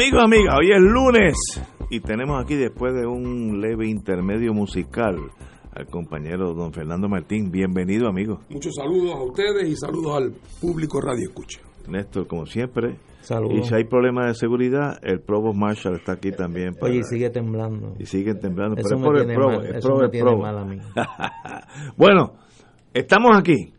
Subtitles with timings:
[0.00, 1.34] Amigos, amigas, hoy es lunes
[1.90, 5.16] y tenemos aquí después de un leve intermedio musical
[5.74, 7.50] al compañero don Fernando Martín.
[7.50, 8.40] Bienvenido, amigo.
[8.48, 11.60] Muchos saludos a ustedes y saludos al público Radio Escucha.
[11.86, 12.96] Néstor, como siempre.
[13.20, 13.58] Saludos.
[13.58, 16.74] Y si hay problemas de seguridad, el Provost Marshall está aquí también.
[16.76, 17.94] para- Oye, y sigue temblando.
[17.98, 18.76] y siguen temblando.
[18.76, 20.26] Eso pero es me por el tiene Provo, mal- es eso por me el tiene
[20.30, 20.42] Provo.
[20.42, 20.78] mal a mí.
[21.98, 22.32] bueno,
[22.94, 23.74] estamos aquí.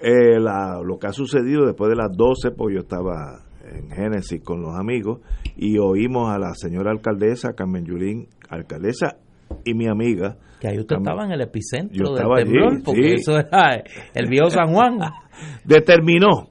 [0.00, 4.42] Eh, la- lo que ha sucedido después de las 12, pues yo estaba en Génesis
[4.42, 5.20] con los amigos
[5.56, 9.16] y oímos a la señora alcaldesa, Carmen Yulín, alcaldesa
[9.64, 10.36] y mi amiga.
[10.60, 13.14] Que ahí usted Carmen- estaba en el epicentro del estaba allí, temblor, porque sí.
[13.14, 13.82] eso era
[14.14, 14.98] el viejo San Juan.
[15.64, 16.48] determinó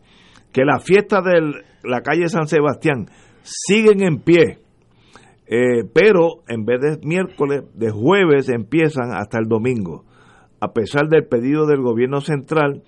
[0.52, 3.08] que las fiestas de la calle San Sebastián
[3.44, 4.60] siguen en pie,
[5.48, 10.04] eh, pero en vez de miércoles, de jueves empiezan hasta el domingo,
[10.60, 12.84] a pesar del pedido del gobierno central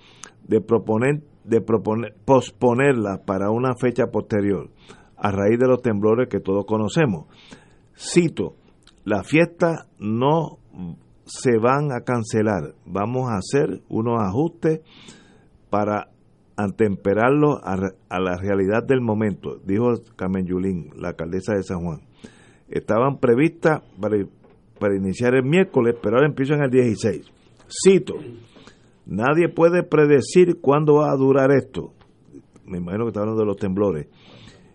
[0.46, 1.20] de proponer
[1.50, 4.70] de proponer posponerla para una fecha posterior,
[5.16, 7.26] a raíz de los temblores que todos conocemos.
[7.94, 8.54] Cito,
[9.04, 10.58] las fiestas no
[11.24, 14.80] se van a cancelar, vamos a hacer unos ajustes
[15.68, 16.08] para
[16.56, 21.80] antemperarlo a, re- a la realidad del momento, dijo Carmen Yulín, la alcaldesa de San
[21.84, 22.00] Juan.
[22.68, 24.16] Estaban previstas para,
[24.78, 27.30] para iniciar el miércoles, pero ahora empiezan el 16.
[27.84, 28.14] Cito,
[29.06, 31.92] nadie puede predecir cuándo va a durar esto.
[32.64, 34.06] Me imagino que está hablando de los temblores.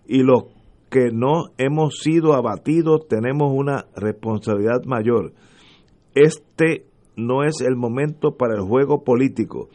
[0.08, 0.46] Y los
[0.90, 5.34] que no hemos sido abatidos tenemos una responsabilidad mayor.
[6.14, 9.70] Este no es el momento para el juego político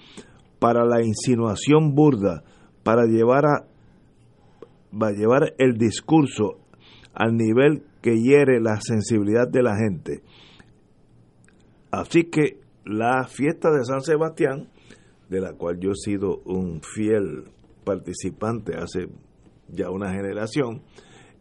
[0.60, 2.44] para la insinuación burda,
[2.84, 3.66] para llevar a
[4.93, 6.59] va a llevar el discurso
[7.15, 10.22] al nivel que hiere la sensibilidad de la gente.
[11.91, 14.68] Así que la fiesta de San Sebastián,
[15.28, 17.44] de la cual yo he sido un fiel
[17.84, 19.08] participante hace
[19.68, 20.82] ya una generación,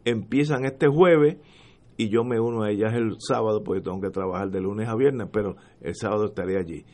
[0.04, 1.36] empiezan este jueves
[1.96, 4.94] y yo me uno a ellas el sábado porque tengo que trabajar de lunes a
[4.96, 6.84] viernes, pero el sábado estaré allí.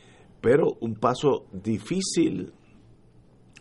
[0.41, 2.53] Pero un paso difícil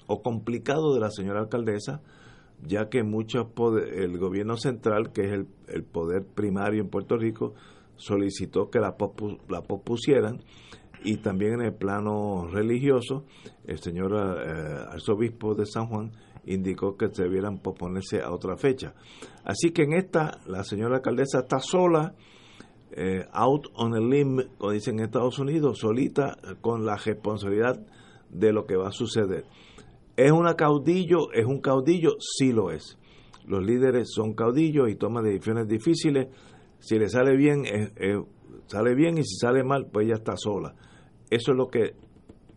[0.07, 2.01] o complicado de la señora alcaldesa,
[2.65, 7.17] ya que muchos poder- el gobierno central, que es el, el poder primario en Puerto
[7.17, 7.53] Rico,
[7.95, 10.41] solicitó que la, pospu- la pospusieran
[11.05, 13.25] y también en el plano religioso,
[13.65, 16.11] el señor eh, arzobispo de San Juan
[16.45, 18.95] indicó que debieran posponerse a otra fecha.
[19.43, 22.15] Así que en esta, la señora alcaldesa está sola,
[22.91, 27.79] eh, out on a limb, como dicen en Estados Unidos, solita con la responsabilidad
[28.29, 29.45] de lo que va a suceder.
[30.17, 31.31] ¿Es una caudillo?
[31.33, 32.15] ¿Es un caudillo?
[32.19, 32.97] Sí lo es.
[33.45, 36.29] Los líderes son caudillos y toman decisiones difíciles.
[36.79, 37.63] Si le sale bien,
[38.65, 40.73] sale bien y si sale mal, pues ella está sola.
[41.35, 41.93] Eso es lo que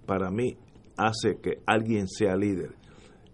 [0.07, 0.57] para mí
[0.97, 2.75] hace que alguien sea líder.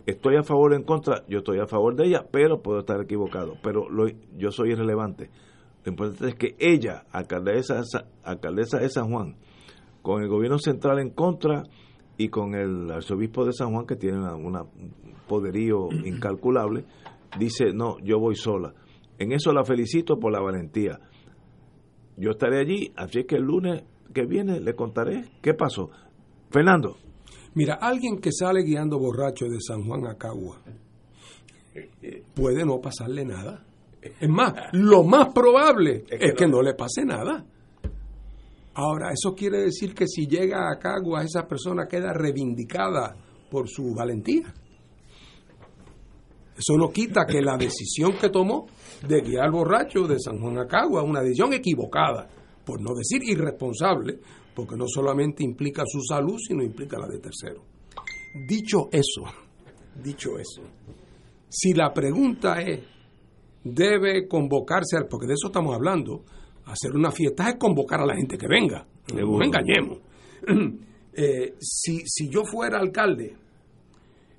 [0.06, 3.00] Estoy a favor o en contra, yo estoy a favor de ella, pero puedo estar
[3.00, 3.54] equivocado.
[3.62, 5.30] Pero lo- yo soy irrelevante.
[5.84, 9.36] Lo importante es que ella, alcaldesa, de Sa- alcaldesa de San Juan,
[10.02, 11.62] con el gobierno central en contra
[12.16, 14.58] y con el arzobispo de San Juan, que tiene un
[15.28, 16.84] poderío incalculable,
[17.38, 18.72] dice, no, yo voy sola.
[19.18, 20.98] En eso la felicito por la valentía.
[22.16, 23.84] Yo estaré allí, así es que el lunes
[24.14, 25.90] que viene le contaré qué pasó.
[26.50, 26.96] Fernando,
[27.54, 30.60] Mira, alguien que sale guiando borracho de San Juan a Cagua
[32.34, 33.64] puede no pasarle nada.
[34.02, 36.60] Es más, lo más probable es que, no.
[36.62, 37.44] le pase nada.
[38.74, 43.16] Ahora, eso quiere decir que si llega a Cagua, esa persona queda reivindicada
[43.50, 44.52] por su valentía.
[46.56, 48.66] Eso no quita que la decisión que tomó
[49.06, 52.28] de guiar borracho de San Juan a Cagua una decisión equivocada,
[52.64, 54.18] por no decir irresponsable,
[54.54, 57.62] porque no solamente implica su salud, sino implica la de tercero.
[58.48, 59.22] Dicho eso,
[60.02, 60.62] dicho eso,
[61.48, 62.80] si la pregunta es,
[63.62, 66.24] debe convocarse, al- porque de eso estamos hablando,
[66.66, 69.98] hacer una fiesta es convocar a la gente que venga, no nos engañemos.
[71.16, 73.36] Eh, si, si yo fuera alcalde,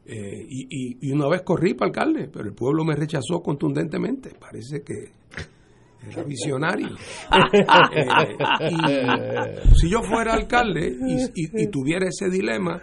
[0.07, 4.31] eh, y, y- y una vez corrí para alcalde, pero el pueblo me rechazó contundentemente,
[4.37, 5.13] parece que
[6.11, 6.89] era visionario.
[8.89, 12.81] Eh, y si yo fuera alcalde y, y- y tuviera ese dilema,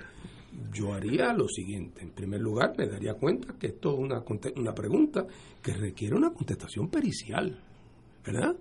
[0.73, 2.03] yo haría lo siguiente.
[2.03, 5.27] En primer lugar, me daría cuenta que esto es una pregunta
[5.63, 7.59] que requiere una contestación pericial,
[8.25, 8.55] ¿verdad?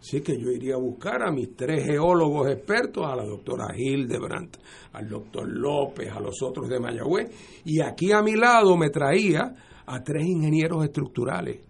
[0.00, 4.56] Así que yo iría a buscar a mis tres geólogos expertos, a la doctora Hildebrandt,
[4.92, 9.54] al doctor López, a los otros de Mayagüez, y aquí a mi lado me traía
[9.86, 11.60] a tres ingenieros estructurales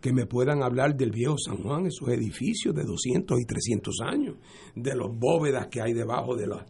[0.00, 4.36] que me puedan hablar del viejo San Juan, esos edificios de 200 y 300 años,
[4.74, 6.66] de los bóvedas que hay debajo de, la-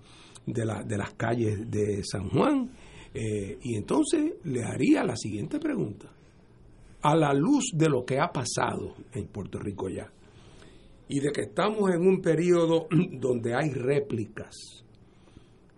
[0.46, 2.70] de, de las calles de San Juan.
[3.14, 6.12] Eh, y entonces le haría la siguiente pregunta.
[7.02, 10.12] A la luz de lo que ha pasado en Puerto Rico ya,
[11.08, 14.54] y de que estamos en un periodo donde hay réplicas,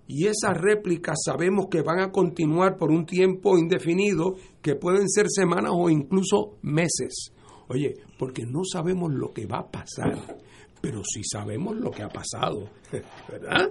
[0.09, 5.27] y esas réplicas sabemos que van a continuar por un tiempo indefinido, que pueden ser
[5.31, 7.33] semanas o incluso meses.
[7.69, 10.39] Oye, porque no sabemos lo que va a pasar,
[10.81, 12.69] pero sí sabemos lo que ha pasado,
[13.31, 13.71] ¿verdad?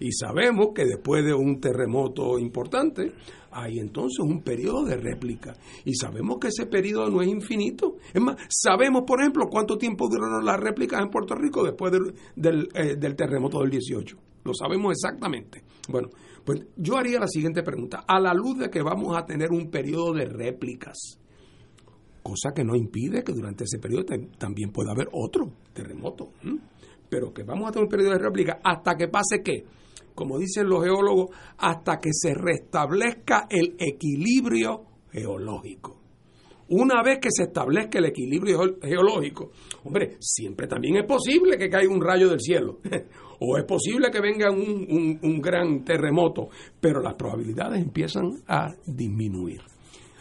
[0.00, 3.12] Y sabemos que después de un terremoto importante,
[3.50, 5.54] hay entonces un periodo de réplica.
[5.84, 7.96] Y sabemos que ese periodo no es infinito.
[8.12, 11.92] Es más, sabemos, por ejemplo, cuánto tiempo duraron las réplicas en Puerto Rico después
[12.36, 14.16] del, eh, terremoto del 18.
[14.44, 15.64] Lo sabemos exactamente.
[15.88, 16.10] Bueno,
[16.44, 18.04] pues yo haría la siguiente pregunta.
[18.06, 21.18] A la luz de que vamos a tener un periodo de réplicas,
[22.22, 26.32] cosa que no impide que durante ese periodo tam- también pueda haber otro terremoto,
[27.08, 29.64] pero que vamos a tener un periodo de réplica hasta que pase qué,
[30.14, 35.96] como dicen los geólogos, hasta que se restablezca el equilibrio geológico.
[36.70, 39.52] Una vez que se establezca el equilibrio geo- geológico,
[39.84, 42.80] hombre, siempre también es posible que caiga un rayo del cielo,
[43.40, 46.48] o es posible que venga un- un gran terremoto,
[46.78, 49.62] pero las probabilidades empiezan a disminuir.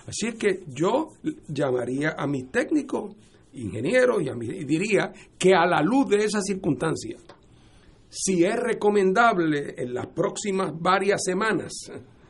[0.07, 1.09] Así es que yo
[1.49, 3.13] llamaría a mis técnicos,
[3.51, 7.21] ingenieros, y, a diría que a la luz de esas circunstancias,
[8.07, 11.73] si es recomendable en las próximas varias semanas,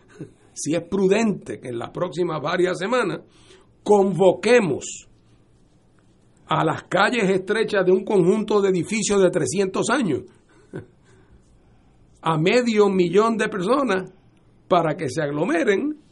[0.54, 3.20] si es prudente que en las próximas varias semanas
[3.84, 5.08] convoquemos
[6.48, 10.22] a las calles estrechas de un conjunto de edificios de 300 años
[12.24, 14.12] a medio millón de personas
[14.68, 16.07] para que se aglomeren,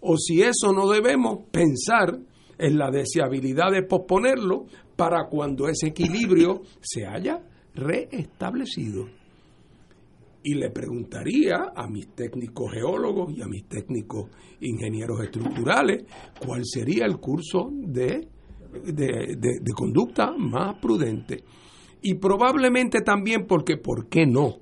[0.00, 2.18] o si eso no debemos pensar
[2.58, 4.66] en la deseabilidad de posponerlo
[4.96, 7.42] para cuando ese equilibrio se haya
[7.74, 9.06] reestablecido.
[10.42, 14.30] Y le preguntaría a mis técnicos geólogos y a mis técnicos
[14.60, 16.04] ingenieros estructurales
[16.44, 18.28] cuál sería el curso de,
[18.84, 21.42] de, de- de conducta más prudente.
[22.00, 24.58] Y probablemente también porque, ¿por qué no?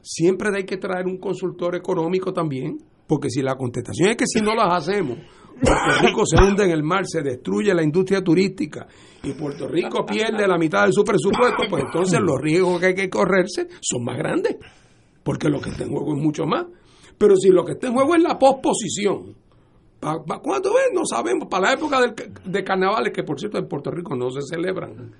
[0.00, 4.40] Siempre hay que traer un consultor económico también, porque si la contestación es que si
[4.40, 5.18] no las hacemos,
[5.60, 8.86] Puerto Rico se hunde en el mar, se destruye la industria turística
[9.22, 12.94] y Puerto Rico pierde la mitad de su presupuesto, pues entonces los riesgos que hay
[12.94, 14.56] que correrse son más grandes,
[15.24, 16.66] porque lo que está en juego es mucho más.
[17.16, 19.34] Pero si lo que está en juego es la posposición,
[19.98, 20.94] ¿para cuándo es?
[20.94, 22.14] No sabemos, para la época del,
[22.44, 25.12] de carnavales, que por cierto en Puerto Rico no se celebran,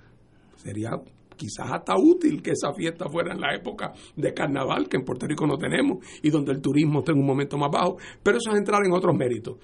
[0.57, 0.91] sería
[1.39, 5.27] quizás hasta útil que esa fiesta fuera en la época de carnaval, que en Puerto
[5.27, 8.51] Rico no tenemos, y donde el turismo está en un momento más bajo, pero eso
[8.51, 9.57] es entrar en otros méritos.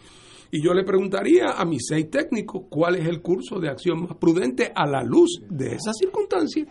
[0.50, 4.16] Y yo le preguntaría a mis seis técnicos cuál es el curso de acción más
[4.18, 6.68] prudente a la luz de esas circunstancias.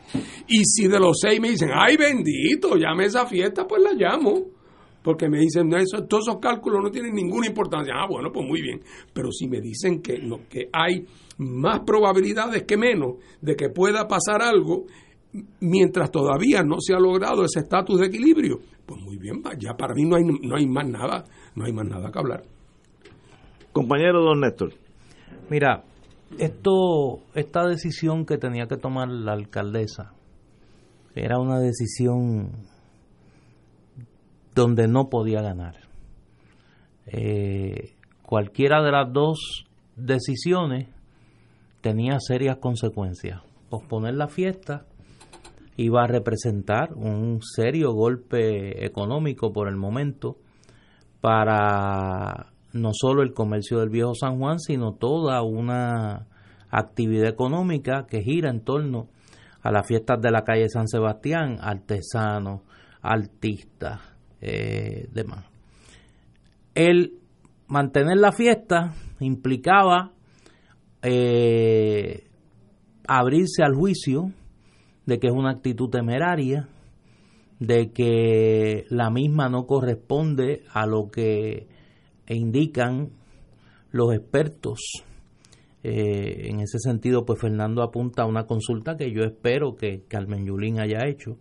[0.47, 4.45] Y si de los seis me dicen, ay bendito, llame esa fiesta, pues la llamo.
[5.03, 7.94] Porque me dicen, no, eso- todos esos cálculos no tienen ninguna importancia.
[7.94, 8.79] Ah, bueno, pues muy bien.
[9.11, 11.05] Pero si me dicen que, no, que hay
[11.44, 14.86] más probabilidades que menos de que pueda pasar algo
[15.60, 19.74] mientras todavía no se ha logrado ese estatus de equilibrio, pues muy bien, va, ya
[19.74, 21.24] para mí no hay, no hay más nada,
[21.56, 22.44] no hay más nada que hablar.
[23.72, 24.74] Compañero don Néstor.
[25.50, 25.84] Mira,
[26.38, 30.13] esto, esta decisión que tenía que tomar la alcaldesa
[31.15, 32.51] era una decisión
[34.53, 35.75] donde no podía ganar.
[37.08, 39.65] Eh, cualquiera de las dos
[39.96, 40.89] decisiones
[41.84, 43.42] tenía serias consecuencias.
[43.70, 44.86] Posponer la fiesta
[45.75, 50.38] iba a representar un serio golpe económico por el momento
[51.20, 56.28] para no solo el comercio del viejo San Juan, sino toda una
[56.72, 59.10] actividad económica que gira en torno
[59.62, 62.62] a las fiestas de la calle San Sebastián, artesanos,
[63.02, 64.00] artistas,
[64.40, 65.46] eh, demás.
[66.75, 67.20] El
[67.68, 70.13] mantener la fiesta implicaba
[71.03, 72.24] eh,
[73.07, 74.31] abrirse al juicio
[75.05, 76.69] de que es una actitud temeraria,
[77.60, 81.67] de que la misma no corresponde a lo que
[82.27, 83.12] indican
[83.91, 84.79] los expertos.
[85.83, 90.45] Eh, en ese sentido, pues Fernando apunta a una consulta que yo espero que Carmen
[90.45, 91.38] Yulín haya hecho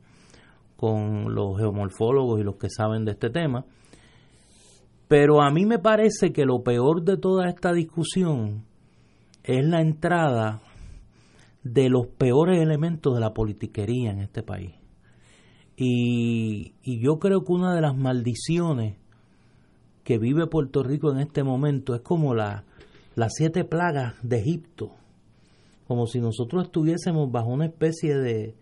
[0.77, 3.65] con los geomorfólogos y los que saben de este tema.
[5.07, 8.65] Pero a mí me parece que lo peor de toda esta discusión
[9.45, 10.63] es la entrada
[11.63, 14.75] de los peores elementos de la politiquería en este país.
[15.77, 18.97] Y, yo creo que una de las maldiciones
[20.05, 22.65] que vive Puerto Rico en este momento es como la,
[23.15, 24.93] las siete plagas de Egipto,
[25.87, 28.55] como si nosotros estuviésemos bajo una especie de,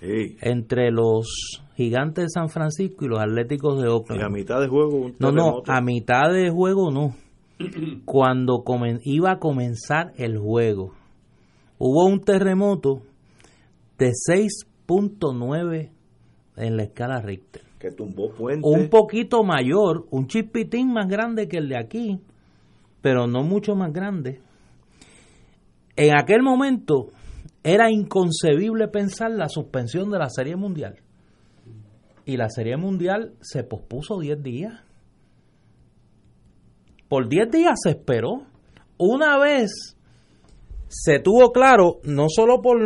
[0.00, 4.24] entre los Gigantes de San Francisco y los Atléticos de Oakland.
[4.24, 5.12] a mitad de juego?
[5.20, 7.14] no, no, a mitad de juego no
[8.04, 8.64] cuando
[9.04, 10.94] iba a comenzar el juego.
[11.78, 13.02] Hubo un terremoto
[13.98, 15.90] de 6.9
[16.56, 17.62] en la escala Richter.
[17.78, 18.68] Que tumbó puente.
[18.68, 22.20] Un poquito mayor, un chispitín más grande que el de aquí,
[23.00, 24.40] pero no mucho más grande.
[25.96, 27.08] En aquel momento
[27.64, 30.96] era inconcebible pensar la suspensión de la Serie Mundial.
[32.24, 34.80] Y la Serie Mundial se pospuso 10 días.
[37.12, 38.44] Por 10 días se esperó.
[38.96, 39.98] Una vez
[40.88, 42.78] se tuvo claro, no solo por,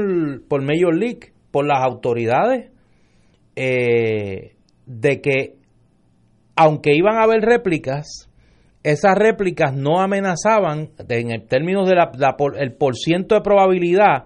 [0.48, 2.72] por Major League, por las autoridades,
[3.54, 5.54] eh, de que
[6.56, 8.28] aunque iban a haber réplicas,
[8.82, 11.98] esas réplicas no amenazaban, en términos del
[12.58, 14.24] el por ciento de probabilidad,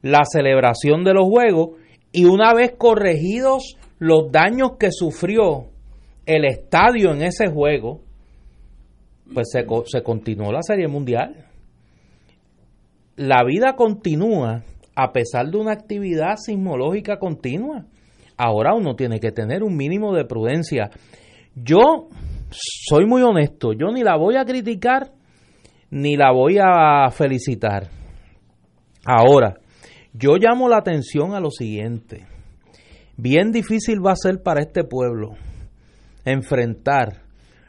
[0.00, 1.78] la celebración de los juegos
[2.12, 5.66] y una vez corregidos los daños que sufrió
[6.24, 8.05] el estadio en ese juego,
[9.32, 11.46] pues se, se continuó la Serie Mundial.
[13.16, 14.62] La vida continúa
[14.94, 17.84] a pesar de una actividad sismológica continua.
[18.36, 20.90] Ahora uno tiene que tener un mínimo de prudencia.
[21.54, 22.08] Yo
[22.50, 25.12] soy muy honesto, yo ni la voy a criticar
[25.90, 27.88] ni la voy a felicitar.
[29.04, 29.58] Ahora,
[30.12, 32.26] yo llamo la atención a lo siguiente.
[33.16, 35.34] Bien difícil va a ser para este pueblo
[36.24, 37.25] enfrentar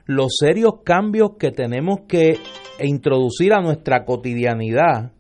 [0.07, 2.39] los serios cambios que tenemos que
[2.79, 5.11] introducir a nuestra cotidianidad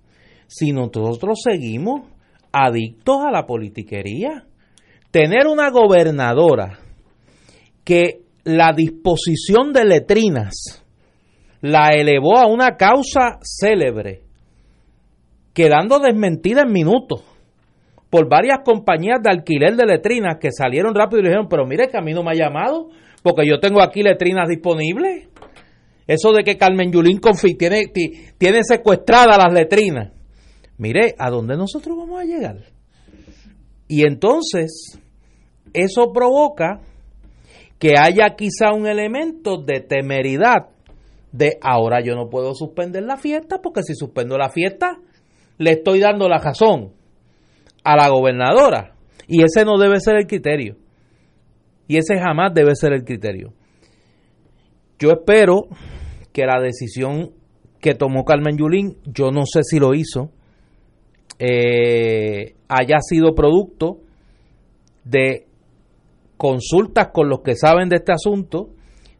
[0.47, 2.07] si nosotros seguimos
[2.51, 4.45] adictos a la politiquería.
[5.11, 6.79] Tener una gobernadora
[7.83, 10.83] que la disposición de letrinas
[11.61, 14.21] la elevó a una causa célebre,
[15.53, 17.23] quedando desmentida en minutos
[18.09, 21.97] por varias compañías de alquiler de letrinas que salieron rápido y dijeron, pero mire que
[21.97, 22.89] a mí no me ha llamado,
[23.27, 25.27] porque yo tengo aquí letrinas disponibles.
[26.07, 27.91] Eso de que Carmen Yulín Confi tiene,
[28.37, 30.13] tiene secuestradas las letrinas.
[30.77, 32.57] Mire, ¿a dónde nosotros vamos a llegar?
[33.89, 34.97] Y entonces,
[35.73, 36.79] eso provoca
[37.79, 40.69] que haya quizá un elemento de temeridad
[41.31, 44.99] de ahora yo no puedo suspender la fiesta porque si suspendo la fiesta
[45.57, 46.93] le estoy dando la razón
[47.83, 48.95] a la gobernadora
[49.27, 50.77] y ese no debe ser el criterio.
[51.87, 53.53] Y ese jamás debe ser el criterio.
[54.99, 55.67] Yo espero
[56.33, 57.31] que la decisión
[57.79, 60.31] que tomó Carmen Yulín, yo no sé si lo hizo,
[61.39, 63.99] eh, haya sido producto
[65.03, 65.45] de
[66.35, 68.69] consultas con los que saben de este asunto.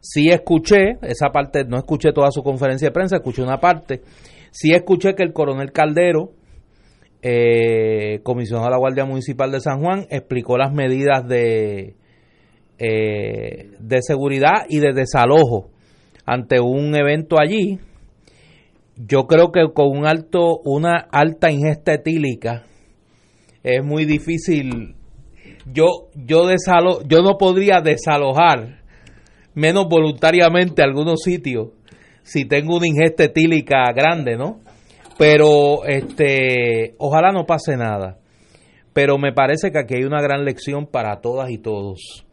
[0.00, 4.02] Sí escuché, esa parte, no escuché toda su conferencia de prensa, escuché una parte.
[4.50, 6.32] Sí escuché que el coronel Caldero,
[7.22, 11.96] eh, comisionado de la Guardia Municipal de San Juan, explicó las medidas de,
[12.78, 15.70] eh, de seguridad y de desalojo
[16.24, 17.80] ante un evento allí.
[18.96, 22.64] Yo creo que con un alto, una alta ingesta etílica
[23.64, 24.94] es muy difícil.
[25.72, 28.82] Yo, yo, desalo, yo no podría desalojar
[29.54, 31.70] menos voluntariamente algunos sitios
[32.22, 34.60] si tengo una ingesta etílica grande, ¿no?
[35.18, 38.18] Pero este, ojalá no pase nada.
[38.92, 42.27] Pero me parece que aquí hay una gran lección para todas y todos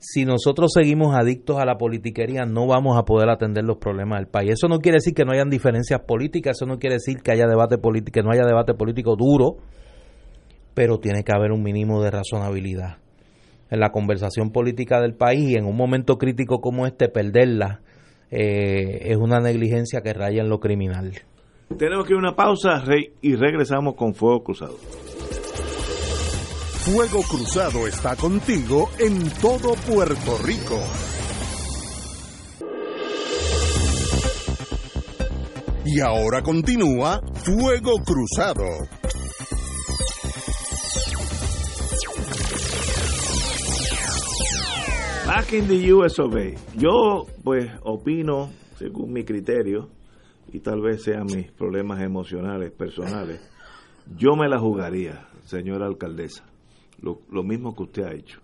[0.00, 4.28] si nosotros seguimos adictos a la politiquería, no vamos a poder atender los problemas del
[4.28, 4.52] país.
[4.52, 7.46] Eso no quiere decir que no hayan diferencias políticas, eso no quiere decir que haya
[7.46, 9.58] debate político, que no haya debate político duro,
[10.72, 12.96] pero tiene que haber un mínimo de razonabilidad
[13.70, 17.82] en la conversación política del país y en un momento crítico como este perderla
[18.30, 21.12] eh, es una negligencia que raya en lo criminal.
[21.76, 22.82] Tenemos que ir a una pausa
[23.20, 24.76] y regresamos con Fuego Cruzado.
[26.82, 30.80] Fuego Cruzado está contigo en todo Puerto Rico.
[35.84, 38.64] Y ahora continúa Fuego Cruzado.
[45.26, 46.78] Back in the US of A.
[46.78, 49.90] Yo, pues, opino, según mi criterio,
[50.50, 53.38] y tal vez sean mis problemas emocionales, personales,
[54.16, 56.49] yo me la jugaría, señora alcaldesa
[57.02, 58.40] lo, mismo que usted ha hecho.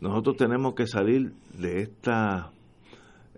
[0.00, 2.52] Nosotros tenemos que salir de esta,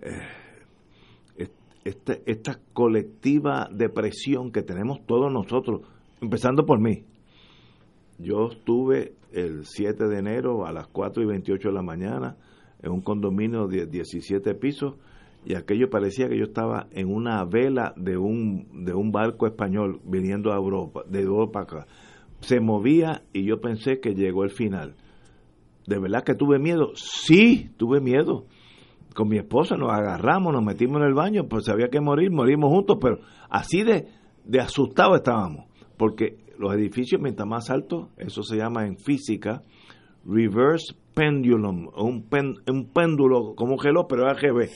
[0.02, 1.46] eh,
[1.84, 5.82] esta, esta colectiva depresión que tenemos todos nosotros,
[6.20, 7.04] empezando por mí.
[8.18, 12.36] Yo estuve el 7 de enero a las 4 y 28 de la mañana
[12.82, 14.94] en un condominio de 17 pisos
[15.44, 20.00] y aquello parecía que yo estaba en una vela de un, de un barco español
[20.04, 21.86] viniendo a Europa, de Europa acá
[22.40, 24.96] se movía y yo pensé que llegó el final.
[25.86, 26.92] ¿De verdad que tuve miedo?
[26.94, 28.46] Sí, tuve miedo.
[29.14, 32.70] Con mi esposa nos agarramos, nos metimos en el baño, pues había que morir, morimos
[32.70, 33.18] juntos, pero
[33.48, 34.06] así de,
[34.44, 35.66] de asustados estábamos,
[35.96, 39.62] porque los edificios mientras más altos, eso se llama en física
[40.24, 42.28] reverse pendulum, un,
[42.70, 44.68] un péndulo como un reloj, pero RGB.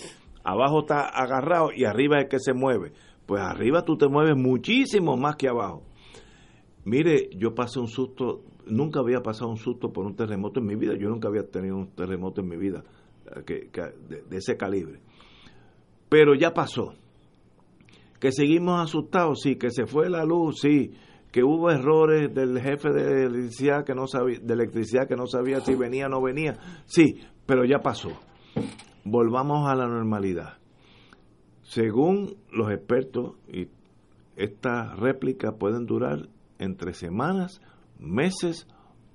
[0.45, 2.93] Abajo está agarrado y arriba es que se mueve.
[3.27, 5.85] Pues arriba tú te mueves muchísimo más que abajo.
[6.85, 10.75] Mire, yo pasé un susto, nunca había pasado un susto por un terremoto en mi
[10.75, 12.83] vida, yo nunca había tenido un terremoto en mi vida
[13.47, 15.01] eh, que, de, ese calibre.
[16.09, 16.95] Pero ya pasó.
[18.19, 20.93] Que seguimos asustados, sí, que se fue la luz, sí,
[21.33, 25.61] que hubo errores del jefe de electricidad que no sabía, de electricidad que no sabía
[25.61, 28.11] si venía o no venía, sí, pero ya pasó.
[29.05, 30.59] Volvamos a la normalidad.
[31.63, 33.69] Según los expertos, y
[34.37, 36.29] estas réplicas pueden durar
[36.63, 37.61] entre semanas,
[37.99, 38.67] meses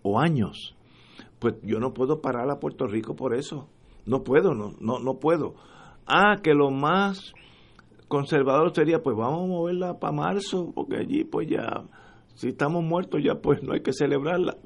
[0.01, 0.75] o años.
[1.39, 3.69] Pues yo no puedo parar a Puerto Rico por eso.
[4.05, 5.55] No puedo, no, no, no puedo.
[6.05, 7.33] Ah, que lo más
[8.07, 11.83] conservador sería, pues vamos a moverla para marzo, porque allí pues ya,
[12.35, 14.57] si estamos muertos ya pues no hay que celebrarla.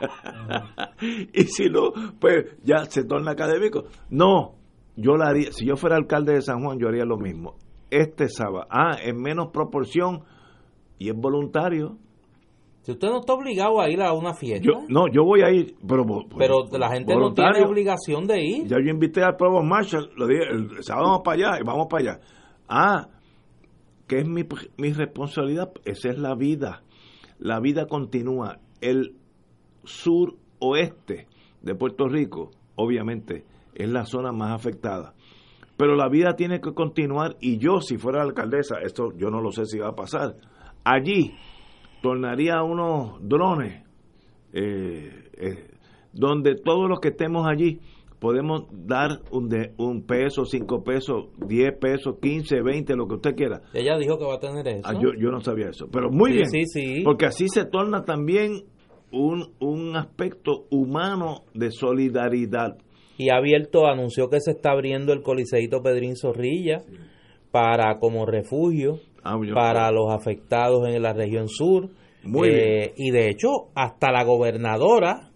[1.32, 3.84] y si no, pues ya se torna académico.
[4.10, 4.56] No,
[4.96, 7.56] yo la haría, si yo fuera alcalde de San Juan, yo haría lo mismo.
[7.90, 10.22] Este sábado, ah, en menos proporción
[10.98, 11.96] y es voluntario,
[12.90, 14.68] si usted no está obligado a ir a una fiesta.
[14.88, 16.04] no, yo voy a ir, pero.
[16.36, 18.66] Pero la gente no tiene obligación de ir.
[18.66, 22.02] Ya yo invité al pueblo Marshall, lo dije, el sábado vamos para allá vamos para
[22.02, 22.20] allá.
[22.68, 23.08] Ah,
[24.08, 24.42] ¿qué es mi,
[24.76, 25.72] mi responsabilidad?
[25.84, 26.82] Esa es la vida.
[27.38, 28.58] La vida continúa.
[28.80, 29.14] El
[29.84, 31.28] sur oeste
[31.62, 35.14] de Puerto Rico, obviamente, es la zona más afectada.
[35.76, 39.52] Pero la vida tiene que continuar y yo, si fuera alcaldesa, esto yo no lo
[39.52, 40.36] sé si va a pasar.
[40.84, 41.34] Allí
[42.02, 43.82] tornaría unos drones
[44.52, 45.70] eh, eh,
[46.12, 47.80] donde todos los que estemos allí
[48.18, 53.34] podemos dar un, de, un peso, cinco pesos, diez pesos, quince, veinte, lo que usted
[53.34, 53.62] quiera.
[53.72, 54.82] Ella dijo que va a tener eso.
[54.84, 56.50] Ah, yo, yo, no sabía eso, pero muy bien.
[56.50, 57.02] Sí, sí.
[57.02, 58.64] Porque así se torna también
[59.10, 62.76] un, un aspecto humano de solidaridad.
[63.16, 66.82] Y ha abierto, anunció que se está abriendo el Coliseíto Pedrín Zorrilla
[67.50, 71.90] para como refugio Ah, para los afectados en la región sur.
[72.44, 75.30] Eh, y de hecho, hasta la gobernadora,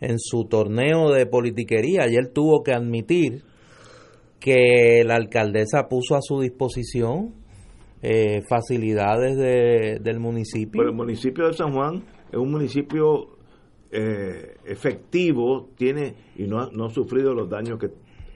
[0.00, 3.42] en su torneo de politiquería, ayer tuvo que admitir
[4.38, 7.34] que la alcaldesa puso a su disposición
[8.02, 9.36] eh, facilidades
[10.02, 10.78] del municipio.
[10.78, 13.36] Pero el municipio de San Juan es un municipio
[13.92, 17.88] eh, efectivo, tiene y no ha, no ha sufrido los daños que,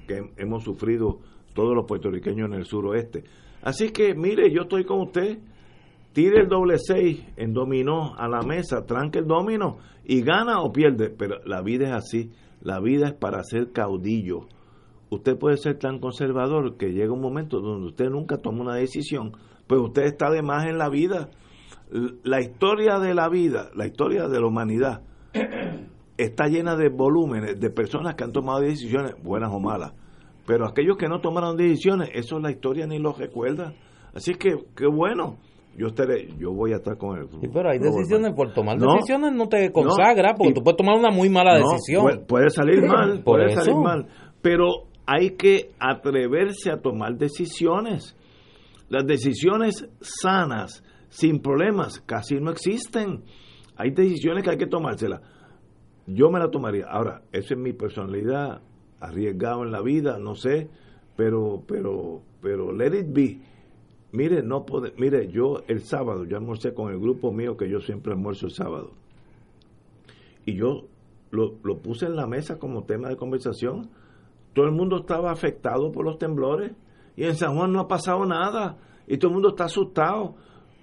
[0.06, 1.20] que hemos sufrido
[1.54, 3.24] todos los puertorriqueños en el suroeste.
[3.64, 5.38] Así que, mire, yo estoy con usted.
[6.12, 10.70] Tire el doble seis en dominó a la mesa, tranque el domino y gana o
[10.70, 11.08] pierde.
[11.08, 12.30] Pero la vida es así.
[12.60, 14.46] La vida es para ser caudillo.
[15.08, 19.32] Usted puede ser tan conservador que llega un momento donde usted nunca toma una decisión,
[19.66, 21.30] pues usted está de más en la vida.
[22.22, 25.02] La historia de la vida, la historia de la humanidad,
[26.16, 29.92] está llena de volúmenes de personas que han tomado decisiones, buenas o malas
[30.46, 33.74] pero aquellos que no tomaron decisiones, eso la historia ni lo recuerda.
[34.14, 35.38] Así que, qué bueno.
[35.76, 37.26] Yo estaré, yo voy a estar con él.
[37.40, 41.10] Sí, pero hay decisiones, por tomar decisiones no te consagra, porque tú puedes tomar una
[41.10, 42.24] muy mala decisión.
[42.28, 44.06] Puede, salir mal, puede salir mal.
[44.40, 48.16] Pero hay que atreverse a tomar decisiones.
[48.88, 53.24] Las decisiones sanas, sin problemas, casi no existen.
[53.76, 55.22] Hay decisiones que hay que tomárselas.
[56.06, 56.86] Yo me la tomaría.
[56.88, 58.60] Ahora, esa es mi personalidad,
[59.06, 60.68] arriesgado en la vida, no sé,
[61.16, 63.40] pero, pero, pero let it be.
[64.12, 67.80] Mire, no puede, mire, yo el sábado, yo almorcé con el grupo mío que yo
[67.80, 68.92] siempre almuerzo el sábado.
[70.46, 70.84] y yo
[71.30, 73.90] lo, lo puse en la mesa como tema de conversación.
[74.52, 76.72] Todo el mundo estaba afectado por los temblores
[77.16, 80.36] y en San Juan no ha pasado nada y todo el mundo está asustado.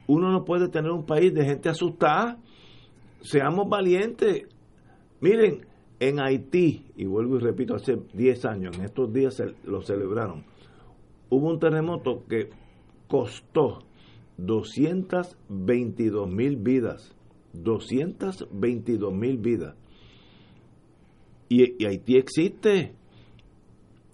[0.08, 2.38] Uno no puede tener un país de gente asustada.
[3.22, 4.48] Seamos valientes.
[5.22, 5.66] Miren,
[6.02, 10.44] en Haití, y vuelvo y repito, hace 10 años, en estos días se, lo celebraron,
[11.30, 12.50] hubo un terremoto que
[13.08, 13.84] costó
[14.38, 17.16] 222 mil vidas.
[17.54, 19.76] 222 mil vidas.
[21.50, 22.96] Y, Haití existe.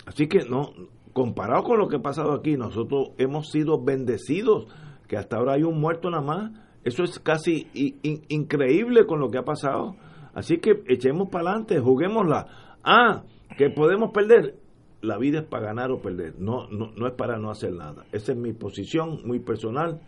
[0.05, 0.73] Así que no,
[1.13, 4.67] comparado con lo que ha pasado aquí, nosotros hemos sido bendecidos,
[5.07, 6.51] que hasta ahora hay un muerto nada más.
[6.83, 9.95] Eso es casi in, increíble con lo que ha pasado.
[10.37, 12.77] Así que echemos para adelante, juguémosla.
[12.83, 13.23] Ah,
[13.57, 14.55] que podemos perder.
[15.01, 18.05] La vida es para ganar o perder, no, no, no es para no hacer nada.
[18.11, 19.99] Esa es mi posición muy personal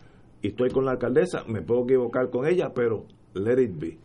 [0.43, 3.97] y estoy con la alcaldesa, me puedo equivocar con ella, pero let it be.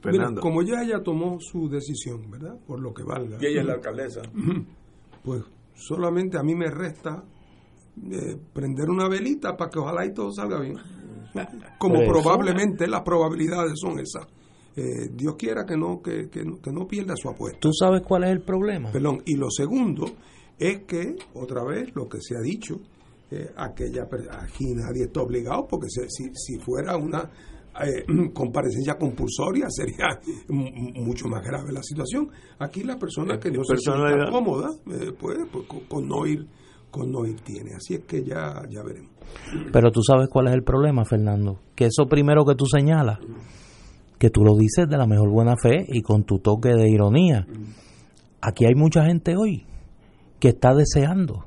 [0.00, 0.30] Fernando.
[0.30, 2.56] Mira, como ya ella tomó su decisión, ¿verdad?
[2.66, 3.38] Por lo que valga.
[3.40, 4.22] Y ella es la alcaldesa.
[5.24, 7.22] Pues solamente a mí me resta
[8.10, 10.78] eh, prender una velita para que ojalá y todo salga bien.
[11.78, 14.26] Como probablemente las probabilidades son esas.
[14.74, 17.60] Eh, Dios quiera que no, que, que, que, no pierda su apuesta.
[17.60, 18.90] ¿Tú sabes cuál es el problema?
[18.90, 20.06] Perdón, y lo segundo
[20.58, 22.80] es que, otra vez, lo que se ha dicho,
[23.30, 27.30] eh, aquella, aquí nadie está obligado, porque si, si fuera una
[27.80, 28.04] eh,
[28.34, 30.08] comparecencia compulsoria sería
[30.48, 32.30] mucho más grave la situación.
[32.58, 36.46] Aquí la persona que no se sienta cómoda, eh, pues, pues con, con, no ir
[36.90, 37.74] con no ir tiene.
[37.74, 39.10] Así es que ya, ya veremos.
[39.72, 43.18] Pero tú sabes cuál es el problema, Fernando, que eso primero que tú señalas
[44.22, 47.44] que tú lo dices de la mejor buena fe y con tu toque de ironía.
[48.40, 49.66] Aquí hay mucha gente hoy
[50.38, 51.44] que está deseando.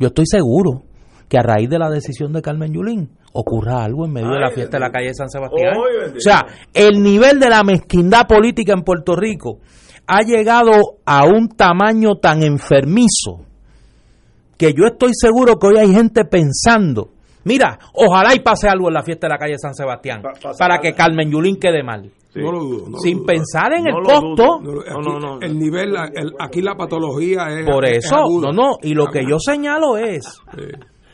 [0.00, 0.82] Yo estoy seguro
[1.28, 4.50] que a raíz de la decisión de Carmen Yulín ocurra algo en medio de la
[4.50, 5.74] fiesta de la calle de San Sebastián.
[5.76, 9.60] o sea, el nivel de la mezquindad política en Puerto Rico
[10.08, 10.72] ha llegado
[11.04, 13.44] a un tamaño tan enfermizo
[14.58, 17.12] que yo estoy seguro que hoy hay gente pensando
[17.46, 20.20] Mira, ojalá y pase algo en la fiesta de la calle San Sebastián
[20.58, 22.10] para que Carmen Yulín quede mal.
[22.34, 22.98] No lo dudo.
[22.98, 24.60] Sin pensar en el costo.
[25.40, 25.94] el nivel,
[26.40, 27.64] aquí la patología es.
[27.64, 28.78] Por eso, no, no.
[28.82, 30.42] Y lo que yo señalo es: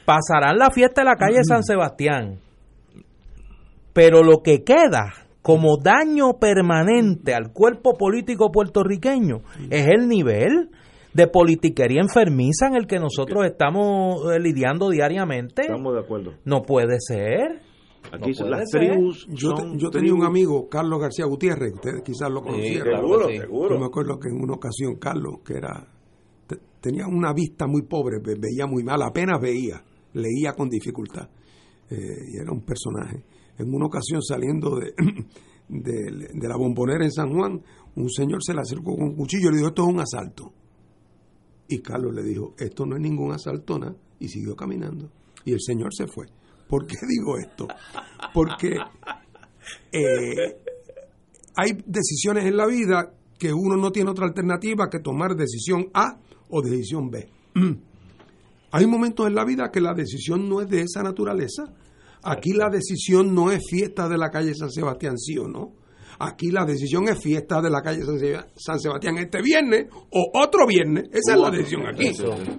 [0.06, 2.38] pasarán la fiesta de la calle San Sebastián.
[3.92, 10.70] Pero lo que queda como daño permanente al cuerpo político puertorriqueño es el nivel
[11.14, 15.62] de politiquería enfermiza en el que nosotros estamos eh, lidiando diariamente.
[15.62, 16.32] Estamos de acuerdo.
[16.44, 17.62] No puede ser.
[18.10, 19.26] Aquí las tribus.
[19.28, 22.96] Yo, yo tenía un amigo, Carlos García Gutiérrez, ustedes quizás lo conocieron.
[22.96, 23.74] seguro, seguro.
[23.74, 25.86] Yo me acuerdo que en una ocasión Carlos, que era
[26.82, 29.82] tenía una vista muy pobre, veía muy mal, apenas veía,
[30.14, 31.28] leía con dificultad.
[31.88, 31.96] Eh,
[32.32, 33.22] y era un personaje.
[33.56, 34.92] En una ocasión saliendo de,
[35.68, 37.62] de, de, la bombonera en San Juan,
[37.94, 40.52] un señor se le acercó con un cuchillo y le dijo, esto es un asalto.
[41.72, 43.80] Y Carlos le dijo, esto no es ningún asalto,
[44.18, 45.10] y siguió caminando.
[45.46, 46.26] Y el señor se fue.
[46.68, 47.66] ¿Por qué digo esto?
[48.34, 48.76] Porque
[49.90, 50.60] eh,
[51.56, 56.20] hay decisiones en la vida que uno no tiene otra alternativa que tomar decisión A
[56.50, 57.30] o decisión B.
[58.72, 61.72] Hay momentos en la vida que la decisión no es de esa naturaleza.
[62.22, 65.72] Aquí la decisión no es fiesta de la calle San Sebastián, sí o no.
[66.24, 68.02] Aquí la decisión es fiesta de la calle
[68.54, 71.08] San Sebastián este viernes o otro viernes.
[71.10, 72.10] Esa es la decisión aquí.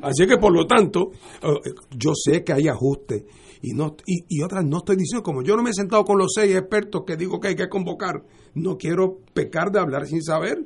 [0.01, 3.23] Así que, por lo tanto, eh, yo sé que hay ajustes
[3.61, 6.33] y, no, y, otras no estoy diciendo, como yo no me he sentado con los
[6.35, 8.23] seis expertos que digo que hay que convocar,
[8.53, 10.57] no quiero pecar de hablar sin saber.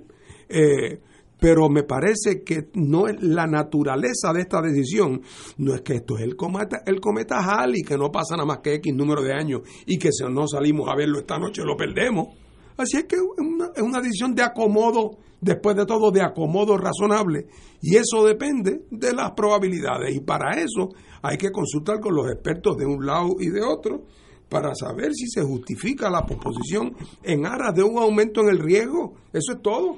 [0.49, 0.99] Eh,
[1.39, 5.21] pero me parece que no es la naturaleza de esta decisión,
[5.57, 8.57] no es que esto es el cometa, el cometa Halley, que no pasa nada más
[8.63, 11.77] que X número de años y que si no salimos a verlo esta noche lo
[11.77, 12.46] perdemos.
[12.77, 17.47] Así es que es una, una decisión de acomodo, después de todo, de acomodo razonable.
[17.81, 20.15] Y eso depende de las probabilidades.
[20.15, 20.89] Y para eso
[21.21, 24.03] hay que consultar con los expertos de un lado y de otro
[24.49, 29.15] para saber si se justifica la posposición en aras de un aumento en el riesgo.
[29.33, 29.97] Eso es todo.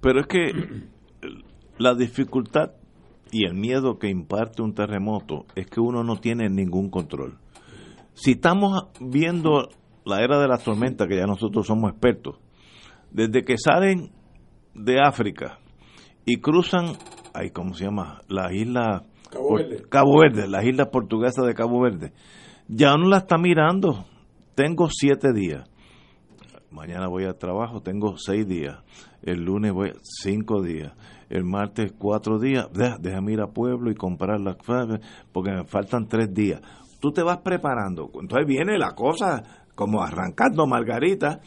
[0.00, 0.50] Pero es que
[1.78, 2.72] la dificultad
[3.30, 7.38] y el miedo que imparte un terremoto es que uno no tiene ningún control.
[8.14, 9.70] Si estamos viendo
[10.04, 12.36] la era de la tormenta, que ya nosotros somos expertos,
[13.10, 14.12] desde que salen
[14.74, 15.58] de África
[16.24, 16.96] y cruzan,
[17.32, 18.22] ay, ¿cómo se llama?
[18.28, 19.82] La isla Cabo Verde.
[19.88, 22.12] Cabo Verde, las islas portuguesas de Cabo Verde,
[22.68, 24.04] ya uno la está mirando.
[24.54, 25.68] Tengo siete días.
[26.70, 28.78] Mañana voy al trabajo, tengo seis días.
[29.22, 30.92] El lunes voy cinco días.
[31.28, 32.68] El martes cuatro días.
[33.00, 34.56] Déjame ir a pueblo y comprar las
[35.32, 36.60] porque me faltan tres días.
[37.00, 38.10] Tú te vas preparando.
[38.20, 41.40] Entonces viene la cosa como arrancando Margarita,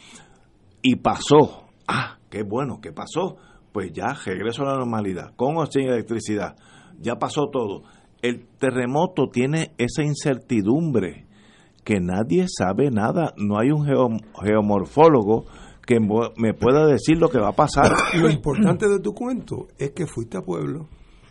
[0.82, 1.68] y pasó.
[1.86, 3.36] Ah, qué bueno, ¿qué pasó?
[3.72, 6.56] Pues ya regreso a la normalidad, con o sin electricidad.
[7.00, 7.82] Ya pasó todo.
[8.22, 11.26] El terremoto tiene esa incertidumbre
[11.84, 13.32] que nadie sabe nada.
[13.36, 15.46] No hay un geomorfólogo
[15.86, 17.90] que me pueda decir lo que va a pasar.
[18.14, 20.86] Lo importante de tu cuento es que fuiste a pueblo.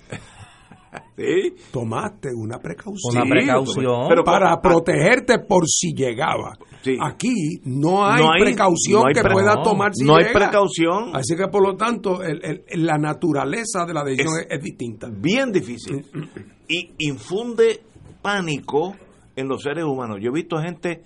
[1.16, 1.54] ¿Sí?
[1.72, 3.22] Tomaste una precaución.
[3.22, 4.08] Una precaución.
[4.10, 6.58] Pero para protegerte por si llegaba.
[7.02, 11.16] Aquí no hay, precaución que pueda tomar si No hay precaución.
[11.16, 12.20] Así que por lo tanto
[12.76, 15.10] la naturaleza de la decisión es, distinta.
[15.12, 16.06] Bien difícil.
[16.68, 17.82] y infunde
[18.22, 18.96] pánico
[19.36, 20.18] en los seres humanos.
[20.22, 21.04] Yo he visto gente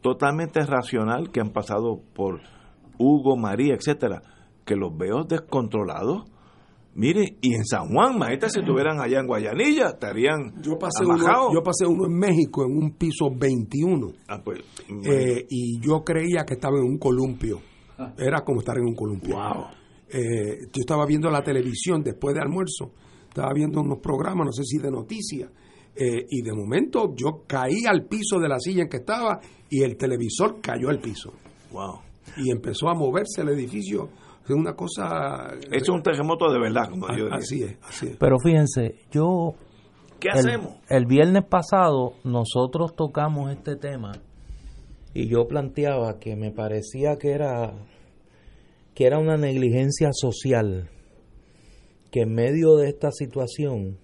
[0.00, 2.40] totalmente racional que han pasado por
[2.98, 4.22] Hugo, María, etcétera,
[4.64, 6.24] que los veo descontrolados.
[6.94, 11.52] Mire, y en San Juan, imagínate si estuvieran allá en Guayanilla, estarían yo pasé uno,
[11.52, 14.12] Yo pasé uno en México en un piso 21.
[14.28, 14.60] Ah, pues,
[15.06, 17.60] eh, y yo creía que estaba en un columpio.
[18.18, 19.36] Era como estar en un columpio.
[20.08, 22.92] Eh, yo estaba viendo la televisión después de almuerzo.
[23.28, 25.50] Estaba viendo unos programas, no sé si de noticias.
[25.94, 29.82] Eh, y de momento yo caí al piso de la silla en que estaba y
[29.82, 31.32] el televisor cayó al piso.
[31.70, 34.08] Wow y empezó a moverse el edificio.
[34.44, 35.54] Es una cosa...
[35.70, 38.16] Es un terremoto de verdad, como yo Así es, así es.
[38.16, 39.54] Pero fíjense, yo...
[40.18, 40.76] ¿Qué hacemos?
[40.88, 44.12] El viernes pasado nosotros tocamos este tema
[45.14, 47.74] y yo planteaba que me parecía que era
[48.94, 50.88] que era una negligencia social
[52.10, 53.98] que en medio de esta situación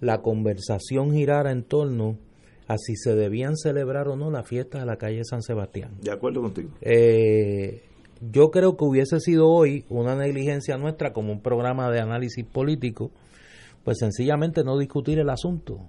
[0.00, 2.18] la conversación girara en torno
[2.66, 5.96] a si se debían celebrar o no la fiesta de la calle San Sebastián.
[6.00, 6.70] De acuerdo contigo.
[6.80, 7.82] Eh,
[8.20, 13.10] yo creo que hubiese sido hoy una negligencia nuestra como un programa de análisis político,
[13.84, 15.88] pues sencillamente no discutir el asunto.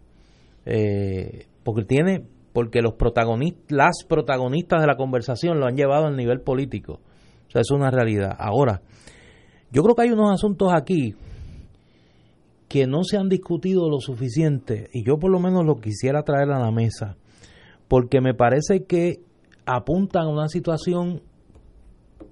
[0.65, 6.15] Eh, porque tiene, porque los protagonistas, las protagonistas de la conversación lo han llevado al
[6.15, 6.99] nivel político.
[7.47, 8.35] O sea, es una realidad.
[8.37, 8.81] Ahora,
[9.71, 11.15] yo creo que hay unos asuntos aquí
[12.67, 16.51] que no se han discutido lo suficiente, y yo por lo menos lo quisiera traer
[16.51, 17.15] a la mesa,
[17.87, 19.21] porque me parece que
[19.65, 21.21] apuntan a una situación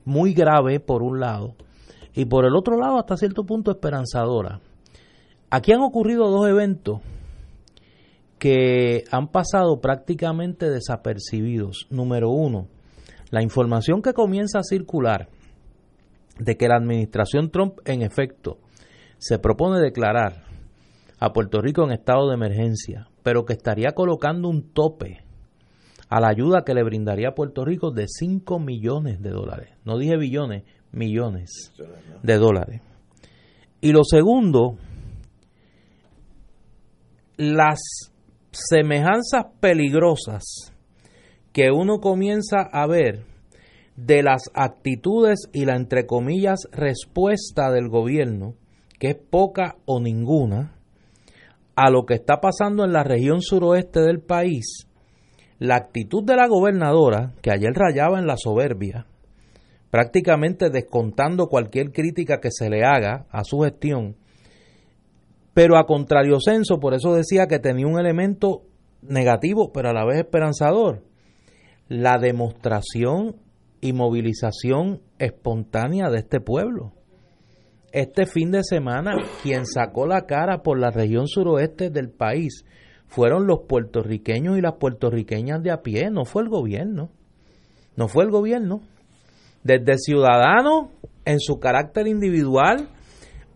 [0.06, 1.56] muy grave por un lado,
[2.14, 4.60] y por el otro lado hasta cierto punto esperanzadora.
[5.50, 7.02] Aquí han ocurrido dos eventos
[8.40, 11.88] que han pasado prácticamente desapercibidos.
[11.90, 12.68] Número uno,
[13.30, 15.30] la información que comienza a circular
[16.40, 18.58] de que la administración Trump en efecto
[19.18, 20.44] se propone declarar
[21.20, 25.23] a Puerto Rico en estado de emergencia, pero que estaría colocando un tope
[26.14, 29.70] a la ayuda que le brindaría a Puerto Rico de 5 millones de dólares.
[29.84, 31.74] No dije billones, millones
[32.22, 32.82] de dólares.
[33.82, 34.78] Y lo segundo,
[37.36, 37.80] las
[38.52, 40.44] semejanzas peligrosas
[41.52, 43.26] que uno comienza a ver
[43.96, 48.54] de las actitudes y la entre comillas respuesta del gobierno
[49.00, 50.76] que es poca o ninguna,
[51.76, 54.88] a lo que está pasando en la región suroeste del país,
[55.60, 59.06] la actitud de la gobernadora, que ayer rayaba en la soberbia,
[59.90, 64.16] prácticamente descontando cualquier crítica que se le haga a su gestión,
[65.54, 68.64] pero a contrario censo, por eso decía que tenía un elemento
[69.02, 71.04] negativo, pero a la vez esperanzador,
[71.88, 73.36] la demostración
[73.82, 76.94] y movilización espontánea de este pueblo.
[77.92, 79.12] Este fin de semana
[79.44, 82.66] quien sacó la cara por la región suroeste del país
[83.14, 87.10] fueron los puertorriqueños y las puertorriqueñas de a pie, no fue el gobierno,
[87.96, 88.82] no fue el gobierno.
[89.64, 90.88] Desde ciudadanos
[91.24, 92.90] en su carácter individual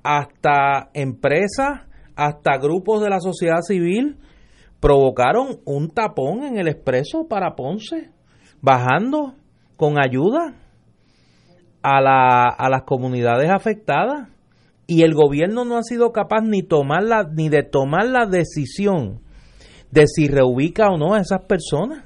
[0.03, 4.19] hasta empresas, hasta grupos de la sociedad civil,
[4.79, 8.11] provocaron un tapón en el expreso para Ponce,
[8.61, 9.33] bajando
[9.75, 10.53] con ayuda
[11.81, 14.29] a, la, a las comunidades afectadas
[14.85, 17.01] y el gobierno no ha sido capaz ni tomar
[17.33, 19.25] ni de tomar la decisión
[19.91, 22.03] de si reubica o no a esas personas.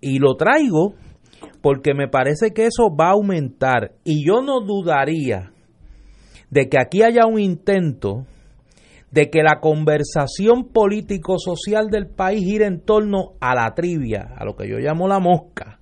[0.00, 0.94] Y lo traigo
[1.60, 5.52] porque me parece que eso va a aumentar y yo no dudaría
[6.50, 8.26] de que aquí haya un intento
[9.10, 14.56] de que la conversación político-social del país gire en torno a la trivia, a lo
[14.56, 15.78] que yo llamo la mosca,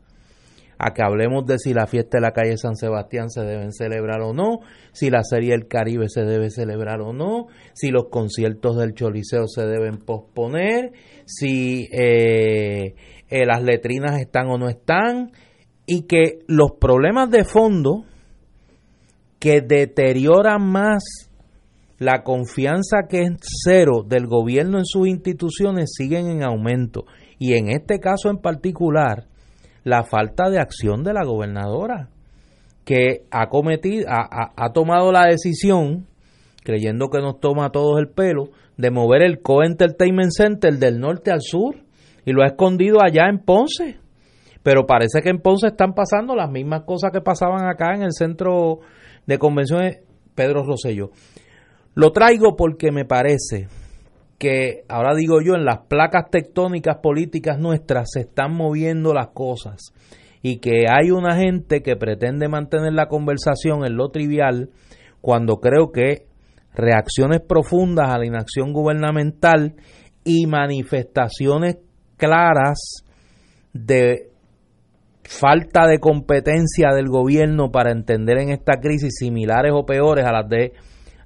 [0.80, 4.22] a que hablemos de si la fiesta de la calle San Sebastián se deben celebrar
[4.22, 4.60] o no,
[4.92, 9.46] si la Serie del Caribe se debe celebrar o no, si los conciertos del Choliseo
[9.46, 10.92] se deben posponer,
[11.26, 12.94] si eh,
[13.28, 15.32] eh, las letrinas están o no están,
[15.86, 18.04] y que los problemas de fondo
[19.38, 21.30] que deterioran más
[21.98, 23.30] la confianza que es
[23.64, 27.04] cero del gobierno en sus instituciones siguen en aumento.
[27.38, 29.26] Y en este caso en particular,
[29.90, 32.08] la falta de acción de la gobernadora,
[32.84, 36.06] que ha cometido, ha, ha tomado la decisión,
[36.64, 41.30] creyendo que nos toma a todos el pelo, de mover el Co-Entertainment Center del norte
[41.30, 41.76] al sur
[42.24, 43.98] y lo ha escondido allá en Ponce.
[44.62, 48.12] Pero parece que en Ponce están pasando las mismas cosas que pasaban acá en el
[48.12, 48.80] centro
[49.26, 50.00] de convenciones
[50.34, 51.10] Pedro Rosselló.
[51.94, 53.68] Lo traigo porque me parece
[54.40, 59.92] que, ahora digo yo, en las placas tectónicas políticas nuestras se están moviendo las cosas.
[60.40, 64.70] Y que hay una gente que pretende mantener la conversación en lo trivial
[65.20, 66.24] cuando creo que
[66.74, 69.74] reacciones profundas a la inacción gubernamental
[70.24, 71.76] y manifestaciones
[72.16, 73.04] claras
[73.74, 74.30] de
[75.22, 80.48] falta de competencia del gobierno para entender en esta crisis similares o peores a las
[80.48, 80.72] de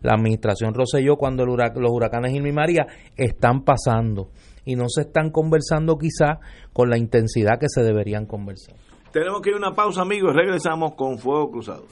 [0.04, 2.86] la administración Roselló cuando los huracanes Irma y María
[3.16, 4.28] están pasando
[4.64, 6.40] y no se están conversando quizá
[6.72, 8.76] con la intensidad que se deberían conversar.
[9.12, 11.86] Tenemos que ir a una pausa, amigos, regresamos con Fuego Cruzado.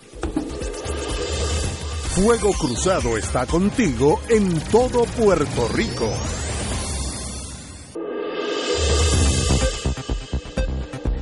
[2.15, 6.11] Fuego Cruzado está contigo en todo Puerto Rico.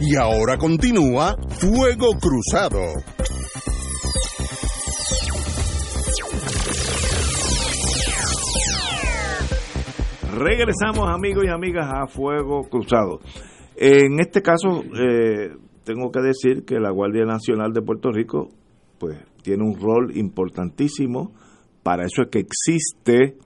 [0.00, 2.80] Y ahora continúa Fuego Cruzado.
[10.32, 13.20] Regresamos amigos y amigas a Fuego Cruzado.
[13.76, 18.48] En este caso, eh, tengo que decir que la Guardia Nacional de Puerto Rico
[18.98, 21.32] pues tiene un rol importantísimo,
[21.82, 23.38] para eso es que existe,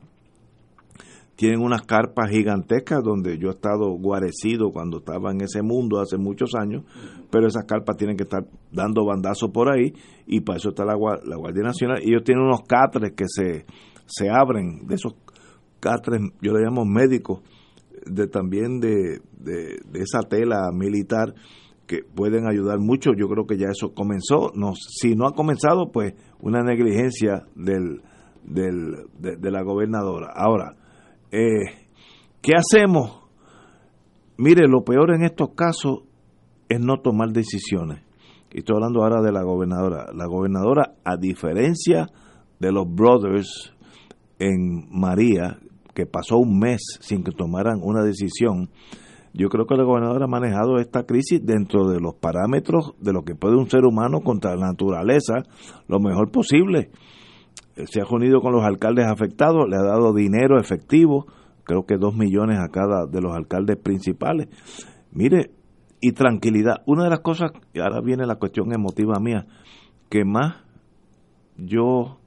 [1.37, 6.19] tienen unas carpas gigantescas donde yo he estado guarecido cuando estaba en ese mundo hace
[6.19, 6.85] muchos años,
[7.31, 9.95] pero esas carpas tienen que estar dando bandazos por ahí
[10.27, 12.03] y para eso está la, Guardia Nacional.
[12.03, 13.65] Y ellos tienen unos catres que se,
[14.07, 15.15] se abren, de esos
[15.85, 17.43] catres, yo le llamo médicos,
[18.07, 21.35] de también de, de, esa tela militar
[21.87, 23.11] que pueden ayudar mucho.
[23.17, 24.51] Yo creo que ya eso comenzó.
[24.55, 28.03] No, si no ha comenzado, pues una negligencia del,
[28.43, 30.33] del, de, la gobernadora.
[30.35, 30.77] Ahora,
[31.31, 31.91] eh,
[32.41, 33.21] ¿qué hacemos?
[34.39, 36.05] Mire, lo peor en estos casos
[36.69, 38.03] es no tomar decisiones.
[38.51, 40.07] Y estoy hablando ahora de la gobernadora.
[40.15, 42.09] La gobernadora, a diferencia
[42.59, 43.75] de los brothers
[44.39, 45.59] en María,
[45.95, 48.71] que pasó un mes sin que tomaran una decisión,
[49.33, 53.23] yo creo que la gobernadora ha manejado esta crisis dentro de los parámetros de lo
[53.23, 55.43] que puede un ser humano contra la naturaleza
[55.89, 56.91] lo mejor posible.
[57.77, 61.27] Eh, se ha unido con los alcaldes afectados, le ha dado dinero efectivo,
[61.65, 64.49] creo que dos millones a cada de los alcaldes principales.
[65.11, 65.51] Mire,
[66.01, 66.83] y tranquilidad.
[66.87, 69.47] Una de las cosas, y ahora viene la cuestión emotiva mía,
[70.11, 70.57] que más
[71.57, 72.19] yo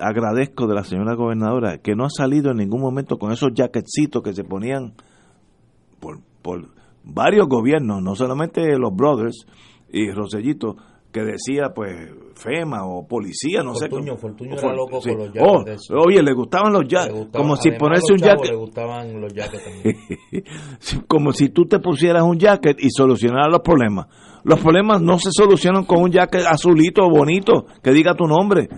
[0.00, 4.22] agradezco de la señora gobernadora, que no ha salido en ningún momento con esos jaquecitos
[4.22, 4.94] que se ponían
[6.00, 6.68] por, por
[7.04, 9.46] varios gobiernos, no solamente los Brothers
[9.90, 10.76] y Rosellito,
[11.18, 13.88] que decía pues FEMA o policía, no sé.
[13.88, 15.64] Fortuño era loco con los oh,
[16.06, 18.50] Oye, le gustaban los jackets, como si ponerse un jacket.
[18.50, 19.96] Le gustaban los jackets también.
[21.08, 24.06] como si tú te pusieras un jacket y solucionaras los problemas.
[24.44, 28.68] Los problemas no se solucionan con un jacket azulito bonito que diga tu nombre.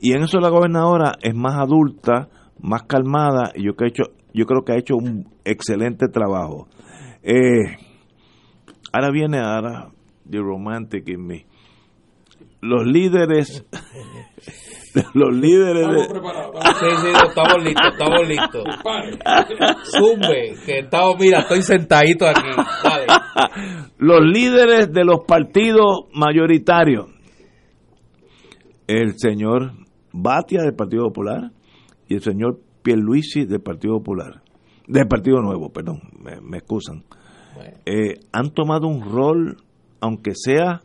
[0.00, 2.28] Y en eso la gobernadora es más adulta,
[2.60, 6.66] más calmada, y yo que he hecho yo creo que ha hecho un excelente trabajo.
[7.22, 7.76] Eh,
[8.92, 9.92] ahora viene ahora
[10.28, 11.46] The Romantic in Me.
[12.64, 13.62] Los líderes,
[15.12, 16.04] los líderes de...
[16.04, 18.64] Sí, sí, estamos listos, estamos listos.
[19.98, 22.48] Zumbe, que estamos, mira, estoy sentadito aquí.
[23.98, 27.10] Los líderes de los partidos mayoritarios.
[28.86, 29.72] El señor
[30.14, 31.50] Batia del Partido Popular
[32.08, 34.42] y el señor Pierluisi del Partido Popular,
[34.88, 37.04] del Partido Nuevo, perdón, me, excusan,
[37.84, 39.58] eh, han tomado un rol,
[40.00, 40.80] aunque sea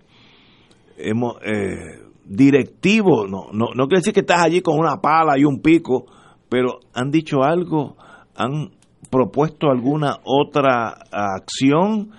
[0.99, 5.45] hemos, eh, directivo, no, no, no quiere decir que estás allí con una pala y
[5.45, 6.05] un pico,
[6.47, 7.97] pero han dicho algo,
[8.35, 8.69] han
[9.09, 12.11] propuesto alguna otra acción,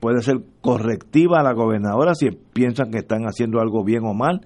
[0.00, 4.40] puede ser correctiva a la gobernadora si piensan que están haciendo algo bien o mal,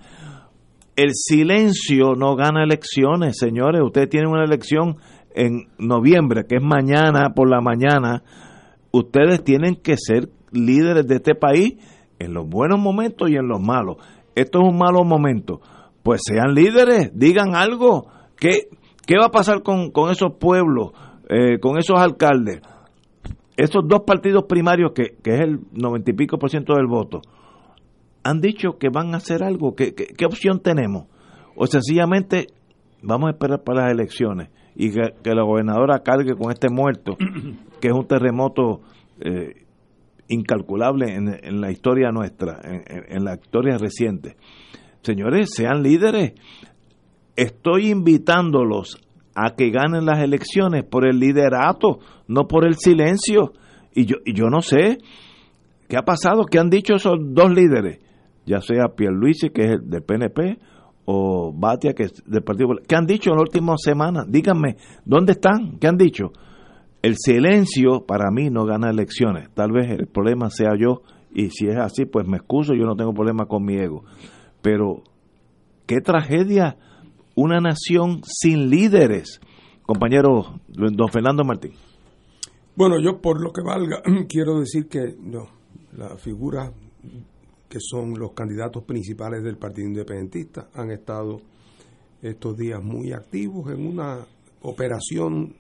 [0.97, 3.83] el silencio no gana elecciones, señores.
[3.85, 4.97] Ustedes tienen una elección
[5.35, 8.23] en noviembre, que es mañana por la mañana.
[8.93, 11.75] Ustedes tienen que ser líderes de este país
[12.19, 13.97] en los buenos momentos y en los malos.
[14.35, 15.61] Esto es un malo momento.
[16.03, 18.07] Pues sean líderes, digan algo.
[18.39, 18.69] ¿Qué,
[19.07, 20.93] qué va a pasar con, esos pueblos,
[21.29, 22.61] eh, con esos alcaldes?
[23.57, 27.23] Esos dos partidos primarios, que, que es el noventa y pico por ciento del voto,
[28.27, 29.75] han dicho que van a hacer algo.
[29.75, 31.07] ¿Qué, qué, opción tenemos?
[31.55, 32.49] O sencillamente
[33.03, 37.17] vamos a esperar para las elecciones y que, la gobernadora cargue con este muerto,
[37.81, 38.81] que es un terremoto
[39.21, 39.66] eh,
[40.29, 44.37] incalculable en, la historia nuestra, en, la historia reciente.
[45.03, 46.35] Señores, sean líderes.
[47.37, 48.99] Estoy invitándolos
[49.35, 53.53] a que ganen las elecciones por el liderato, no por el silencio.
[53.95, 54.99] Y yo, y yo no sé
[55.89, 58.01] qué ha pasado, qué han dicho esos dos líderes,
[58.47, 60.59] ya sea Pierluisi, que es del PNP,
[61.05, 62.87] o Batia, que es del Partido Popular.
[62.87, 64.25] ¿Qué han dicho en la última semana?
[64.27, 65.79] Díganme, ¿dónde están?
[65.79, 66.33] ¿Qué han dicho?
[67.07, 69.49] El silencio para mí no gana elecciones.
[69.55, 71.03] Tal vez el problema sea yo,
[71.33, 74.03] y si es así, pues me excuso, yo no tengo problema con mi ego.
[74.61, 75.05] Pero,
[75.87, 76.77] qué tragedia
[77.37, 79.41] una nación sin líderes.
[79.83, 81.75] Compañero don Fernando Martín.
[82.75, 85.47] Bueno, yo por lo que valga, quiero decir que no,
[85.97, 86.73] la figura
[87.69, 91.41] que son los candidatos principales del Partido Independentista, han estado
[92.21, 94.27] estos días muy activos en una
[94.63, 95.55] operación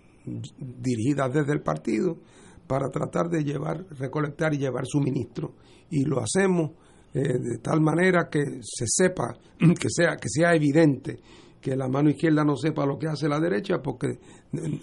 [0.58, 2.18] dirigida desde el partido
[2.66, 5.54] para tratar de llevar, recolectar y llevar suministro.
[5.90, 6.72] Y lo hacemos
[7.14, 11.20] eh, de tal manera que se sepa, que sea, que sea evidente
[11.60, 14.20] que la mano izquierda no sepa lo que hace la derecha, porque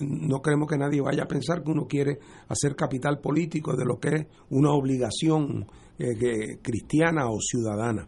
[0.02, 2.20] no queremos que nadie vaya a pensar que uno quiere
[2.50, 5.66] hacer capital político de lo que es una obligación
[5.98, 8.06] eh, cristiana o ciudadana.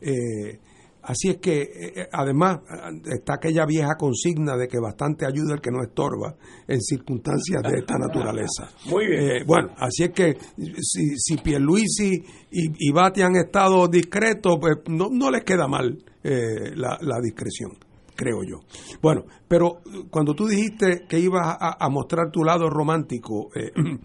[0.00, 0.60] Eh,
[1.02, 2.60] así es que, eh, además,
[3.04, 6.34] está aquella vieja consigna de que bastante ayuda el que no estorba
[6.66, 8.70] en circunstancias de esta naturaleza.
[8.90, 9.46] Muy bien.
[9.46, 10.36] bueno, así es que
[10.80, 12.12] si, si Pierluisi
[12.50, 17.72] y, y Bati han estado discretos, pues no, no les queda mal la discreción
[18.14, 18.60] creo yo.
[19.00, 19.80] Bueno, pero
[20.10, 23.72] cuando tú dijiste que ibas a, mostrar tu lado romántico, eh,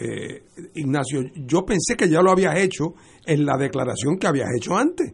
[0.00, 2.94] eh, Ignacio, yo pensé que ya lo habías hecho
[3.26, 5.12] en la declaración que habías hecho antes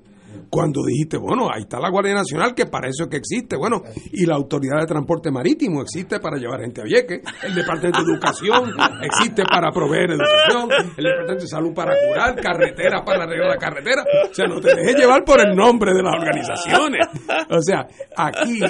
[0.50, 3.82] cuando dijiste, bueno, ahí está la Guardia Nacional, que para eso es que existe, bueno,
[4.12, 8.12] y la Autoridad de Transporte Marítimo existe para llevar gente a Vieques, el Departamento de
[8.12, 8.70] Educación
[9.02, 14.04] existe para proveer educación, el Departamento de Salud para curar, carreteras para arreglar la carretera,
[14.30, 17.06] o sea, no te dejes llevar por el nombre de las organizaciones.
[17.50, 18.60] O sea, aquí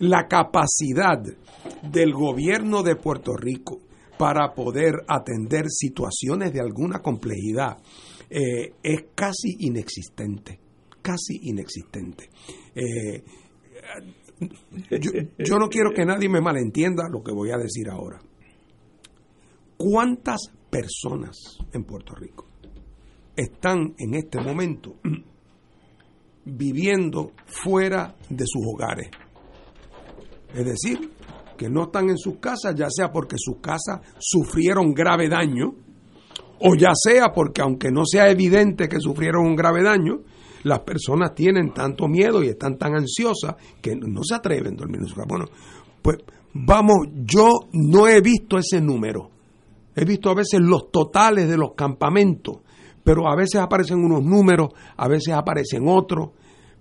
[0.00, 1.20] la capacidad
[1.82, 3.80] del gobierno de Puerto Rico
[4.18, 7.78] para poder atender situaciones de alguna complejidad
[8.30, 10.58] eh, es casi inexistente,
[11.02, 12.30] casi inexistente.
[12.74, 13.22] Eh,
[15.38, 18.20] yo, no quiero que nadie me malentienda lo que voy a decir ahora.
[19.76, 21.36] ¿Cuántas personas
[21.72, 22.46] en Puerto Rico
[23.36, 24.96] están en este momento
[26.44, 29.10] viviendo fuera de sus hogares?
[30.54, 31.10] Es decir,
[31.56, 35.74] que no están en sus casas, ya sea porque sus casas sufrieron grave daño,
[36.60, 40.20] o ya sea porque aunque no sea evidente que sufrieron un grave daño,
[40.64, 45.00] las personas tienen tanto miedo y están tan ansiosas que no se atreven a dormir
[45.02, 45.26] en su casa.
[45.28, 45.46] Bueno,
[46.02, 46.18] pues
[46.54, 49.30] vamos, yo no he visto ese número.
[49.94, 52.58] He visto a veces los totales de los campamentos,
[53.04, 56.30] pero a veces aparecen unos números, a veces aparecen otros,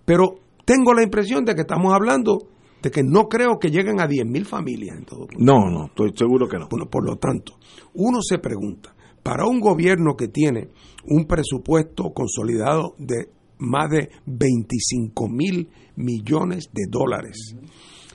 [0.05, 2.47] pero tengo la impresión de que estamos hablando
[2.81, 5.27] de que no creo que lleguen a 10.000 familias en todo.
[5.37, 6.67] No, no, estoy seguro que no.
[6.69, 7.53] Bueno, por lo tanto,
[7.93, 8.92] uno se pregunta,
[9.23, 10.69] para un gobierno que tiene
[11.05, 17.55] un presupuesto consolidado de más de 25 mil millones de dólares,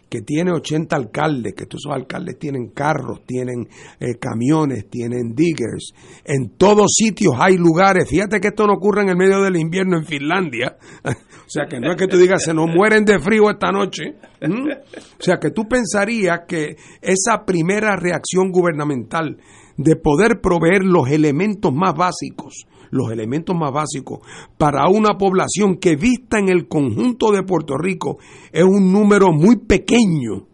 [0.08, 3.68] que tiene 80 alcaldes, que todos esos alcaldes tienen carros, tienen
[4.00, 5.92] eh, camiones, tienen diggers,
[6.24, 9.98] en todos sitios hay lugares, fíjate que esto no ocurre en el medio del invierno
[9.98, 13.50] en Finlandia, o sea que no es que tú digas se nos mueren de frío
[13.50, 19.38] esta noche, o sea que tú pensarías que esa primera reacción gubernamental
[19.78, 24.20] de poder proveer los elementos más básicos, los elementos más básicos
[24.58, 28.18] para una población que vista en el conjunto de Puerto Rico
[28.52, 30.46] es un número muy pequeño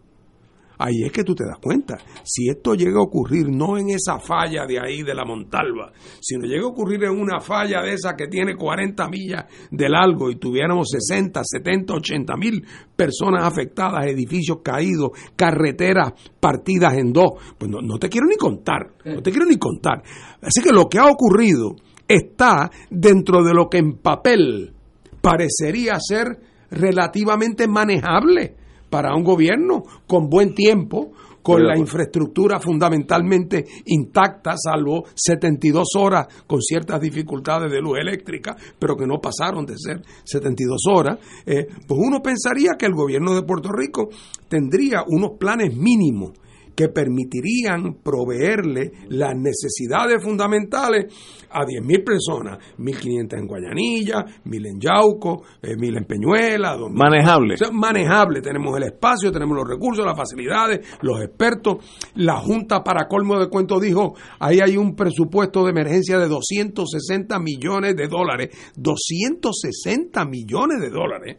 [0.77, 1.97] Ahí es que tú te das cuenta.
[2.23, 6.45] Si esto llega a ocurrir no en esa falla de ahí de la Montalva, sino
[6.45, 10.37] llega a ocurrir en una falla de esa que tiene 40 millas de largo y
[10.37, 12.65] tuviéramos 60, 70, 80 mil
[12.95, 18.93] personas afectadas, edificios caídos, carreteras partidas en dos, pues no, no te quiero ni contar,
[19.05, 20.03] no te quiero ni contar.
[20.41, 21.75] Así que lo que ha ocurrido
[22.07, 24.73] está dentro de lo que en papel
[25.21, 28.64] parecería ser relativamente manejable
[28.95, 36.61] para un gobierno con buen tiempo, con la infraestructura fundamentalmente intacta, salvo 72 horas con
[36.61, 41.99] ciertas dificultades de luz eléctrica, pero que no pasaron de ser 72 horas, eh, pues
[42.01, 44.07] uno pensaría que el gobierno de Puerto Rico
[44.47, 46.31] tendría unos planes mínimos
[46.75, 51.05] que permitirían proveerle las necesidades fundamentales
[51.49, 56.75] a 10.000 personas, 1.500 en Guayanilla, 1.000 en Yauco, 1.000 en Peñuela.
[56.77, 56.91] 2.000.
[56.91, 57.53] Manejable.
[57.53, 58.41] O sea, manejable.
[58.41, 61.77] Tenemos el espacio, tenemos los recursos, las facilidades, los expertos.
[62.15, 67.39] La Junta, para colmo de cuento, dijo, ahí hay un presupuesto de emergencia de 260
[67.39, 68.49] millones de dólares.
[68.75, 71.37] 260 millones de dólares.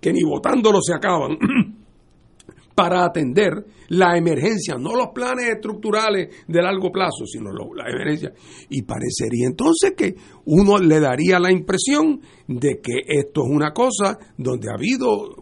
[0.00, 1.36] Que ni votándolo se acaban.
[2.74, 8.32] para atender la emergencia, no los planes estructurales de largo plazo, sino la emergencia.
[8.70, 10.14] Y parecería entonces que
[10.46, 15.36] uno le daría la impresión de que esto es una cosa donde ha habido,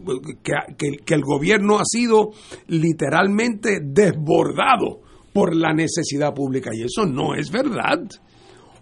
[0.77, 2.31] que el gobierno ha sido
[2.67, 5.01] literalmente desbordado
[5.33, 6.71] por la necesidad pública.
[6.73, 8.01] Y eso no es verdad.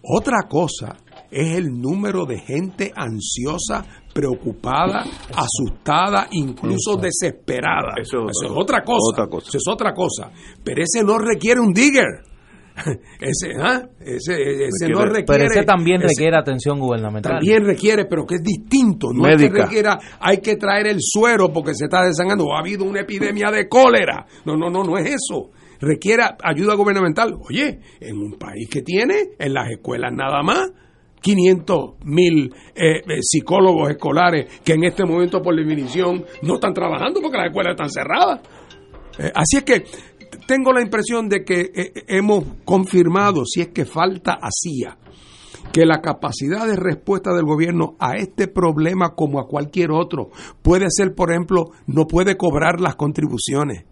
[0.01, 0.97] Otra cosa
[1.31, 5.03] es el número de gente ansiosa, preocupada,
[5.35, 7.93] asustada, incluso desesperada.
[8.01, 9.11] Eso es Eso es otra- cosa.
[9.13, 9.47] otra cosa.
[9.49, 10.31] Eso es otra cosa.
[10.63, 12.07] Pero ese no requiere un digger.
[13.19, 13.81] Ese, ¿ah?
[13.99, 15.25] ese, ese no Requiere-.
[15.27, 17.33] Pero ese también ese requiere atención gubernamental.
[17.33, 19.09] También requiere, pero que es distinto.
[19.13, 19.63] No es que Médica.
[19.65, 23.51] requiera, hay que traer el suero porque se está desangrando o ha habido una epidemia
[23.51, 24.25] de cólera.
[24.45, 25.49] No, no, no, no es eso.
[25.81, 27.33] Requiere ayuda gubernamental.
[27.49, 30.71] Oye, en un país que tiene en las escuelas nada más
[31.21, 37.21] 500 mil eh, eh, psicólogos escolares que en este momento por definición no están trabajando
[37.21, 38.41] porque las escuelas están cerradas.
[39.17, 39.83] Eh, así es que
[40.47, 41.71] tengo la impresión de que
[42.07, 44.97] hemos confirmado, si es que falta hacía,
[45.71, 50.29] que la capacidad de respuesta del gobierno a este problema como a cualquier otro
[50.61, 53.85] puede ser, por ejemplo, no puede cobrar las contribuciones.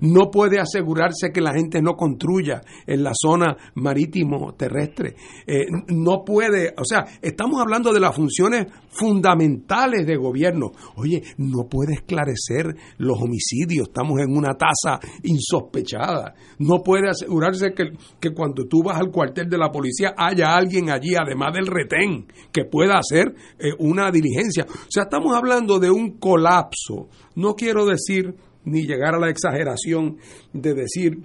[0.00, 5.16] No puede asegurarse que la gente no construya en la zona marítimo terrestre.
[5.46, 10.72] Eh, no puede, o sea, estamos hablando de las funciones fundamentales de gobierno.
[10.96, 13.88] Oye, no puede esclarecer los homicidios.
[13.88, 16.34] Estamos en una tasa insospechada.
[16.58, 20.90] No puede asegurarse que, que cuando tú vas al cuartel de la policía haya alguien
[20.90, 24.64] allí, además del retén, que pueda hacer eh, una diligencia.
[24.68, 27.08] O sea, estamos hablando de un colapso.
[27.34, 28.34] No quiero decir
[28.68, 30.18] ni llegar a la exageración
[30.52, 31.18] de decir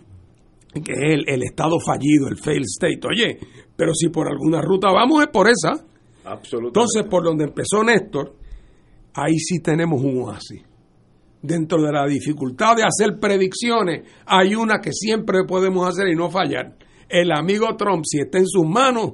[0.74, 3.02] que es el, el estado fallido, el failed state.
[3.08, 3.40] Oye,
[3.76, 5.72] pero si por alguna ruta vamos es por esa.
[6.26, 6.80] Absolutamente.
[6.80, 8.36] Entonces, por donde empezó Néstor,
[9.14, 10.64] ahí sí tenemos un oasis.
[11.42, 16.30] Dentro de la dificultad de hacer predicciones, hay una que siempre podemos hacer y no
[16.30, 16.78] fallar.
[17.10, 19.12] El amigo Trump, si está en sus manos,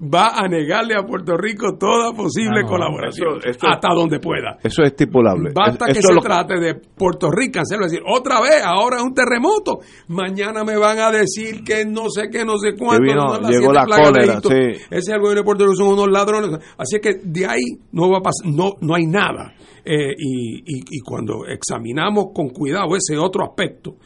[0.00, 4.20] va a negarle a Puerto Rico toda posible Ah, no, colaboración, eso- eso- hasta donde
[4.20, 4.56] pueda.
[4.62, 5.50] Eso es estipulable.
[5.54, 9.02] Basta Es- que se lo- trate de Puerto Rico, hacerlo decir, otra vez, ahora es
[9.02, 9.78] un terremoto.
[10.08, 13.02] Mañana me van a decir que no sé qué, no sé cuánto.
[13.02, 14.82] vino- no, las llegó la cólera, sí.
[14.90, 16.50] Ese es el gobierno de Puerto Rico, son unos ladrones.
[16.78, 19.52] Así es que de ahí no va a pasar, no, no hay nada.
[19.84, 23.96] Eh, y, y- y cuando examinamos con cuidado ese otro aspecto,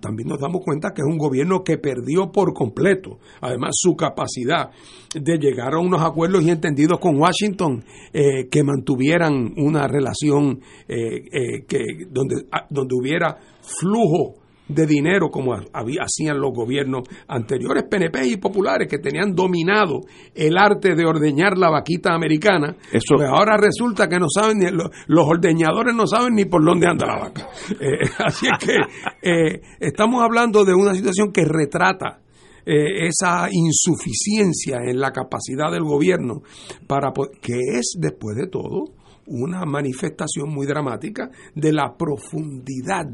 [0.00, 4.70] también nos damos cuenta que es un gobierno que perdió por completo, además, su capacidad
[5.14, 11.24] de llegar a unos acuerdos y entendidos con Washington eh, que mantuvieran una relación eh,
[11.32, 14.34] eh, que donde, ah, donde hubiera flujo
[14.68, 20.00] de dinero como hacían los gobiernos anteriores, PNP y populares, que tenían dominado
[20.34, 22.76] el arte de ordeñar la vaquita americana.
[22.92, 24.90] Eso- pues ahora resulta que no saben, ni, los,
[25.26, 27.48] ordeñadores no saben ni por dónde anda la vaca.
[27.80, 28.76] Eh, así es que
[29.22, 32.20] eh, estamos hablando de una situación que retrata
[32.66, 36.42] eh, esa insuficiencia en la capacidad del gobierno
[36.86, 38.84] para que es después de todo
[39.26, 43.06] una manifestación muy dramática de la profundidad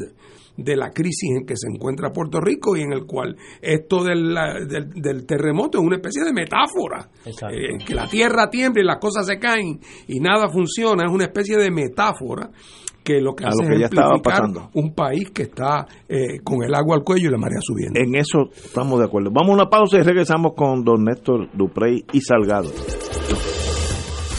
[0.57, 4.35] de la crisis en que se encuentra Puerto Rico y en el cual esto del,
[4.69, 7.09] del, del terremoto es una especie de metáfora.
[7.25, 7.57] Exacto.
[7.57, 11.25] Eh, que la tierra tiembla y las cosas se caen y nada funciona, es una
[11.25, 12.51] especie de metáfora
[13.03, 14.71] que lo que A hace lo que es ya estaba ejemplificar pasando.
[14.75, 18.01] un país que está eh, con el agua al cuello y la marea subiendo.
[18.01, 19.31] En eso estamos de acuerdo.
[19.31, 22.71] Vamos a una pausa y regresamos con don Néstor Duprey y Salgado.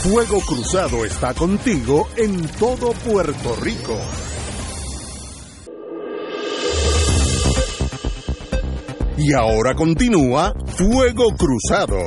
[0.02, 3.96] Fuego Cruzado está contigo en todo Puerto Rico.
[9.18, 11.98] Y ahora continúa Fuego Cruzado.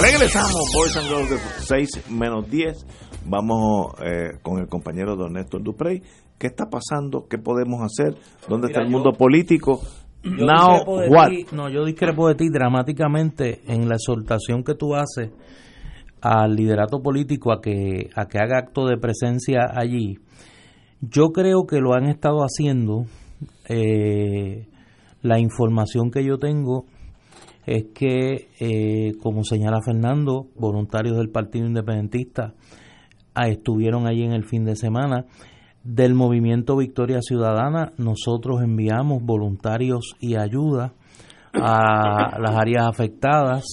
[0.00, 2.86] Regresamos, Boys and Girls de 6 menos 10.
[3.26, 6.02] Vamos eh, con el compañero don Néstor Duprey.
[6.38, 7.26] ¿Qué está pasando?
[7.28, 8.14] ¿Qué podemos hacer?
[8.48, 9.80] ¿Dónde está el mundo yo- político?
[10.22, 11.28] Yo Now, what?
[11.30, 15.30] ti- no, yo discrepo de ti dramáticamente en la exhortación que tú haces
[16.20, 20.18] al liderato político a que, a que haga acto de presencia allí.
[21.00, 23.06] Yo creo que lo han estado haciendo.
[23.68, 24.66] eh,
[25.22, 26.86] la información que yo tengo
[27.66, 32.54] es que, eh, como señala Fernando, voluntarios del Partido Independentista
[33.34, 35.26] ah, estuvieron allí en el fin de semana.
[35.82, 40.94] Del movimiento Victoria Ciudadana, nosotros enviamos voluntarios y ayuda
[41.52, 43.64] a las áreas afectadas.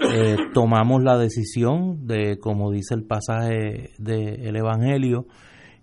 [0.00, 5.26] Eh, tomamos la decisión de, como dice el pasaje del Evangelio,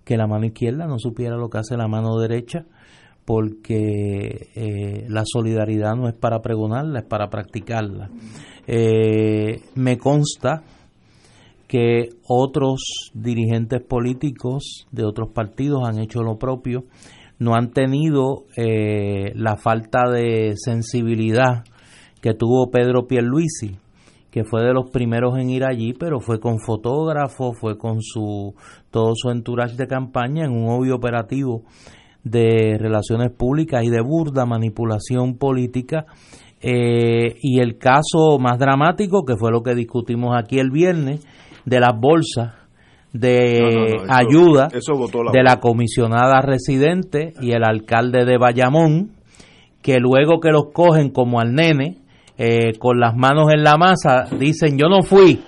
[0.03, 2.65] que la mano izquierda no supiera lo que hace la mano derecha,
[3.25, 8.09] porque eh, la solidaridad no es para pregonarla, es para practicarla.
[8.67, 10.63] Eh, me consta
[11.67, 16.85] que otros dirigentes políticos de otros partidos han hecho lo propio,
[17.39, 21.63] no han tenido eh, la falta de sensibilidad
[22.21, 23.77] que tuvo Pedro Pierluisi,
[24.33, 28.55] que fue de los primeros en ir allí, pero fue con fotógrafo, fue con su
[28.89, 31.61] todo su entourage de campaña en un obvio operativo
[32.23, 36.07] de relaciones públicas y de burda manipulación política.
[36.61, 41.23] Eh, y el caso más dramático, que fue lo que discutimos aquí el viernes,
[41.65, 42.55] de las bolsas
[43.11, 44.69] de ayuda
[45.31, 49.11] de la comisionada residente y el alcalde de Bayamón,
[49.83, 52.02] que luego que los cogen como al nene,
[52.37, 55.41] eh, con las manos en la masa, dicen yo no fui.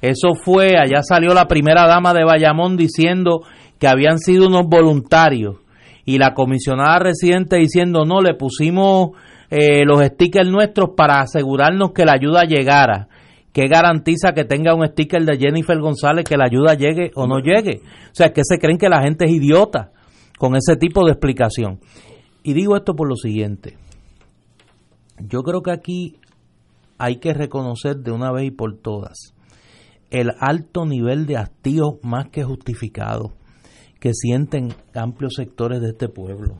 [0.00, 3.42] Eso fue, allá salió la primera dama de Bayamón diciendo
[3.78, 5.56] que habían sido unos voluntarios
[6.04, 9.10] y la comisionada residente diciendo no, le pusimos
[9.50, 13.08] eh, los stickers nuestros para asegurarnos que la ayuda llegara.
[13.52, 17.38] ¿Qué garantiza que tenga un sticker de Jennifer González que la ayuda llegue o no
[17.38, 17.82] llegue?
[18.06, 19.92] O sea, es que se creen que la gente es idiota
[20.38, 21.78] con ese tipo de explicación.
[22.42, 23.76] Y digo esto por lo siguiente.
[25.18, 26.16] Yo creo que aquí
[27.02, 29.34] hay que reconocer de una vez y por todas
[30.10, 33.32] el alto nivel de hastío más que justificado
[33.98, 36.58] que sienten amplios sectores de este pueblo.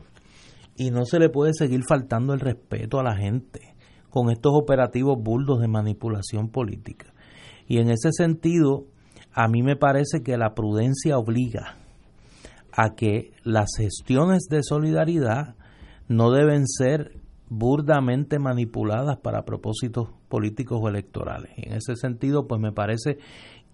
[0.75, 3.73] Y no se le puede seguir faltando el respeto a la gente
[4.09, 7.13] con estos operativos burdos de manipulación política.
[7.65, 8.83] Y en ese sentido,
[9.31, 11.77] a mí me parece que la prudencia obliga
[12.73, 15.55] a que las gestiones de solidaridad
[16.09, 21.51] no deben ser burdamente manipuladas para propósitos políticos o electorales.
[21.57, 23.17] En ese sentido, pues me parece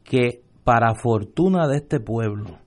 [0.04, 2.58] que para fortuna de este pueblo,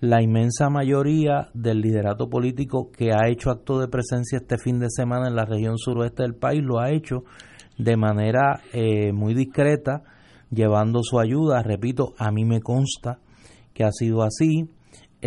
[0.00, 4.90] la inmensa mayoría del liderato político que ha hecho acto de presencia este fin de
[4.90, 7.24] semana en la región suroeste del país lo ha hecho
[7.78, 10.02] de manera eh, muy discreta,
[10.50, 11.62] llevando su ayuda.
[11.62, 13.18] Repito, a mí me consta
[13.72, 14.68] que ha sido así.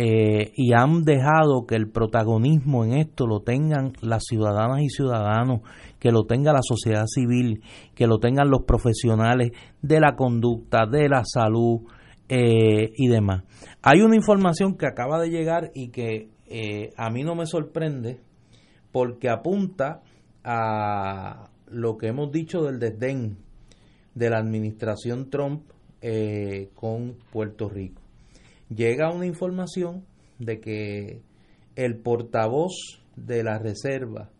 [0.00, 5.62] Eh, y han dejado que el protagonismo en esto lo tengan las ciudadanas y ciudadanos,
[5.98, 7.64] que lo tenga la sociedad civil,
[7.96, 9.50] que lo tengan los profesionales
[9.82, 11.80] de la conducta, de la salud,
[12.28, 13.44] eh, y demás.
[13.82, 18.20] Hay una información que acaba de llegar y que eh, a mí no me sorprende
[18.92, 20.02] porque apunta
[20.44, 23.38] a lo que hemos dicho del desdén
[24.14, 25.70] de la administración Trump
[26.02, 28.02] eh, con Puerto Rico.
[28.74, 30.04] Llega una información
[30.38, 31.22] de que
[31.76, 34.30] el portavoz de la Reserva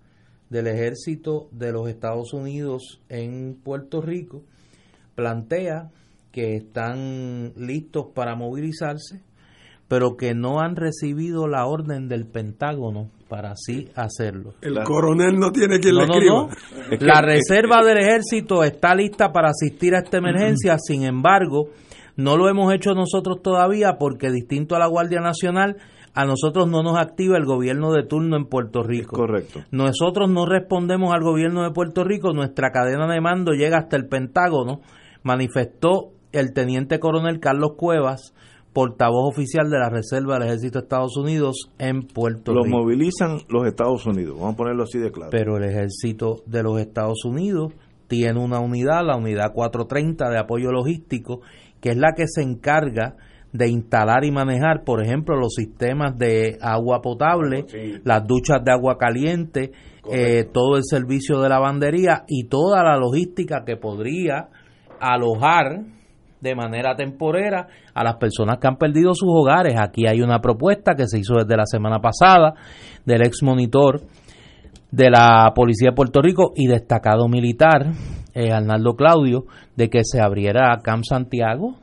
[0.50, 4.42] del Ejército de los Estados Unidos en Puerto Rico
[5.14, 5.90] plantea
[6.32, 9.22] que están listos para movilizarse,
[9.88, 14.54] pero que no han recibido la orden del Pentágono para así hacerlo.
[14.60, 16.48] El coronel no tiene quien le escriba.
[17.00, 21.70] La reserva del ejército está lista para asistir a esta emergencia, sin embargo,
[22.18, 25.76] no lo hemos hecho nosotros todavía porque distinto a la Guardia Nacional,
[26.14, 29.16] a nosotros no nos activa el gobierno de turno en Puerto Rico.
[29.16, 29.60] correcto.
[29.70, 34.08] Nosotros no respondemos al gobierno de Puerto Rico, nuestra cadena de mando llega hasta el
[34.08, 34.80] Pentágono,
[35.22, 38.34] manifestó el teniente coronel Carlos Cuevas,
[38.72, 42.64] portavoz oficial de la Reserva del Ejército de Estados Unidos en Puerto Rico.
[42.64, 45.30] Lo movilizan los Estados Unidos, vamos a ponerlo así de claro.
[45.30, 47.72] Pero el Ejército de los Estados Unidos
[48.08, 51.42] tiene una unidad, la unidad 430 de apoyo logístico,
[51.80, 53.16] que es la que se encarga
[53.52, 57.64] de instalar y manejar, por ejemplo, los sistemas de agua potable,
[58.04, 59.72] las duchas de agua caliente,
[60.10, 64.48] eh, todo el servicio de lavandería y toda la logística que podría
[65.00, 65.82] alojar
[66.40, 69.74] de manera temporera a las personas que han perdido sus hogares.
[69.78, 72.54] Aquí hay una propuesta que se hizo desde la semana pasada
[73.04, 74.02] del ex monitor
[74.90, 77.86] de la Policía de Puerto Rico y destacado militar,
[78.34, 79.44] eh, Arnaldo Claudio,
[79.76, 81.76] de que se abriera Camp Santiago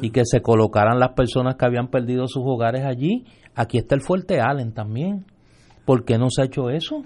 [0.00, 3.24] y que se colocaran las personas que habían perdido sus hogares allí.
[3.54, 5.24] Aquí está el Fuerte Allen también.
[5.84, 7.04] ¿Por qué no se ha hecho eso?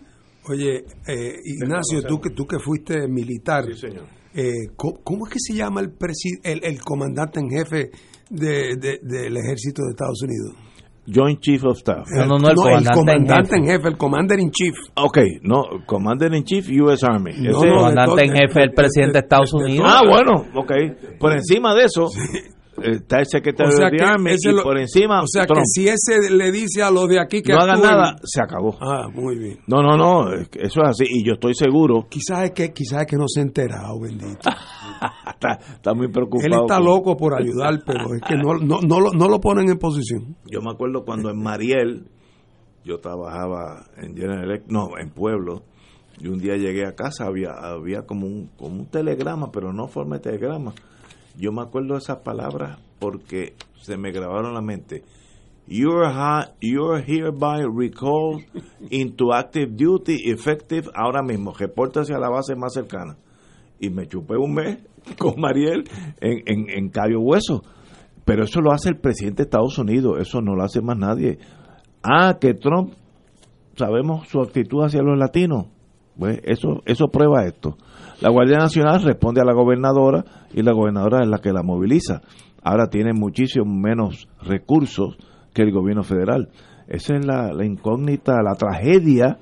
[0.49, 5.39] Oye, eh, Ignacio, tú que, tú que fuiste militar, sí, señor eh, ¿cómo, es que
[5.41, 5.93] se llama el,
[6.45, 7.91] el, el comandante en jefe
[8.31, 10.55] de, del ejército de Estados Unidos?
[11.11, 12.07] Joint Chief of Staff.
[12.11, 13.89] No, no, no, el, comandante, en, jefe.
[13.89, 14.75] el Commander in Chief.
[14.95, 17.05] Ok, no, Commander in Chief, U.S.
[17.07, 17.33] Army.
[17.39, 19.87] No, el comandante en jefe, el presidente de, Estados Unidos.
[19.89, 20.73] ah, bueno, ok.
[21.19, 22.09] Por encima de eso,
[22.83, 25.47] está el secretario O sea de que Army ese y lo- por encima O sea
[25.47, 28.41] que si ese le dice a los de aquí que no hagan actúen- nada, se
[28.43, 28.77] acabó.
[28.81, 29.59] Ah, muy bien.
[29.67, 30.51] No, no, no, eso
[30.83, 33.43] es así y yo estoy seguro, Quizás es que quizás es que no se ha
[33.43, 34.49] enterado, bendito.
[35.35, 36.47] está, está muy preocupado.
[36.47, 39.69] Él está loco por ayudar, pero es que no, no, no, lo, no lo ponen
[39.69, 40.37] en posición.
[40.51, 42.09] Yo me acuerdo cuando en Mariel,
[42.85, 45.63] yo trabajaba en General Electric, no, en Pueblo,
[46.21, 49.87] y un día llegué a casa, había, había como, un, como un telegrama, pero no
[49.89, 50.73] forma de telegrama.
[51.39, 55.05] Yo me acuerdo de esas palabras porque se me grabaron la mente.
[55.67, 58.43] You're, ha- you're hereby recalled
[58.91, 61.53] into active duty effective ahora mismo.
[61.53, 63.17] Repórtase a la base más cercana.
[63.79, 64.79] Y me chupé un mes
[65.19, 65.85] con Mariel
[66.21, 67.63] en, en, en Hueso.
[68.25, 71.39] Pero eso lo hace el presidente de Estados Unidos, eso no lo hace más nadie.
[72.03, 72.93] Ah, que Trump,
[73.77, 75.67] sabemos su actitud hacia los latinos.
[76.19, 77.77] Pues eso, eso prueba esto.
[78.21, 82.23] La Guardia Nacional responde a la gobernadora y la gobernadora es la que la moviliza.
[82.63, 85.17] Ahora tiene muchísimo menos recursos
[85.55, 86.49] que el gobierno federal.
[86.89, 89.39] Esa es la, la incógnita, la tragedia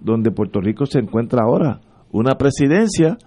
[0.00, 1.80] donde Puerto Rico se encuentra ahora.
[2.12, 3.18] Una presidencia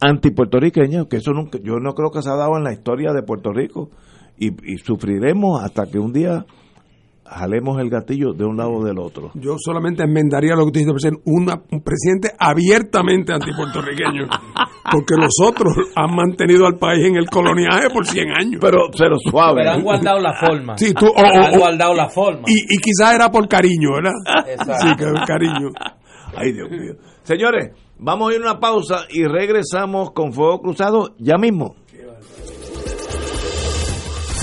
[0.00, 3.22] antipuertorriqueña, que eso nunca, yo no creo que se ha dado en la historia de
[3.22, 3.90] Puerto Rico.
[4.36, 6.44] Y, y sufriremos hasta que un día
[7.26, 9.30] jalemos el gatillo de un lado o del otro.
[9.34, 14.24] Yo solamente enmendaría lo que usted dice, presidente, una- un presidente abiertamente antipuertorriqueño,
[14.92, 18.58] porque los otros han mantenido al país en el coloniaje por 100 años.
[18.60, 19.62] Pero, pero suave.
[19.62, 20.76] Pero han guardado la forma.
[20.78, 22.42] Sí, tú- o- o- han o- guardado la forma.
[22.46, 24.12] y, y quizás era por cariño, ¿verdad?
[24.46, 24.86] Exacto.
[24.88, 25.68] Sí, que cariño.
[26.36, 26.94] Ay, Dios mío.
[27.22, 31.76] Señores, vamos a ir a una pausa y regresamos con Fuego Cruzado ya mismo.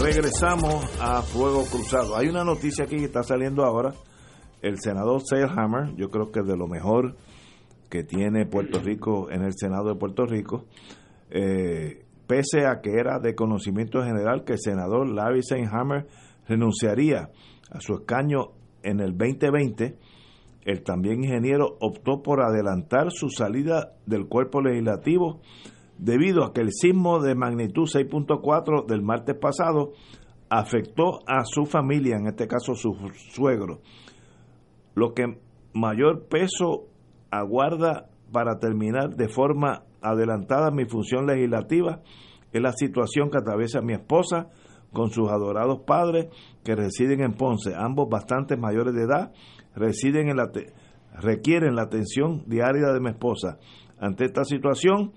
[0.00, 2.16] regresamos a Fuego Cruzado.
[2.16, 3.94] Hay una noticia aquí que está saliendo ahora.
[4.62, 5.22] El senador
[5.56, 7.16] Hammer, yo creo que de lo mejor
[7.90, 10.64] que tiene Puerto Rico en el Senado de Puerto Rico,
[11.30, 16.06] eh, pese a que era de conocimiento general que el senador Larry Hammer
[16.48, 17.30] renunciaría
[17.70, 19.98] a su escaño en el 2020,
[20.64, 25.40] el también ingeniero optó por adelantar su salida del cuerpo legislativo
[25.98, 29.92] debido a que el sismo de magnitud 6.4 del martes pasado
[30.48, 32.94] afectó a su familia, en este caso su
[33.32, 33.80] suegro.
[34.94, 35.38] Lo que
[35.72, 36.86] mayor peso
[37.30, 42.02] aguarda para terminar de forma adelantada mi función legislativa
[42.52, 44.48] es la situación que atraviesa mi esposa
[44.92, 46.28] con sus adorados padres
[46.62, 49.32] que residen en Ponce, ambos bastante mayores de edad,
[49.74, 50.50] residen en la
[51.20, 53.58] requieren la atención diaria de mi esposa.
[53.98, 55.12] Ante esta situación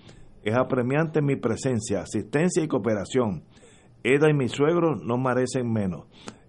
[0.50, 3.44] es apremiante mi presencia, asistencia y cooperación.
[4.04, 6.06] Eda y mi suegro no merecen menos,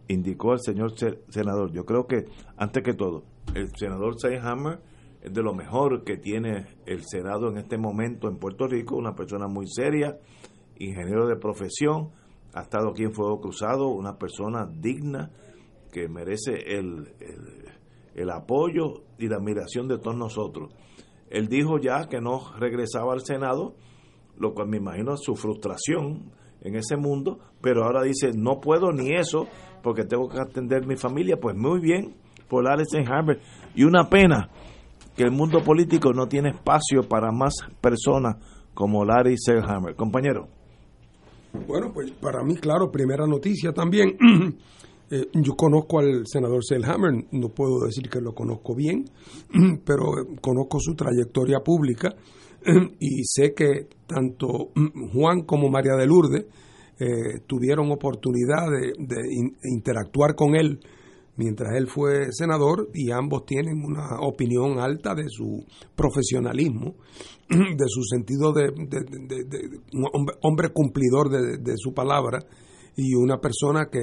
[0.06, 1.72] indicó el señor se- senador.
[1.72, 2.26] Yo creo que,
[2.56, 3.24] antes que todo,
[3.54, 4.80] el senador Hammer
[5.22, 9.14] es de lo mejor que tiene el Senado en este momento en Puerto Rico, una
[9.14, 10.16] persona muy seria,
[10.78, 12.10] ingeniero de profesión,
[12.54, 15.30] ha estado aquí en Fuego Cruzado, una persona digna
[15.90, 17.64] que merece el, el,
[18.14, 20.72] el apoyo y la admiración de todos nosotros.
[21.30, 23.74] Él dijo ya que no regresaba al Senado,
[24.38, 26.30] lo cual me imagino su frustración
[26.60, 29.46] en ese mundo, pero ahora dice, no puedo ni eso
[29.82, 31.36] porque tengo que atender mi familia.
[31.40, 32.14] Pues muy bien,
[32.48, 33.38] por Alex Harvard.
[33.74, 34.48] Y una pena
[35.16, 38.36] que el mundo político no tiene espacio para más personas
[38.74, 39.94] como Larry Selhammer.
[39.94, 40.48] Compañero.
[41.66, 44.16] Bueno, pues para mí, claro, primera noticia también.
[45.10, 49.06] Eh, yo conozco al senador Selhammer, no puedo decir que lo conozco bien,
[49.86, 50.04] pero
[50.42, 52.14] conozco su trayectoria pública
[53.00, 54.70] y sé que tanto
[55.12, 56.46] Juan como María de Lourdes
[57.00, 60.80] eh, tuvieron oportunidad de, de in- interactuar con él
[61.36, 66.96] mientras él fue senador y ambos tienen una opinión alta de su profesionalismo,
[67.48, 68.72] de su sentido de,
[70.42, 72.40] hombre, cumplidor de, de su palabra
[72.96, 74.02] y una persona que eh,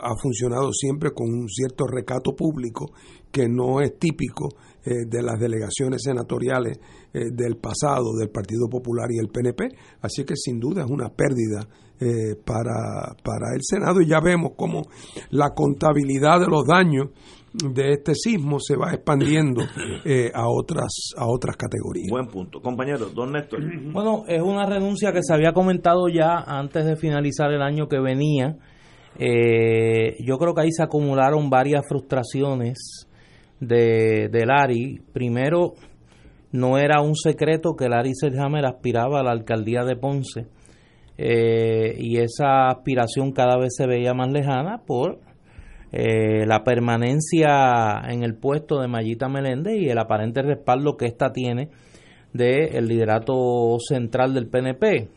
[0.00, 2.92] ha funcionado siempre con un cierto recato público
[3.32, 4.50] que no es típico
[4.88, 6.78] eh, de las delegaciones senatoriales
[7.12, 9.68] eh, del pasado del Partido Popular y el PNP.
[10.00, 11.68] Así que sin duda es una pérdida
[12.00, 14.82] eh, para, para el Senado y ya vemos cómo
[15.30, 17.08] la contabilidad de los daños
[17.52, 19.62] de este sismo se va expandiendo
[20.04, 22.08] eh, a otras a otras categorías.
[22.08, 22.60] Buen punto.
[22.60, 23.60] Compañero, don Néstor.
[23.92, 27.98] Bueno, es una renuncia que se había comentado ya antes de finalizar el año que
[27.98, 28.56] venía.
[29.18, 33.07] Eh, yo creo que ahí se acumularon varias frustraciones
[33.60, 35.00] de, de.
[35.12, 35.74] Primero,
[36.52, 40.46] no era un secreto que Larry Selhammer aspiraba a la alcaldía de Ponce
[41.18, 45.18] eh, y esa aspiración cada vez se veía más lejana por
[45.90, 51.32] eh, la permanencia en el puesto de Mayita Meléndez y el aparente respaldo que ésta
[51.32, 51.70] tiene
[52.32, 55.08] del liderato central del PNP.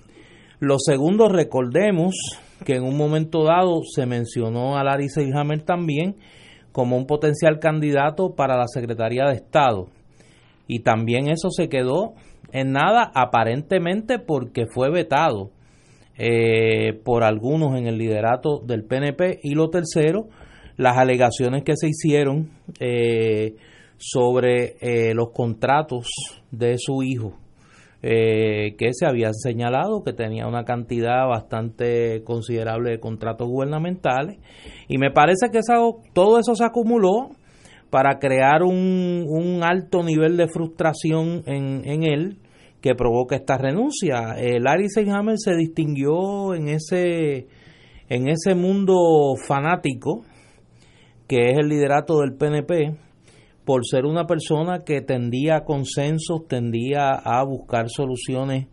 [0.60, 2.16] Lo segundo, recordemos
[2.66, 6.16] que en un momento dado se mencionó a Larry Selhammer también
[6.72, 9.88] como un potencial candidato para la Secretaría de Estado.
[10.68, 12.14] Y también eso se quedó
[12.52, 15.52] en nada, aparentemente porque fue vetado
[16.18, 19.40] eh, por algunos en el liderato del PNP.
[19.44, 20.28] Y lo tercero,
[20.78, 23.56] las alegaciones que se hicieron eh,
[23.98, 26.08] sobre eh, los contratos
[26.52, 27.38] de su hijo,
[28.02, 34.40] que se habían señalado que tenía una cantidad bastante considerable de contratos gubernamentales.
[34.88, 35.60] Y me parece que
[36.14, 37.30] todo eso se acumuló
[37.92, 42.38] para crear un, un alto nivel de frustración en, en él
[42.82, 44.36] que provoca esta renuncia.
[44.38, 47.48] Eh, Larry Seinhammer se distinguió en ese,
[48.10, 50.24] en ese mundo fanático
[51.28, 52.98] que es el liderato del PNP
[53.66, 58.68] por ser una persona que tendía a consensos, tendía a buscar soluciones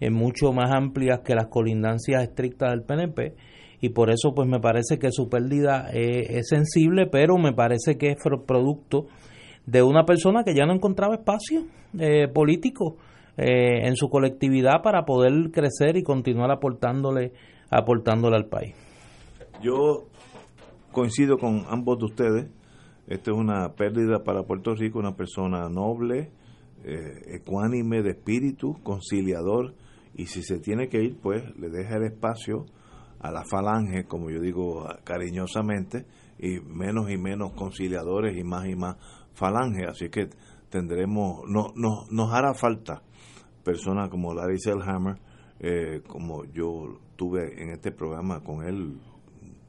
[0.00, 3.34] eh, mucho más amplias que las colindancias estrictas del PNP
[3.82, 7.98] y por eso pues me parece que su pérdida eh, es sensible, pero me parece
[7.98, 8.16] que es
[8.46, 9.06] producto
[9.66, 11.64] de una persona que ya no encontraba espacio
[11.98, 12.96] eh, político
[13.36, 17.32] eh, en su colectividad para poder crecer y continuar aportándole
[17.70, 18.76] aportándole al país.
[19.60, 20.04] Yo
[20.92, 22.50] coincido con ambos de ustedes.
[23.06, 26.30] Esta es una pérdida para Puerto Rico, una persona noble,
[26.84, 29.74] ecuánime de espíritu, conciliador,
[30.14, 32.66] y si se tiene que ir, pues le deja el espacio
[33.20, 36.06] a la falange, como yo digo cariñosamente,
[36.38, 38.96] y menos y menos conciliadores y más y más
[39.32, 39.86] falange.
[39.86, 40.28] Así que
[40.68, 43.02] tendremos, no, no, nos hará falta
[43.62, 45.16] personas como Larry Selhammer,
[45.60, 48.98] eh, como yo tuve en este programa con él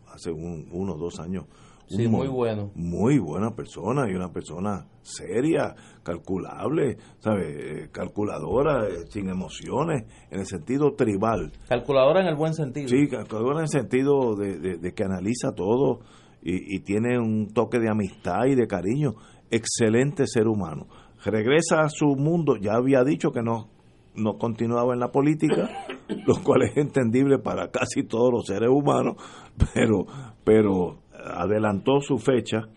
[0.07, 1.45] hace un, uno o dos años,
[1.87, 2.71] Sí, muy, bueno.
[2.75, 7.89] Muy buena persona y una persona seria, calculable, ¿sabe?
[7.91, 11.51] Calculadora, eh, sin emociones, en el sentido tribal.
[11.67, 12.87] Calculadora en el buen sentido.
[12.87, 15.99] Sí, calculadora en el sentido de, que analiza todo
[16.41, 19.13] y, tiene un toque de amistad y de cariño.
[19.51, 20.87] Excelente ser humano.
[21.23, 23.69] Regresa a su mundo, ya había dicho que no
[24.15, 25.69] no continuaba en la política,
[26.27, 29.15] lo cual es entendible para casi todos los seres humanos,
[29.73, 30.05] pero
[30.43, 32.67] pero adelantó su fecha,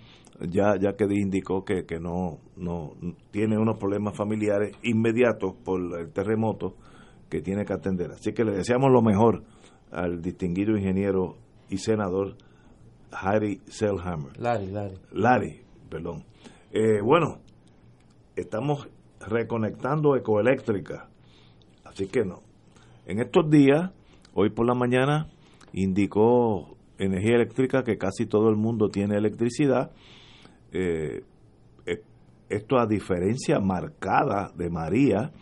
[0.41, 2.93] ya, ya que indicó que, que no, no
[3.31, 6.75] tiene unos problemas familiares inmediatos por el terremoto
[7.29, 8.13] que tiene que atender.
[8.13, 9.43] Así que le deseamos lo mejor
[9.91, 11.37] al distinguido ingeniero
[11.69, 12.37] y senador
[13.13, 14.39] Harry Selhammer.
[14.39, 14.99] Larry, Larry.
[15.13, 16.25] Larry, perdón.
[16.71, 17.39] Eh, bueno,
[18.35, 18.89] estamos
[19.21, 21.09] reconectando Ecoeléctrica,
[21.85, 22.41] así que no.
[23.07, 23.93] En estos días,
[24.35, 25.29] hoy por la mañana,
[25.73, 29.91] indicó energía eléctrica que casi todo el mundo tiene electricidad.
[30.73, 31.23] Eh,
[31.87, 32.03] eh,
[32.49, 35.33] esto a diferencia marcada de María,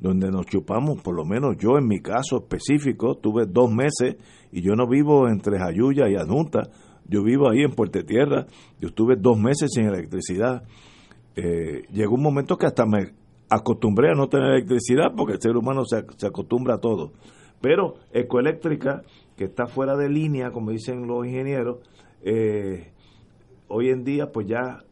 [0.00, 4.16] donde nos chupamos, por lo menos yo en mi caso específico, tuve dos meses
[4.52, 6.70] y yo no vivo entre Jayuya y Adjunta,
[7.06, 8.46] yo vivo ahí en Puerto Tierra,
[8.80, 10.62] yo estuve dos meses sin electricidad.
[11.34, 13.12] Eh, llegó un momento que hasta me
[13.48, 17.12] acostumbré a no tener electricidad porque el ser humano se, se acostumbra a todo.
[17.60, 19.02] Pero Ecoeléctrica
[19.38, 21.78] que está fuera de línea, como dicen los ingenieros,
[22.22, 22.90] eh,
[23.68, 24.82] hoy en día pues ya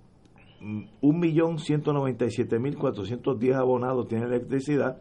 [0.60, 5.00] 1.197.410 abonados tienen electricidad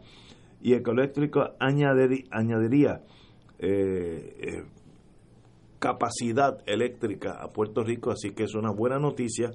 [0.60, 3.04] y Ecoeléctrico añadiría, añadiría
[3.60, 4.64] eh, eh,
[5.78, 9.52] capacidad eléctrica a Puerto Rico, así que es una buena noticia.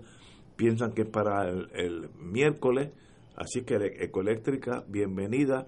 [0.56, 2.94] Piensan que para el, el miércoles,
[3.36, 5.68] así que Ecoeléctrica, bienvenida.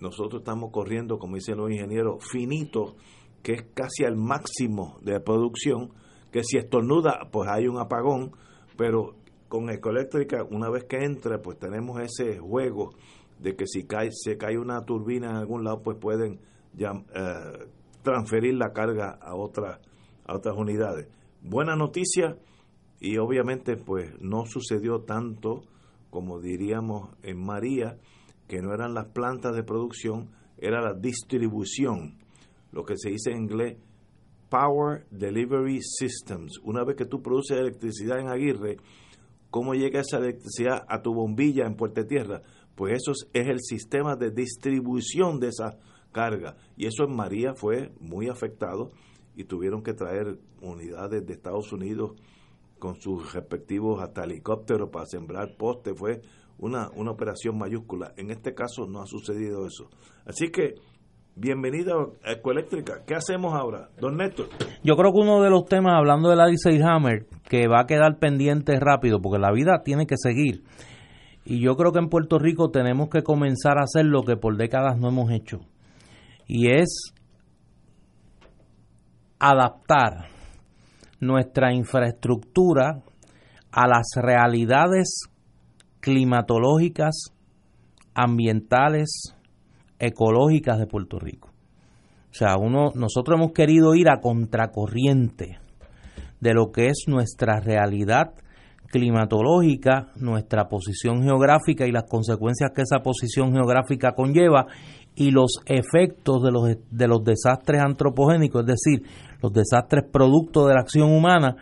[0.00, 2.96] Nosotros estamos corriendo, como dicen los ingenieros, finito
[3.46, 5.92] que es casi al máximo de producción,
[6.32, 8.32] que si estornuda, pues hay un apagón,
[8.76, 9.14] pero
[9.46, 12.90] con Ecoeléctrica, una vez que entra, pues tenemos ese juego
[13.38, 16.40] de que si cae, se cae una turbina en algún lado, pues pueden
[16.74, 17.68] ya, eh,
[18.02, 21.06] transferir la carga a, a otras unidades.
[21.40, 22.36] Buena noticia
[22.98, 25.62] y obviamente pues no sucedió tanto
[26.10, 27.96] como diríamos en María,
[28.48, 32.25] que no eran las plantas de producción, era la distribución
[32.76, 33.78] lo que se dice en inglés
[34.50, 36.60] Power Delivery Systems.
[36.62, 38.76] Una vez que tú produces electricidad en Aguirre,
[39.50, 42.42] ¿cómo llega esa electricidad a tu bombilla en Puerto Tierra?
[42.74, 45.78] Pues eso es, el sistema de distribución de esa
[46.12, 46.54] carga.
[46.76, 48.90] Y eso en María fue muy afectado
[49.34, 52.12] y tuvieron que traer unidades de Estados Unidos
[52.78, 55.98] con sus respectivos hasta helicópteros para sembrar postes.
[55.98, 56.20] Fue
[56.58, 58.12] una, una operación mayúscula.
[58.18, 59.88] En este caso no ha sucedido eso.
[60.26, 60.74] Así que,
[61.36, 61.92] bienvenida
[62.24, 63.04] a Ecoeléctrica.
[63.06, 64.48] ¿Qué hacemos ahora, don Néstor?
[64.82, 67.86] Yo creo que uno de los temas, hablando de la Diesel Hammer, que va a
[67.86, 70.64] quedar pendiente rápido, porque la vida tiene que seguir.
[71.44, 74.56] Y yo creo que en Puerto Rico tenemos que comenzar a hacer lo que por
[74.56, 75.60] décadas no hemos hecho.
[76.48, 77.12] Y es
[79.38, 80.28] adaptar
[81.20, 83.02] nuestra infraestructura
[83.70, 85.28] a las realidades
[86.00, 87.32] climatológicas,
[88.14, 89.35] ambientales,
[89.98, 91.50] ecológicas de Puerto Rico.
[92.30, 95.58] O sea, uno, nosotros hemos querido ir a contracorriente
[96.40, 98.34] de lo que es nuestra realidad
[98.90, 104.66] climatológica, nuestra posición geográfica y las consecuencias que esa posición geográfica conlleva
[105.14, 109.02] y los efectos de los, de los desastres antropogénicos, es decir,
[109.42, 111.56] los desastres producto de la acción humana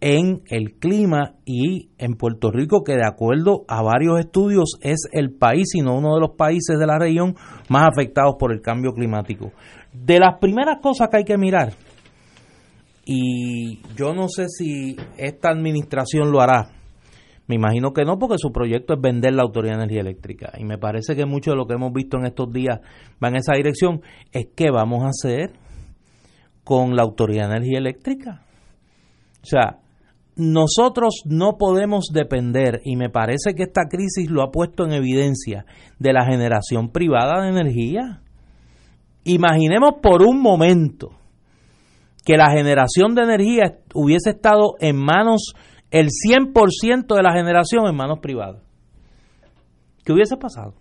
[0.00, 5.32] en el clima y en Puerto Rico, que de acuerdo a varios estudios es el
[5.32, 7.34] país, sino uno de los países de la región
[7.68, 9.52] más afectados por el cambio climático.
[9.92, 11.72] De las primeras cosas que hay que mirar,
[13.04, 16.70] y yo no sé si esta administración lo hará,
[17.50, 20.52] me imagino que no, porque su proyecto es vender la Autoridad de Energía Eléctrica.
[20.56, 22.78] Y me parece que mucho de lo que hemos visto en estos días
[23.22, 24.02] va en esa dirección.
[24.30, 25.50] Es que vamos a hacer
[26.62, 28.42] con la Autoridad de Energía Eléctrica.
[29.42, 29.80] O sea,
[30.40, 35.66] nosotros no podemos depender, y me parece que esta crisis lo ha puesto en evidencia,
[35.98, 38.22] de la generación privada de energía.
[39.24, 41.10] Imaginemos por un momento
[42.24, 45.52] que la generación de energía hubiese estado en manos,
[45.90, 48.62] el 100% de la generación en manos privadas.
[50.04, 50.74] ¿Qué hubiese pasado?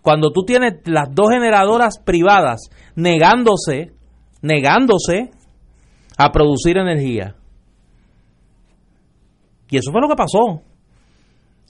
[0.00, 3.92] Cuando tú tienes las dos generadoras privadas negándose,
[4.40, 5.30] negándose
[6.16, 7.34] a producir energía.
[9.70, 10.62] Y eso fue lo que pasó.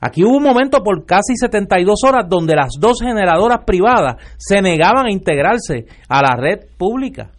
[0.00, 5.06] Aquí hubo un momento por casi 72 horas donde las dos generadoras privadas se negaban
[5.06, 7.30] a integrarse a la red pública.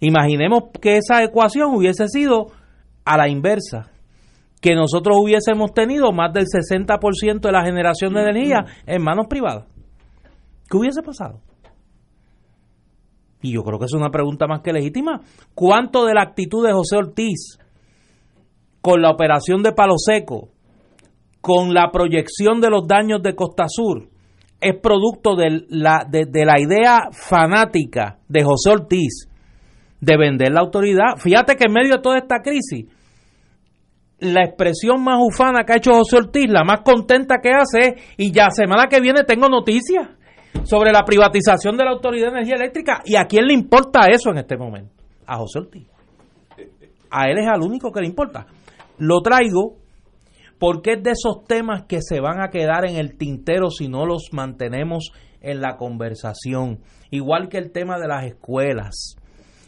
[0.00, 2.46] Imaginemos que esa ecuación hubiese sido
[3.04, 3.90] a la inversa,
[4.60, 9.66] que nosotros hubiésemos tenido más del 60% de la generación de energía en manos privadas.
[10.70, 11.40] ¿Qué hubiese pasado?
[13.40, 15.20] Y yo creo que es una pregunta más que legítima.
[15.54, 17.58] ¿Cuánto de la actitud de José Ortiz
[18.88, 20.48] con la operación de Palo Seco,
[21.42, 24.08] con la proyección de los daños de Costa Sur,
[24.58, 29.28] es producto de la, de, la idea fanática de José Ortiz
[30.00, 31.18] de vender la autoridad.
[31.18, 32.86] Fíjate que en medio de toda esta crisis,
[34.20, 38.32] la expresión más ufana que ha hecho José Ortiz, la más contenta que hace y
[38.32, 40.08] ya semana que viene tengo noticias
[40.64, 43.02] sobre la privatización de la Autoridad de Energía Eléctrica.
[43.04, 44.94] ¿Y a quién le importa eso en este momento?
[45.26, 45.86] A José Ortiz.
[47.10, 48.46] A él es al único que le importa.
[48.98, 49.76] Lo traigo
[50.58, 54.06] porque es de esos temas que se van a quedar en el tintero si no
[54.06, 56.80] los mantenemos en la conversación.
[57.10, 59.16] Igual que el tema de las escuelas,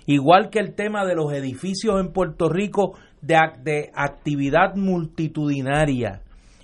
[0.06, 6.22] igual que el tema de los edificios en Puerto Rico de, de actividad multitudinaria,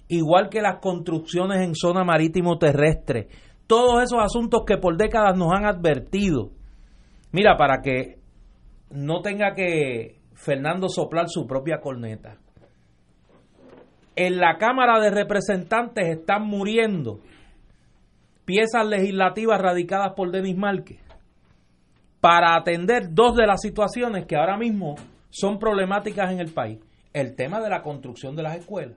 [0.09, 3.29] igual que las construcciones en zona marítimo terrestre,
[3.69, 6.51] todos esos asuntos que por décadas nos han advertido.
[7.31, 8.19] Mira, para que
[8.91, 12.39] no tenga que Fernando soplar su propia corneta
[14.17, 17.21] en la Cámara de Representantes están muriendo
[18.47, 20.99] piezas legislativas radicadas por Denis Márquez
[22.21, 24.95] para atender dos de las situaciones que ahora mismo
[25.29, 26.81] son problemáticas en el país.
[27.13, 28.97] El tema de la construcción de las escuelas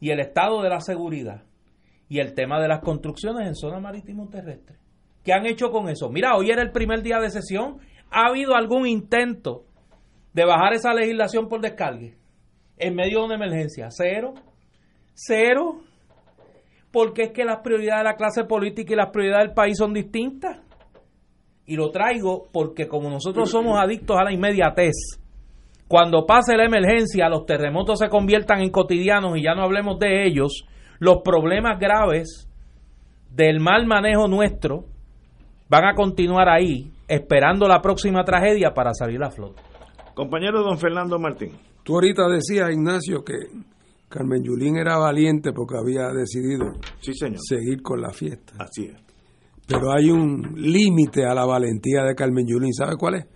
[0.00, 1.42] y el estado de la seguridad
[2.08, 4.76] y el tema de las construcciones en zona marítimo terrestre.
[5.24, 6.08] ¿Qué han hecho con eso?
[6.10, 7.78] Mira, hoy era el primer día de sesión.
[8.10, 9.64] ¿Ha habido algún intento
[10.32, 12.19] de bajar esa legislación por descargue?
[12.80, 13.88] En medio de una emergencia.
[13.90, 14.34] Cero.
[15.14, 15.80] Cero.
[16.90, 19.92] Porque es que las prioridades de la clase política y las prioridades del país son
[19.92, 20.58] distintas.
[21.66, 25.20] Y lo traigo porque como nosotros somos adictos a la inmediatez,
[25.86, 30.26] cuando pase la emergencia, los terremotos se conviertan en cotidianos y ya no hablemos de
[30.26, 30.64] ellos,
[30.98, 32.48] los problemas graves
[33.30, 34.84] del mal manejo nuestro
[35.68, 39.62] van a continuar ahí, esperando la próxima tragedia para salir a flote.
[40.14, 41.69] Compañero don Fernando Martín.
[41.82, 43.34] Tú ahorita decías, Ignacio, que
[44.08, 47.38] Carmen Yulín era valiente porque había decidido sí, señor.
[47.40, 48.54] seguir con la fiesta.
[48.58, 48.96] Así es.
[49.66, 52.72] Pero hay un límite a la valentía de Carmen Yulín.
[52.72, 53.26] ¿Sabe cuál es?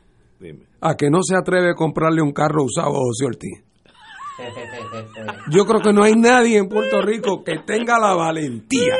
[0.40, 0.66] Dime.
[0.80, 3.62] A que no se atreve a comprarle un carro usado a José Ortiz.
[5.51, 8.95] Yo creo que no hay nadie en Puerto Rico que tenga la valentía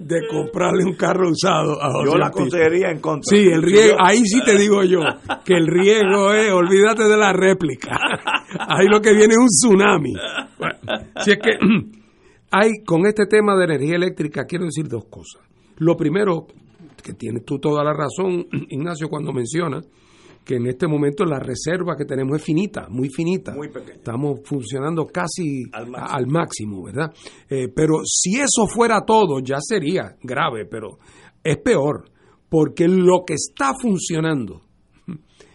[0.00, 3.28] de comprarle un carro usado a José Yo la consejería en contra.
[3.30, 5.00] Sí, el riesgo, Yo- ahí sí te digo yo,
[5.44, 7.96] que el riesgo es, olvídate de la réplica.
[8.58, 10.14] Ahí lo que viene es un tsunami.
[10.58, 10.74] Bueno,
[11.20, 11.50] si es que
[12.50, 15.42] hay, con este tema de energía eléctrica, quiero decir dos cosas.
[15.78, 16.46] Lo primero,
[17.02, 19.86] que tienes tú toda la razón, Ignacio, cuando mencionas
[20.44, 23.54] que en este momento la reserva que tenemos es finita, muy finita.
[23.54, 23.94] Muy pequeña.
[23.96, 26.16] Estamos funcionando casi Al máximo.
[26.16, 27.12] al máximo, ¿verdad?
[27.48, 30.98] Eh, pero si eso fuera todo, ya sería grave, pero
[31.42, 32.10] es peor,
[32.48, 34.62] porque lo que está funcionando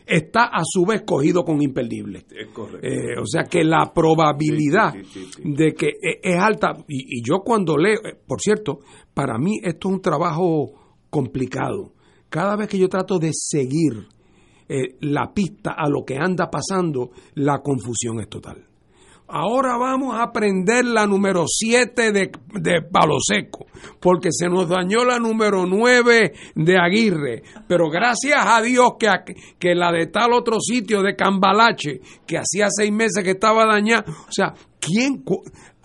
[0.05, 2.25] está a su vez cogido con imperdible.
[2.35, 2.79] Es correcto.
[2.87, 5.53] Eh, o sea que la probabilidad Sí, sí, sí, sí, sí.
[5.55, 8.79] de que e- es alta, y, y yo cuando leo, eh, por cierto,
[9.13, 10.71] para mí esto es un trabajo
[11.11, 11.93] complicado.
[12.29, 14.07] Cada vez que yo trato de seguir
[14.69, 18.69] eh, la pista a lo que anda pasando, la confusión es total.
[19.31, 23.67] Ahora vamos a aprender la número 7 de, de Palo Seco,
[23.99, 27.43] porque se nos dañó la número 9 de Aguirre.
[27.67, 29.07] Pero gracias a Dios que,
[29.59, 34.03] que la de tal otro sitio de Cambalache, que hacía seis meses que estaba dañada.
[34.07, 35.23] O sea, ¿quién?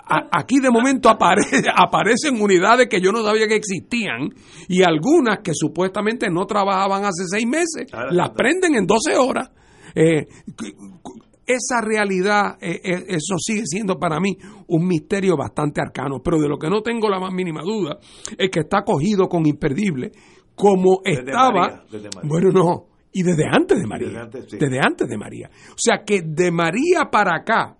[0.06, 4.30] A- Aquí de momento aparece, aparecen unidades que yo no sabía que existían
[4.68, 9.50] y algunas que supuestamente no trabajaban hace seis meses, las prenden en 12 horas.
[9.94, 10.26] Eh,
[11.46, 14.36] esa realidad, eh, eh, eso sigue siendo para mí
[14.68, 17.98] un misterio bastante arcano, pero de lo que no tengo la más mínima duda
[18.38, 20.10] es que está cogido con imperdible,
[20.54, 21.52] como Desde estaba.
[21.52, 22.28] María, desde María.
[22.30, 24.06] Bueno, no, y desde antes de María.
[24.08, 24.56] Desde antes, sí.
[24.58, 25.50] Desde antes de María.
[25.70, 27.76] O sea que de María para acá,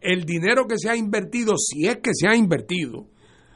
[0.00, 3.06] el dinero que se ha invertido, si es que se ha invertido,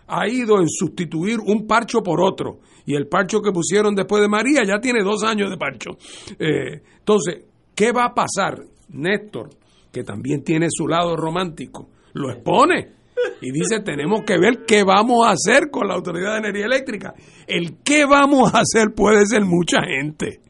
[0.07, 2.61] ha ido en sustituir un parcho por otro.
[2.84, 5.90] Y el parcho que pusieron después de María ya tiene dos años de parcho.
[6.38, 8.62] Eh, entonces, ¿qué va a pasar?
[8.88, 9.51] Néstor,
[9.93, 13.03] que también tiene su lado romántico, lo expone
[13.40, 17.14] y dice, tenemos que ver qué vamos a hacer con la Autoridad de Energía Eléctrica.
[17.47, 20.40] El qué vamos a hacer puede ser mucha gente.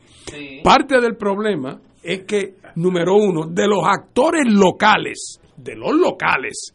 [0.63, 6.75] Parte del problema es que, número uno, de los actores locales, de los locales,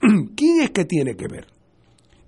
[0.36, 1.46] ¿quién es que tiene que ver?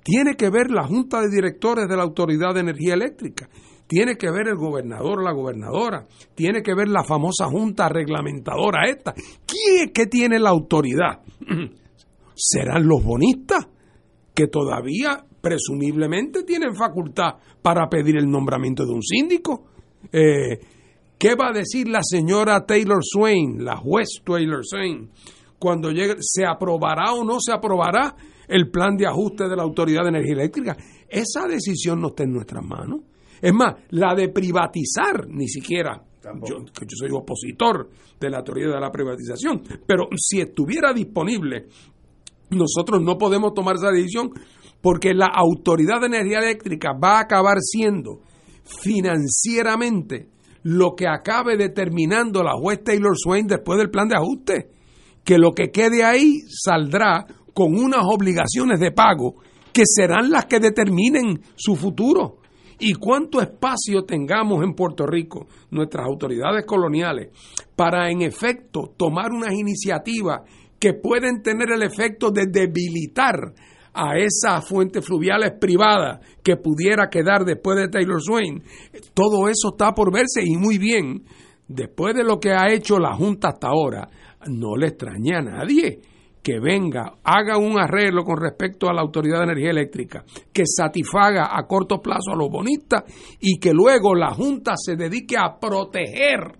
[0.02, 3.48] Tiene que ver la Junta de Directores de la Autoridad de Energía Eléctrica,
[3.86, 8.88] tiene que ver el gobernador o la gobernadora, tiene que ver la famosa Junta Reglamentadora
[8.88, 9.12] esta.
[9.12, 11.20] ¿Quién es que tiene la autoridad?
[12.34, 13.66] ¿Serán los bonistas?
[14.40, 19.66] que todavía presumiblemente tienen facultad para pedir el nombramiento de un síndico.
[20.10, 20.58] Eh,
[21.18, 25.10] ¿Qué va a decir la señora Taylor Swain, la juez Taylor Swain,
[25.60, 26.16] cuando llegue?
[26.18, 28.16] ¿Se aprobará o no se aprobará
[28.48, 30.76] el plan de ajuste de la Autoridad de Energía Eléctrica?
[31.08, 33.02] Esa decisión no está en nuestras manos.
[33.40, 36.02] Es más, la de privatizar, ni siquiera,
[36.46, 37.88] yo, yo soy opositor
[38.18, 41.68] de la teoría de la privatización, pero si estuviera disponible
[42.50, 44.30] nosotros no podemos tomar esa decisión
[44.80, 48.20] porque la Autoridad de Energía Eléctrica va a acabar siendo
[48.64, 50.28] financieramente
[50.62, 54.70] lo que acabe determinando la juez Taylor Swain después del plan de ajuste.
[55.24, 59.36] Que lo que quede ahí saldrá con unas obligaciones de pago
[59.72, 62.38] que serán las que determinen su futuro.
[62.78, 67.28] Y cuánto espacio tengamos en Puerto Rico, nuestras autoridades coloniales,
[67.76, 70.42] para en efecto tomar unas iniciativas
[70.78, 73.52] que pueden tener el efecto de debilitar
[73.92, 78.62] a esas fuentes fluviales privadas que pudiera quedar después de Taylor Swain.
[79.12, 81.24] Todo eso está por verse y muy bien.
[81.68, 84.08] Después de lo que ha hecho la Junta hasta ahora,
[84.48, 86.00] no le extraña a nadie
[86.42, 91.50] que venga, haga un arreglo con respecto a la Autoridad de Energía Eléctrica, que satisfaga
[91.56, 93.04] a corto plazo a los bonistas
[93.40, 96.59] y que luego la Junta se dedique a proteger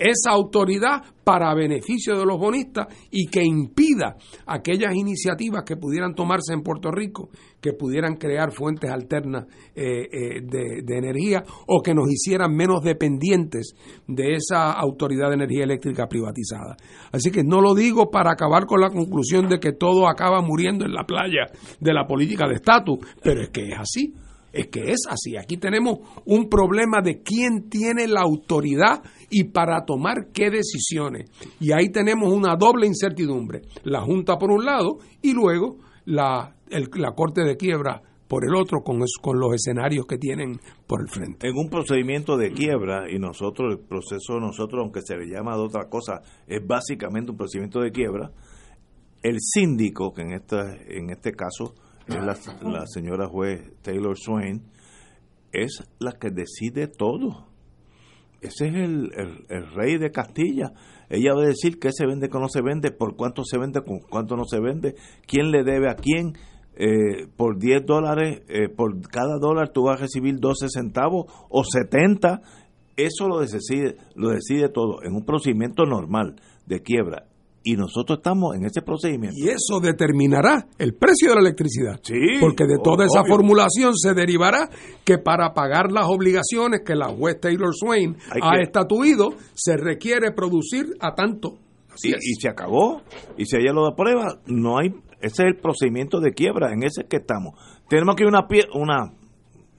[0.00, 6.54] esa autoridad para beneficio de los bonistas y que impida aquellas iniciativas que pudieran tomarse
[6.54, 7.28] en Puerto Rico,
[7.60, 12.82] que pudieran crear fuentes alternas eh, eh, de, de energía o que nos hicieran menos
[12.82, 13.74] dependientes
[14.08, 16.76] de esa autoridad de energía eléctrica privatizada.
[17.12, 20.86] Así que no lo digo para acabar con la conclusión de que todo acaba muriendo
[20.86, 21.46] en la playa
[21.78, 24.14] de la política de estatus, pero es que es así.
[24.52, 25.36] Es que es así.
[25.36, 31.30] Aquí tenemos un problema de quién tiene la autoridad y para tomar qué decisiones.
[31.60, 33.62] Y ahí tenemos una doble incertidumbre.
[33.84, 38.82] La Junta por un lado y luego la, la Corte de Quiebra por el otro
[38.82, 41.48] con, con los escenarios que tienen por el frente.
[41.48, 45.62] en un procedimiento de quiebra y nosotros el proceso nosotros aunque se le llama de
[45.62, 48.30] otra cosa es básicamente un procedimiento de quiebra
[49.24, 51.74] el síndico que en esta en este caso
[52.18, 52.24] es
[52.62, 54.62] la, señora juez Taylor Swain
[55.52, 57.46] es la que decide todo
[58.40, 60.72] ese es el, el- el rey de Castilla
[61.08, 63.82] ella va a decir qué se vende qué no se vende por cuánto se vende
[63.82, 64.94] con cuánto no se vende
[65.26, 66.34] quién le debe a quién
[66.82, 71.62] eh, por 10 dólares, eh, por cada dólar tú vas a recibir 12 centavos o
[71.62, 72.40] 70.
[72.96, 77.26] Eso lo decide, lo decide todo en un procedimiento normal de quiebra.
[77.62, 79.36] Y nosotros estamos en ese procedimiento.
[79.38, 82.00] Y eso determinará el precio de la electricidad.
[82.02, 84.70] Sí, Porque de toda esa formulación se derivará
[85.04, 89.76] que para pagar las obligaciones que la juez Taylor Swain Hay ha que- estatuido, se
[89.76, 91.58] requiere producir a tanto.
[91.92, 92.18] Así y, es.
[92.22, 93.02] y se acabó.
[93.36, 94.88] Y si ella lo aprueba, no hay.
[95.20, 97.54] Ese es el procedimiento de quiebra, en ese que estamos.
[97.90, 99.12] Tenemos que una pie- una,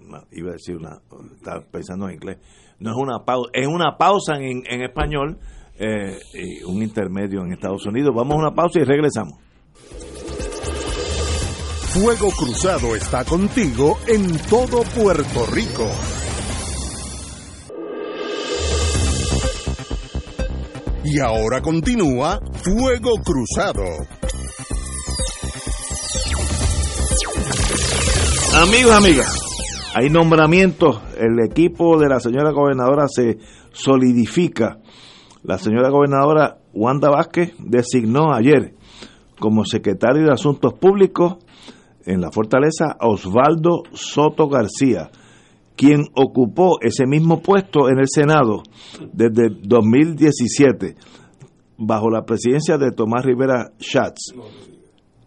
[0.07, 0.99] una- iba a decir una,
[1.35, 2.37] estaba pensando en inglés.
[2.79, 5.39] No es una pausa, es una pausa en, en español,
[5.83, 8.13] eh, y un intermedio en Estados Unidos.
[8.15, 9.33] Vamos a una pausa y regresamos.
[11.93, 15.89] Fuego Cruzado está contigo en todo Puerto Rico.
[21.03, 23.83] Y ahora continúa Fuego Cruzado.
[28.55, 29.41] Amigos, amigas,
[29.95, 31.01] hay nombramientos.
[31.17, 33.39] El equipo de la señora gobernadora se
[33.71, 34.80] solidifica.
[35.43, 38.75] La señora gobernadora Wanda Vázquez designó ayer
[39.39, 41.37] como secretario de Asuntos Públicos
[42.05, 45.09] en la fortaleza a Osvaldo Soto García,
[45.75, 48.61] quien ocupó ese mismo puesto en el Senado
[49.11, 50.95] desde 2017
[51.77, 54.35] bajo la presidencia de Tomás Rivera Schatz.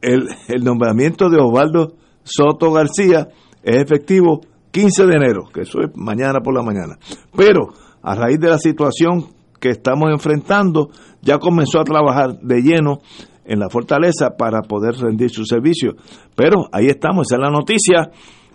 [0.01, 0.29] El,
[0.63, 3.29] nombramiento de Osvaldo Soto García
[3.63, 6.99] es efectivo 15 de enero, que eso es mañana por la mañana.
[7.37, 7.73] Pero
[8.03, 9.34] a raíz de la situación
[9.65, 10.91] que estamos enfrentando,
[11.23, 12.99] ya comenzó a trabajar de lleno
[13.47, 15.93] en la fortaleza para poder rendir su servicio.
[16.37, 18.11] Pero ahí estamos, esa es la noticia.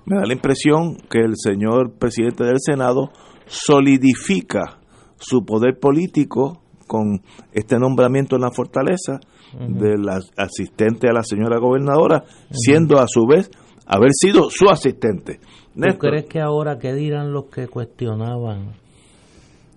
[0.05, 3.09] Me da la impresión que el señor presidente del Senado
[3.47, 4.77] solidifica
[5.17, 7.21] su poder político con
[7.53, 9.19] este nombramiento en la fortaleza
[9.67, 13.49] del as- asistente a la señora gobernadora, siendo a su vez
[13.87, 15.39] haber sido su asistente.
[15.73, 18.73] ¿Tú Néstor, crees que ahora qué dirán los que cuestionaban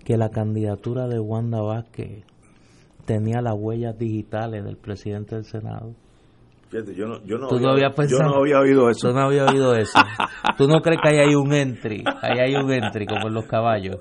[0.03, 2.23] que la candidatura de Wanda Vázquez
[3.05, 5.93] tenía las huellas digitales del presidente del Senado?
[6.69, 8.29] fíjate, yo no, yo no ¿Tú no había, habías yo pensado?
[8.31, 9.07] no había oído eso.
[9.09, 9.99] Tú no habías oído eso.
[10.57, 12.03] ¿Tú no crees que ahí hay un entry?
[12.21, 13.97] Ahí hay un entry como en los caballos.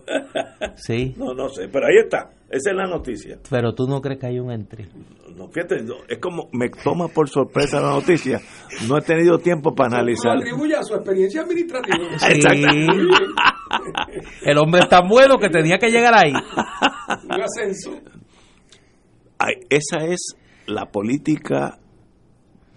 [0.76, 2.30] Sí, No, no sé, pero ahí está.
[2.52, 3.38] Esa es la noticia.
[3.50, 4.86] pero tú no crees que hay un entry.
[5.34, 8.40] No, fíjate, no, es como me toma por sorpresa la noticia.
[8.86, 10.36] No he tenido tiempo para Lo analizar.
[10.36, 11.96] atribuye a su experiencia administrativa.
[12.18, 12.40] Sí.
[14.44, 16.32] El hombre es tan bueno que tenía que llegar ahí.
[17.24, 17.92] Un ascenso.
[19.38, 21.78] Ay, esa es la política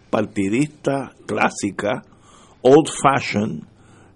[0.10, 2.02] partidista clásica,
[2.62, 3.64] old fashioned,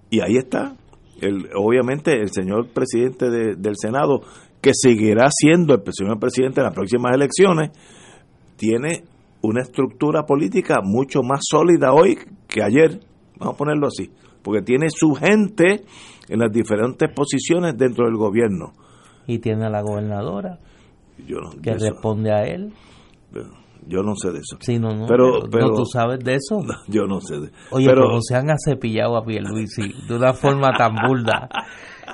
[0.09, 0.75] y ahí está.
[1.21, 4.21] El, obviamente el señor presidente de- del Senado,
[4.61, 7.69] que seguirá siendo el señor presidente en las próximas elecciones,
[8.57, 9.03] tiene
[9.41, 12.17] una estructura política mucho más sólida hoy
[12.47, 12.99] que ayer,
[13.37, 14.11] vamos a ponerlo así,
[14.43, 15.85] porque tiene su gente
[16.27, 18.73] en las diferentes posiciones dentro del gobierno.
[19.27, 20.59] Y tiene a la gobernadora
[21.25, 22.73] Yo no, que eso- responde a él.
[23.87, 24.57] yo no sé de eso.
[24.59, 25.05] Sí, no, no.
[25.07, 26.59] Pero- pero- tú sabes de eso.
[26.87, 27.39] Yo no sé.
[27.39, 31.47] de- Oye, pero cómo se han acepillado a Pierluisi de una forma tan burda.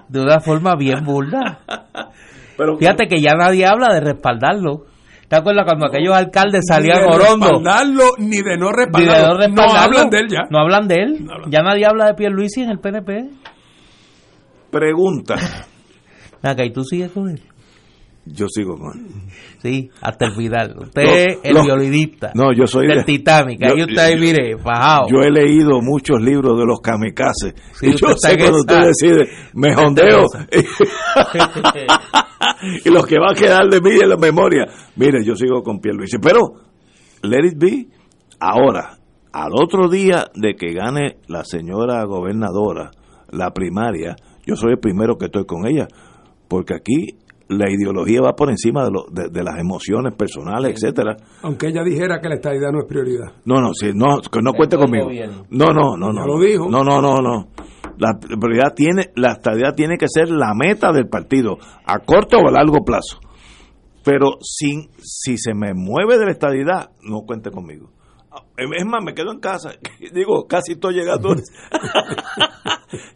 [0.10, 1.62] De una forma bien burda.
[2.58, 4.86] pero Fíjate que ya nadie habla de respaldarlo.
[5.28, 7.46] ¿Te acuerdas cuando aquellos alcaldes salían ni de orondo?
[7.48, 9.28] respaldarlo, ni de no Ni de respaldarlo.
[9.34, 9.74] no respaldarlo.
[9.74, 10.40] No hablan de él ya.
[10.52, 11.26] No hablan de él.
[11.26, 11.52] No hablan.
[11.52, 13.30] Ya nadie habla de Pierluisi en el PNP.
[14.72, 15.36] pregunta.
[16.44, 17.42] Acá, ¿y tú sigues con él?
[18.28, 18.94] Yo sigo con.
[19.62, 20.76] Sí, hasta el final.
[20.80, 23.62] Usted es el violinista No, yo soy del de- Titanic.
[23.62, 25.08] Ahí yo- usted ahí, mire, bajado.
[25.12, 27.54] Yo he leído muchos libros de los kamikazes.
[27.74, 30.26] Sí, y yo sé cuando usted decide, me jondeo.
[32.86, 34.66] y lo que va a quedar de mí en la memoria.
[34.96, 36.18] Mire, yo sigo con Pierluisi.
[36.20, 36.40] Pero,
[37.24, 37.88] let it be,
[38.40, 38.98] ahora,
[39.32, 42.92] al otro día de que gane la señora gobernadora
[43.32, 44.16] la primaria,
[44.46, 45.88] yo soy el primero que estoy con ella.
[46.48, 51.16] Porque aquí la ideología va por encima de, lo- de, de las emociones personales, etcétera.
[51.44, 53.32] Aunque ella dijera que la estadidad no es prioridad.
[53.46, 55.10] No, no, sí, no, que no cuente conmigo.
[55.50, 56.22] No, no, no, no.
[56.22, 56.70] Ya lo dijo.
[56.70, 57.48] No, no, no, no.
[57.98, 62.48] La prioridad tiene, la estabilidad tiene que ser la meta del partido, a corto o
[62.50, 63.20] a largo plazo.
[64.04, 67.90] Pero sin, si se me mueve de la estabilidad, no cuente conmigo.
[68.58, 69.72] Es más, me quedo en casa.
[70.14, 71.30] Digo, casi estoy llegando.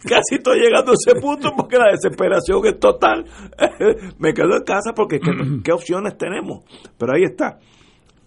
[0.04, 3.26] casi estoy llegando a ese punto porque la desesperación es total.
[4.20, 5.32] me quedo en casa porque ¿qué,
[5.64, 6.64] qué opciones tenemos?
[6.98, 7.60] Pero ahí está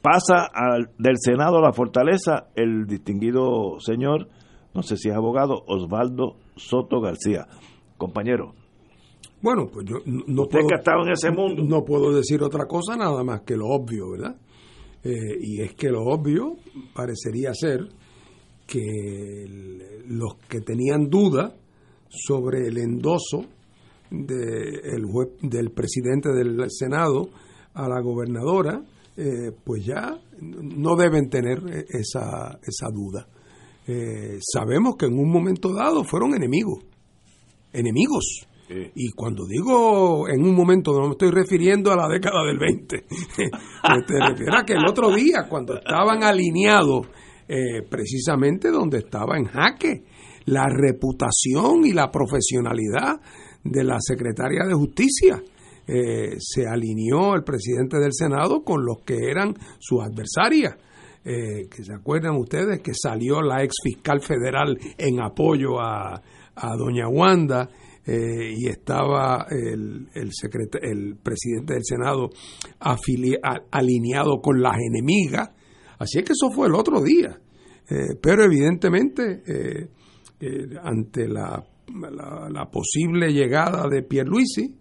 [0.03, 4.29] pasa al, del Senado a la fortaleza el distinguido señor,
[4.75, 7.47] no sé si es abogado, Osvaldo Soto García.
[7.97, 8.53] Compañero,
[9.41, 12.97] Bueno, pues yo no, no puedo, que en ese mundo, no puedo decir otra cosa
[12.97, 14.35] nada más que lo obvio, ¿verdad?
[15.05, 16.57] Eh, y es que lo obvio
[16.95, 17.89] parecería ser
[18.67, 19.45] que
[20.07, 21.55] los que tenían duda
[22.09, 23.45] sobre el endoso
[24.11, 25.01] de
[25.43, 27.31] del presidente del Senado
[27.75, 28.83] a la gobernadora,
[29.17, 33.27] eh, pues ya no deben tener esa, esa duda.
[33.87, 36.85] Eh, sabemos que en un momento dado fueron enemigos,
[37.73, 38.47] enemigos.
[38.95, 42.99] Y cuando digo en un momento, no me estoy refiriendo a la década del 20,
[43.07, 47.07] te refieres a que el otro día, cuando estaban alineados
[47.49, 50.05] eh, precisamente donde estaba en jaque
[50.47, 53.21] la reputación y la profesionalidad
[53.65, 55.43] de la secretaria de Justicia.
[55.87, 60.77] Eh, se alineó el presidente del Senado con los que eran sus adversarias.
[61.25, 66.21] Eh, que se acuerdan ustedes que salió la ex fiscal federal en apoyo a,
[66.55, 67.69] a doña Wanda
[68.07, 70.31] eh, y estaba el, el,
[70.83, 72.31] el presidente del Senado
[73.71, 75.51] alineado con las enemigas.
[75.99, 77.39] Así es que eso fue el otro día.
[78.21, 79.43] pero evidentemente,
[80.83, 81.65] ante la
[82.01, 84.75] la, posible llegada de Pierluisi,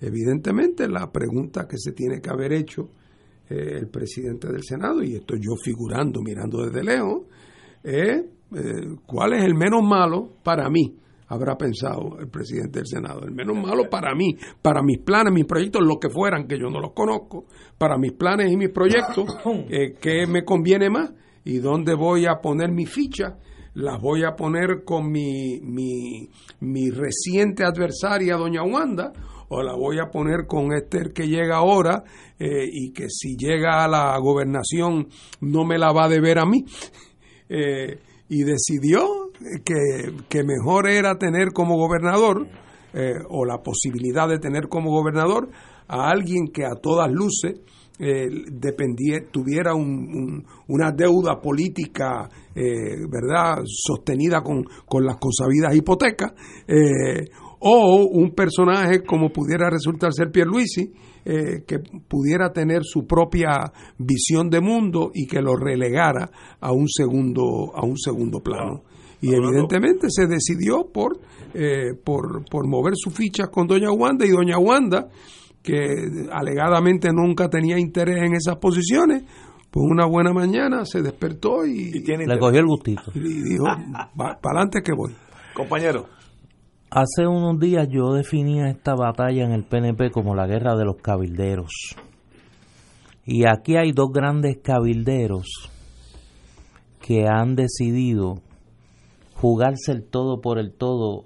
[0.00, 2.90] evidentemente la pregunta que se tiene que haber hecho
[3.48, 7.22] eh, el presidente del Senado, y estoy yo figurando, mirando desde lejos,
[7.82, 8.24] es
[8.54, 10.96] eh, cuál es el menos malo para mí,
[11.32, 13.24] habrá pensado el presidente del Senado.
[13.24, 16.68] El menos malo para mí, para mis planes, mis proyectos, lo que fueran, que yo
[16.68, 17.46] no los conozco,
[17.78, 19.26] para mis planes y mis proyectos,
[19.70, 21.10] eh, ¿qué me conviene más?
[21.44, 23.38] ¿Y dónde voy a poner mi ficha?
[23.74, 26.28] las voy a poner con mi, mi,
[26.60, 29.14] mi reciente adversaria, doña Wanda,
[29.48, 32.04] o la voy a poner con Esther que llega ahora
[32.38, 35.08] eh, y que si llega a la gobernación
[35.40, 36.66] no me la va a deber a mí.
[37.54, 37.98] Eh,
[38.30, 39.21] y decidió
[39.64, 42.48] que, mejor era tener como gobernador,
[42.94, 45.48] eh, o la posibilidad de tener como gobernador,
[45.88, 47.60] a alguien que a todas luces
[47.98, 48.28] eh,
[49.30, 56.32] tuviera una deuda política, eh, ¿verdad?, sostenida con, con las consabidas hipotecas,
[56.66, 57.24] eh,
[57.60, 60.92] o un personaje como pudiera resultar ser Pierluisi,
[61.24, 66.28] eh, que pudiera tener su propia visión de mundo y que lo relegara
[66.60, 68.82] a un segundo, a un segundo plano.
[69.22, 71.18] Y evidentemente se decidió por,
[72.04, 75.08] por, por mover su ficha con Doña Wanda y Doña Wanda
[75.62, 79.22] que alegadamente nunca tenía interés en esas posiciones,
[79.70, 83.02] pues una buena mañana se despertó y, le cogió el gustito.
[83.14, 83.64] Y dijo,
[84.16, 85.14] para adelante que voy.
[85.54, 86.06] Compañero.
[86.90, 90.96] Hace unos días yo definía esta batalla en el PNP como la guerra de los
[90.96, 91.96] cabilderos.
[93.24, 95.70] Y aquí hay dos grandes cabilderos
[97.00, 98.42] que han decidido
[99.42, 101.24] jugarse el todo por el todo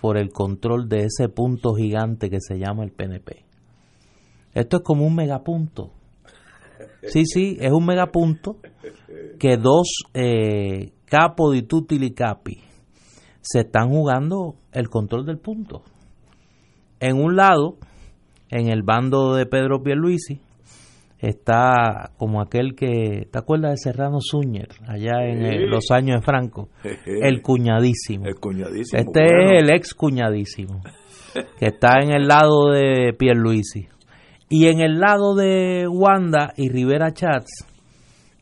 [0.00, 3.44] por el control de ese punto gigante que se llama el PNP.
[4.54, 5.90] Esto es como un megapunto.
[7.02, 8.58] Sí, sí, es un megapunto
[9.40, 12.60] que dos eh, capo tutti capi
[13.40, 15.82] se están jugando el control del punto.
[17.00, 17.78] En un lado,
[18.50, 20.40] en el bando de Pedro Pierluisi,
[21.18, 26.68] está como aquel que, ¿te acuerdas de Serrano Zúñer, allá en los años de Franco?
[27.06, 28.26] El cuñadísimo.
[28.26, 29.00] El cuñadísimo.
[29.00, 30.82] Este es el ex cuñadísimo,
[31.58, 33.88] que está en el lado de Pierluisi.
[34.50, 37.66] Y en el lado de Wanda y Rivera Chats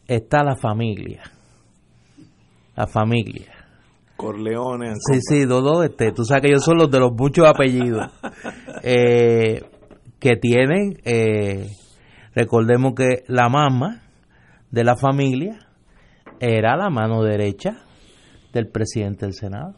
[0.07, 1.23] está la familia.
[2.77, 3.53] La familia.
[4.17, 4.93] Corleone.
[5.11, 8.11] Sí, sí, dos, este, tú sabes que ellos son los de los muchos apellidos.
[8.89, 9.63] Eh,
[10.21, 11.67] que tienen, eh,
[12.37, 14.03] recordemos que la mamá
[14.71, 15.59] de la familia
[16.39, 17.79] era la mano derecha
[18.53, 19.75] del presidente del Senado.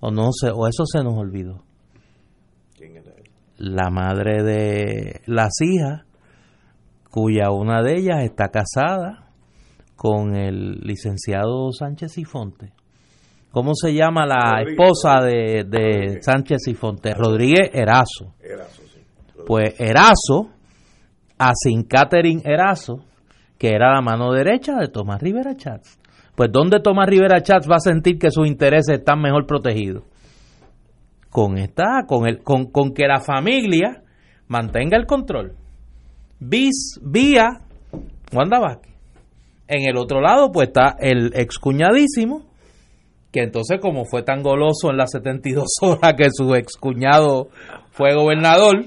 [0.00, 1.64] O no sé, o eso se nos olvidó
[3.58, 6.04] la madre de las hijas,
[7.10, 9.30] cuya una de ellas está casada
[9.94, 12.72] con el licenciado Sánchez y Fonte.
[13.50, 17.14] ¿Cómo se llama la esposa de, de Sánchez y Fonte?
[17.14, 18.34] Rodríguez Erazo.
[19.46, 20.50] Pues Erazo,
[21.38, 23.04] a Sin Catherine Erazo,
[23.58, 25.98] que era la mano derecha de Tomás Rivera Chats.
[26.34, 30.04] Pues ¿dónde Tomás Rivera Chats va a sentir que sus intereses están mejor protegidos?
[31.34, 34.04] con esta, con el, con, con que la familia
[34.46, 35.56] mantenga el control.
[36.38, 37.60] Bis, vía
[38.32, 38.94] Wanda Vázquez.
[39.66, 42.44] En el otro lado, pues está el excuñadísimo,
[43.32, 47.48] que entonces, como fue tan goloso en las 72 horas que su excuñado
[47.90, 48.84] fue gobernador,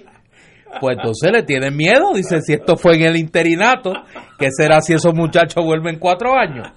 [0.79, 2.13] pues entonces le tienen miedo.
[2.13, 3.93] Dice, si esto fue en el interinato,
[4.37, 6.67] ¿qué será si esos muchachos vuelven cuatro años?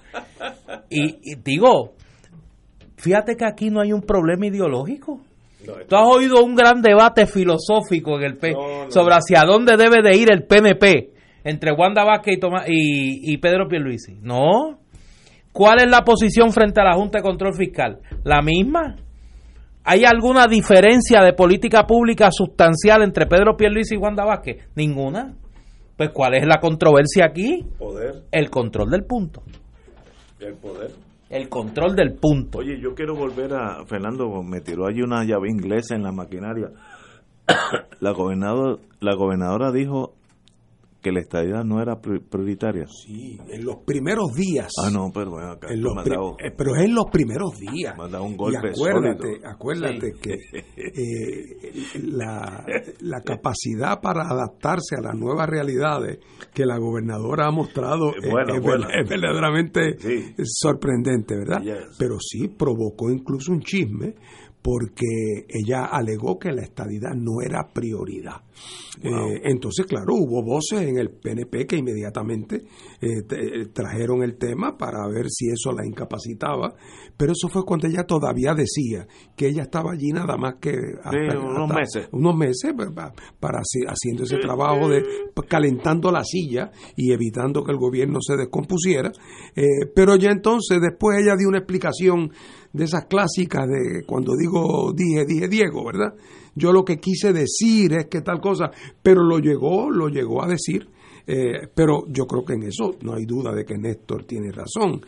[0.89, 1.93] Y, y digo,
[2.97, 5.21] fíjate que aquí no hay un problema ideológico.
[5.87, 8.53] Tú has oído un gran debate filosófico en el P
[8.89, 11.11] sobre hacia dónde debe de ir el PNP
[11.43, 14.17] entre Wanda Vázquez y, y, Pedro Pierluisi.
[14.21, 14.79] No.
[15.51, 17.99] ¿Cuál es la posición frente a la Junta de Control Fiscal?
[18.23, 18.95] La misma.
[19.83, 24.69] ¿Hay alguna diferencia de política pública sustancial entre Pedro Pierluisi y Wanda Vázquez?
[24.75, 25.33] Ninguna.
[25.97, 27.65] Pues ¿cuál es la controversia aquí?
[27.77, 28.23] Poder.
[28.31, 29.43] El control del punto.
[30.39, 30.91] El poder.
[31.29, 32.59] El control del punto.
[32.59, 36.71] Oye, yo quiero volver a Fernando, me tiró allí una llave inglesa en la maquinaria.
[37.99, 40.13] la gobernadora, la gobernadora dijo
[41.01, 42.85] que la estadidad no era prioritaria.
[42.87, 44.71] Sí, en los primeros días.
[44.83, 47.95] Ah, no, pero bueno, acá en los eh, pero es en los primeros días.
[47.97, 50.33] Me un golpe y acuérdate, acuérdate que
[50.77, 51.73] eh,
[52.03, 52.65] la,
[52.99, 56.19] la, capacidad para adaptarse a las nuevas realidades
[56.53, 59.97] que la gobernadora ha mostrado es, verdaderamente
[60.43, 61.61] sorprendente, ¿verdad?
[61.97, 64.15] Pero sí provocó incluso un chisme
[64.61, 68.43] porque ella alegó que la estadidad no era prioridad.
[69.01, 72.57] Eh, entonces, claro, hubo voces en el PNP que inmediatamente
[73.01, 76.75] eh, eh, trajeron el tema para ver si eso la incapacitaba,
[77.17, 80.75] pero eso fue cuando ella todavía decía que ella estaba allí nada más que
[81.39, 82.09] unos meses.
[82.11, 85.03] Unos meses pues, para, haciendo ese trabajo de
[85.47, 89.11] calentando la silla y evitando que el gobierno se descompusiera.
[89.95, 92.31] pero ya entonces, después ella dio una explicación
[92.73, 96.13] de esas clásicas de cuando digo dije, dije Diego, ¿verdad?
[96.55, 98.71] Yo lo que quise decir es que tal cosa,
[99.01, 100.87] pero lo llegó, lo llegó a decir.
[101.25, 105.01] Eh, pero yo creo que en eso no hay duda de que Néstor tiene razón,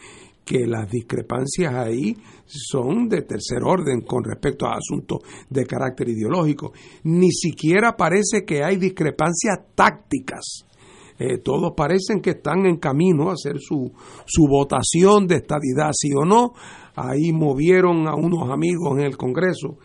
[0.46, 2.16] que las discrepancias ahí
[2.46, 5.20] son de tercer orden con respecto a asuntos
[5.50, 6.74] de carácter ideológico.
[7.04, 10.66] Ni siquiera parece que hay discrepancias tácticas.
[11.18, 13.92] Eh, todos parecen que están en camino a hacer su,
[14.26, 16.54] su votación de estadidad, sí o no,
[16.96, 19.78] ahí movieron a unos amigos en el Congreso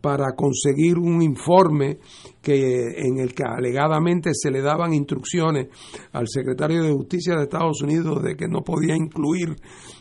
[0.00, 1.98] para conseguir un informe
[2.42, 5.68] que en el que alegadamente se le daban instrucciones
[6.12, 9.56] al secretario de Justicia de Estados Unidos de que no podía incluir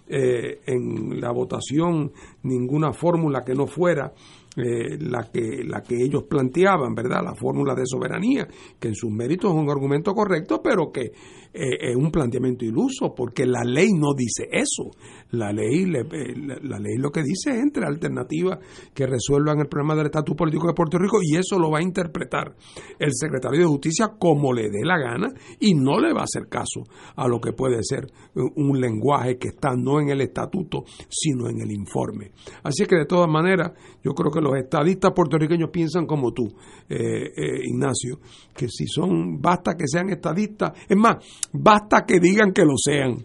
[0.07, 2.11] eh, en la votación
[2.43, 4.13] ninguna fórmula que no fuera
[4.55, 7.21] eh, la, que, la que ellos planteaban, ¿verdad?
[7.23, 8.47] La fórmula de soberanía,
[8.79, 11.11] que en sus méritos es un argumento correcto, pero que
[11.53, 14.91] eh, es un planteamiento iluso, porque la ley no dice eso.
[15.31, 18.59] La ley, eh, la, ley lo que dice es entre alternativas
[18.93, 21.83] que resuelvan el problema del estatus político de Puerto Rico y eso lo va a
[21.83, 22.55] interpretar
[22.97, 26.47] el secretario de Justicia como le dé la gana y no le va a hacer
[26.49, 26.83] caso
[27.15, 28.07] a lo que puede ser
[28.55, 32.31] un lenguaje que está no en el estatuto, sino en el informe.
[32.63, 33.71] Así que de todas maneras,
[34.03, 36.47] yo creo que los estadistas puertorriqueños piensan como tú,
[36.87, 37.31] eh,
[37.65, 38.19] Ignacio,
[38.55, 41.17] que si son, basta que sean estadistas, es más,
[41.51, 43.17] basta que digan que lo sean.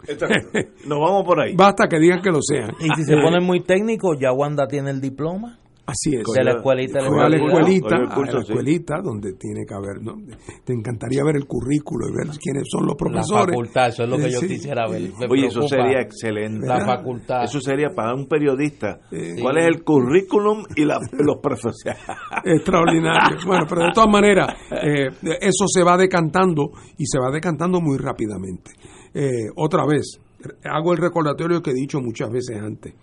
[0.85, 1.55] Nos vamos por ahí.
[1.55, 2.71] Basta que digan que lo sean.
[2.79, 5.59] Y si se eh, ponen muy técnicos, ya Wanda tiene el diploma.
[5.85, 6.23] Así es.
[6.23, 6.99] De la escuelita.
[7.05, 10.15] Fue a la escuelita, a la escuelita donde tiene que haber, ¿no?
[10.63, 13.47] Te encantaría ver el currículo y ver quiénes son los profesores.
[13.47, 15.11] La facultad, eso es lo que yo quisiera ver.
[15.29, 16.65] Oye, eso sería excelente.
[16.65, 17.43] La facultad.
[17.43, 18.99] Eso sería para un periodista.
[19.41, 21.75] ¿Cuál es el currículum y los profesores?
[22.43, 23.37] Extraordinario.
[23.45, 25.09] Bueno, pero de todas maneras, eh,
[25.39, 28.71] eso se va decantando y se va decantando muy rápidamente.
[29.13, 30.19] Eh, otra vez,
[30.63, 32.93] hago el recordatorio que he dicho muchas veces antes.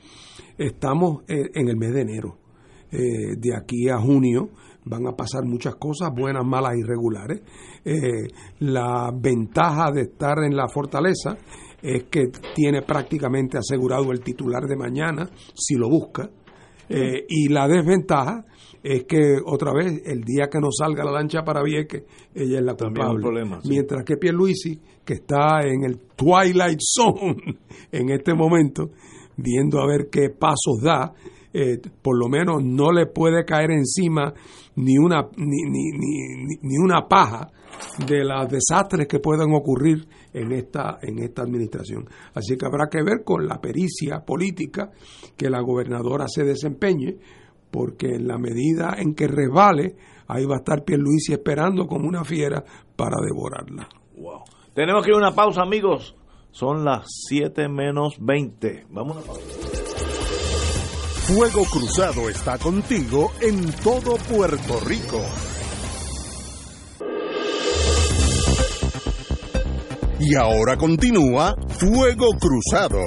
[0.59, 2.42] Estamos eh, en el mes de enero
[2.93, 4.51] eh, de aquí a junio
[4.85, 7.41] van a pasar muchas cosas, buenas, malas, irregulares.
[7.85, 8.29] Eh,
[8.61, 11.37] la ventaja de estar en la fortaleza
[11.81, 16.31] es que tiene prácticamente asegurado el titular de mañana, si lo busca.
[16.89, 18.45] Eh, y la desventaja
[18.83, 22.03] es que otra vez el día que no salga la lancha para Vieques,
[22.35, 23.23] ella es la culpable.
[23.23, 27.37] Problema, Mientras que Pierluisi, que está en el twilight zone
[27.93, 28.91] en este momento,
[29.37, 31.15] viendo a ver qué pasos da,
[31.53, 34.33] eh, por lo menos no le puede caer encima
[34.77, 37.51] ni una, ni, ni, ni, ni una paja
[38.07, 42.09] de los desastres que puedan ocurrir en esta, en esta administración.
[42.35, 44.91] Así que habrá que ver con la pericia política
[45.37, 47.17] que la gobernadora se desempeñe,
[47.71, 49.97] porque en la medida en que resbale,
[50.29, 52.63] ahí va a estar Pierluisi esperando como una fiera
[52.97, 53.89] para devorarla.
[54.75, 56.17] Tenemos que ir a una pausa, amigos.
[56.51, 58.87] Son las 7 menos 20.
[58.91, 60.12] Vamos a una pausa.
[61.27, 65.21] Fuego Cruzado está contigo en todo Puerto Rico.
[70.19, 72.99] Y ahora continúa Fuego Cruzado.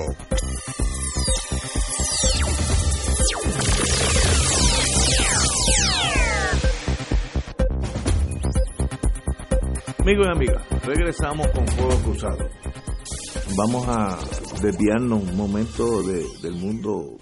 [10.00, 12.50] Amigos y amigas, regresamos con Fuego Cruzado.
[13.58, 14.18] Vamos a
[14.62, 17.18] desviarnos un momento del mundo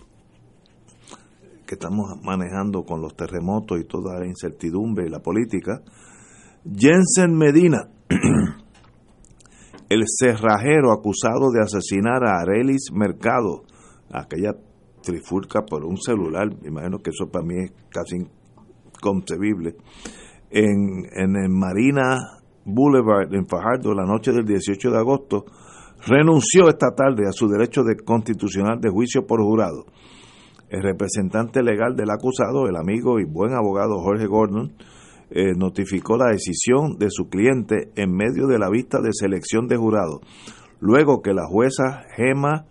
[1.73, 5.81] estamos manejando con los terremotos y toda la incertidumbre y la política,
[6.63, 7.89] Jensen Medina,
[9.89, 13.63] el cerrajero acusado de asesinar a Arelis Mercado,
[14.11, 14.53] aquella
[15.01, 18.17] trifulca por un celular, imagino que eso para mí es casi
[18.95, 19.75] inconcebible,
[20.49, 25.45] en, en el Marina Boulevard en Fajardo la noche del 18 de agosto,
[26.05, 29.85] renunció esta tarde a su derecho de constitucional de juicio por jurado.
[30.73, 34.73] El representante legal del acusado, el amigo y buen abogado Jorge Gordon,
[35.29, 39.77] eh, notificó la decisión de su cliente en medio de la vista de selección de
[39.77, 40.21] jurado,
[40.79, 42.65] luego que la jueza Gema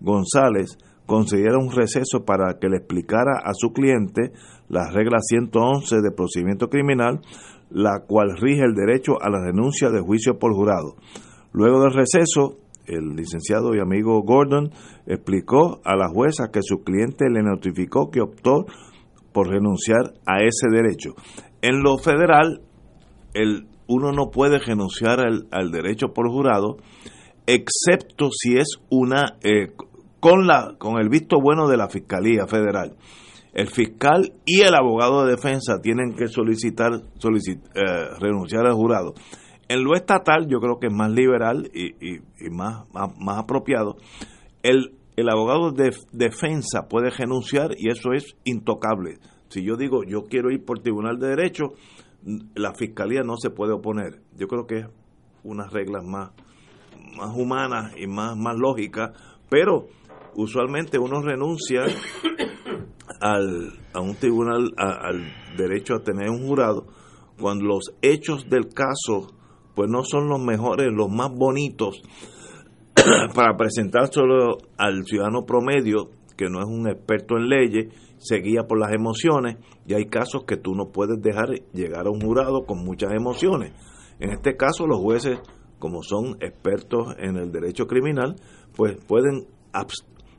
[0.00, 4.32] González concediera un receso para que le explicara a su cliente
[4.70, 7.20] la regla 111 de procedimiento criminal,
[7.68, 10.96] la cual rige el derecho a la renuncia de juicio por jurado.
[11.52, 14.70] Luego del receso, el licenciado y amigo Gordon
[15.06, 18.66] explicó a la jueza que su cliente le notificó que optó
[19.32, 21.14] por renunciar a ese derecho.
[21.62, 22.60] En lo federal,
[23.34, 26.76] el, uno no puede renunciar al, derecho por jurado,
[27.46, 29.72] excepto si es una eh,
[30.20, 32.96] con la con el visto bueno de la fiscalía federal.
[33.52, 37.80] El fiscal y el abogado de defensa tienen que solicitar, eh,
[38.18, 39.12] renunciar al jurado.
[39.72, 42.20] En lo estatal yo creo que es más liberal y,
[42.50, 43.96] más, más, apropiado.
[44.62, 49.16] El, el abogado de defensa puede renunciar y eso es intocable.
[49.48, 51.72] Si yo digo yo quiero ir por tribunal de derecho,
[52.54, 54.20] la fiscalía no se puede oponer.
[54.36, 54.86] Yo creo que es
[55.42, 56.32] unas reglas más,
[57.16, 59.18] más humanas y más, más lógicas,
[59.48, 59.86] pero
[60.34, 61.84] usualmente uno renuncia
[63.22, 66.88] al, a un tribunal, al derecho a tener un jurado,
[67.40, 69.40] cuando los hechos del caso
[69.74, 72.02] pues no son los mejores, los más bonitos
[73.34, 78.78] para presentárselo al ciudadano promedio que no es un experto en leyes, se guía por
[78.78, 82.84] las emociones y hay casos que tú no puedes dejar llegar a un jurado con
[82.84, 83.72] muchas emociones.
[84.18, 85.38] En este caso los jueces,
[85.78, 88.36] como son expertos en el derecho criminal,
[88.76, 89.46] pues pueden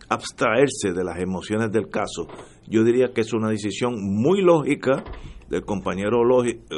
[0.09, 2.27] abstraerse de las emociones del caso.
[2.67, 5.03] Yo diría que es una decisión muy lógica
[5.49, 6.21] del compañero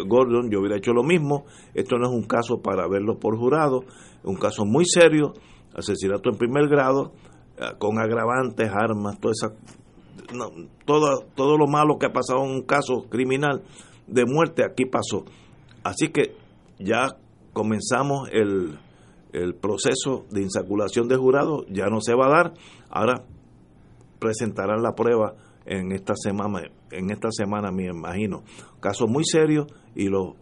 [0.07, 1.45] Gordon, yo hubiera hecho lo mismo.
[1.73, 5.33] Esto no es un caso para verlo por jurado, es un caso muy serio,
[5.73, 7.13] asesinato en primer grado,
[7.57, 9.53] eh, con agravantes, armas, toda esa,
[10.85, 13.63] todo, todo lo malo que ha pasado en un caso criminal
[14.07, 15.25] de muerte aquí pasó.
[15.83, 16.35] Así que
[16.79, 17.17] ya
[17.53, 18.77] comenzamos el,
[19.31, 22.53] el proceso de insaculación de jurado, ya no se va a dar,
[22.89, 23.23] ahora
[24.19, 25.35] presentarán la prueba
[25.65, 26.61] en esta semana,
[26.91, 28.43] en esta semana me imagino.
[28.79, 30.35] Caso muy serio y lo,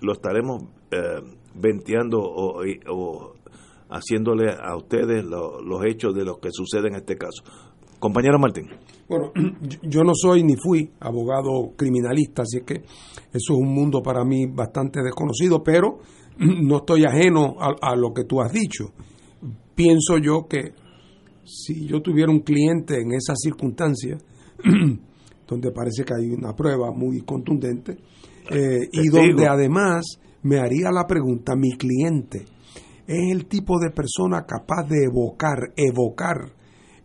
[0.00, 1.20] lo estaremos eh,
[1.54, 3.34] venteando o,
[3.90, 7.42] haciéndole a ustedes los hechos de lo que sucede en este caso.
[7.98, 8.68] Compañero Martín.
[9.08, 9.32] Bueno,
[9.82, 14.46] yo no soy ni fui abogado criminalista, así que eso es un mundo para mí
[14.46, 15.98] bastante desconocido, pero
[16.38, 18.92] no estoy ajeno a, a lo que tú has dicho.
[19.74, 20.72] Pienso yo que
[21.44, 24.18] si yo tuviera un cliente en esa circunstancia,
[25.46, 27.98] donde parece que hay una prueba muy contundente,
[28.50, 30.04] eh, y donde además
[30.42, 32.44] me haría la pregunta, mi cliente
[33.06, 36.52] es el tipo de persona capaz de evocar, evocar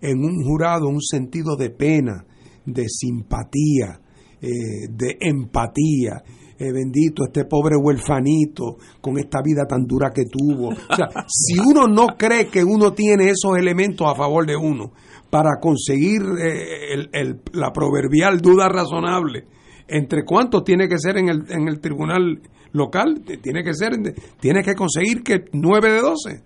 [0.02, 2.26] en un jurado un sentido de pena,
[2.66, 4.00] de simpatía,
[4.42, 6.24] eh, de empatía,
[6.58, 10.70] eh, bendito, este pobre huerfanito con esta vida tan dura que tuvo.
[10.70, 14.92] O sea, si uno no cree que uno tiene esos elementos a favor de uno
[15.30, 19.46] para conseguir eh, el, la proverbial duda razonable,
[19.88, 22.42] entre cuántos tiene que ser en el, en el tribunal
[22.72, 23.92] local, tiene que ser,
[24.40, 26.44] tiene que conseguir que 9 de 12.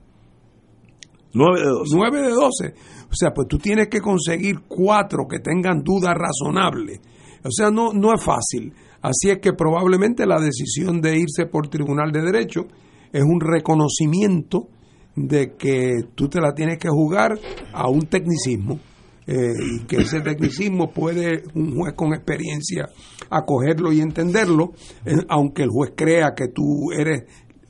[1.33, 1.95] 9 de 12.
[1.95, 2.73] 9 de 12.
[3.09, 6.99] O sea, pues tú tienes que conseguir cuatro que tengan duda razonable.
[7.43, 8.73] O sea, no, no es fácil.
[9.01, 12.67] Así es que probablemente la decisión de irse por Tribunal de Derecho
[13.11, 14.69] es un reconocimiento
[15.15, 17.39] de que tú te la tienes que jugar
[17.71, 18.79] a un tecnicismo
[19.25, 22.89] eh, y que ese tecnicismo puede un juez con experiencia
[23.29, 24.73] acogerlo y entenderlo,
[25.05, 27.23] eh, aunque el juez crea que tú eres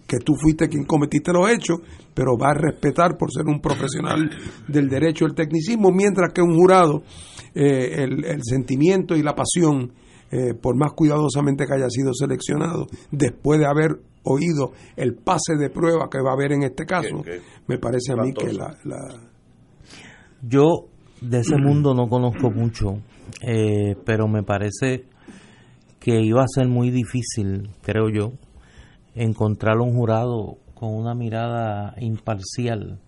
[0.07, 1.79] que tú fuiste quien cometiste los hechos,
[2.13, 4.29] pero va a respetar por ser un profesional
[4.67, 7.03] del derecho el tecnicismo, mientras que un jurado
[7.55, 9.93] eh, el, el, sentimiento y la pasión
[10.63, 16.09] por más cuidadosamente que haya sido seleccionado, después de haber oído el pase de prueba
[16.09, 17.23] que va a haber en este caso,
[17.67, 18.75] me parece a mí que la,
[20.41, 20.87] Yo
[21.21, 23.01] de ese mundo no conozco mucho,
[23.41, 25.05] eh, pero me parece
[25.99, 28.33] que iba a ser muy difícil, creo yo,
[29.15, 32.99] encontrar un jurado con una mirada imparcial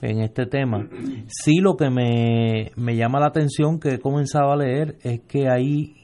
[0.00, 0.88] en este tema.
[1.26, 5.48] Sí lo que me, me llama la atención que he comenzado a leer es que
[5.48, 5.96] hay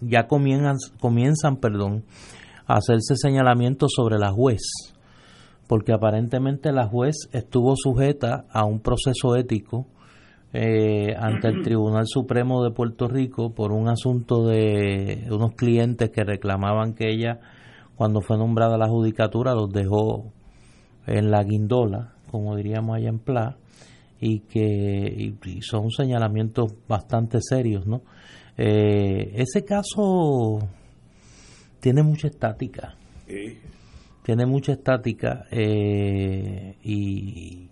[0.00, 2.04] ya comienzan, comienzan perdón,
[2.68, 4.60] hacerse señalamientos sobre la juez,
[5.66, 9.86] porque aparentemente la juez estuvo sujeta a un proceso ético
[10.52, 16.24] eh, ante el Tribunal Supremo de Puerto Rico por un asunto de unos clientes que
[16.24, 17.40] reclamaban que ella,
[17.96, 20.30] cuando fue nombrada a la judicatura, los dejó
[21.06, 23.56] en la guindola, como diríamos allá en Pla,
[24.20, 28.02] y que y son señalamientos bastante serios, ¿no?
[28.58, 30.58] Eh, ese caso
[31.80, 32.96] tiene mucha estática.
[34.22, 37.68] Tiene mucha estática eh, y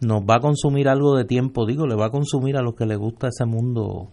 [0.00, 2.86] nos va a consumir algo de tiempo, digo, le va a consumir a los que
[2.86, 4.10] les gusta ese mundo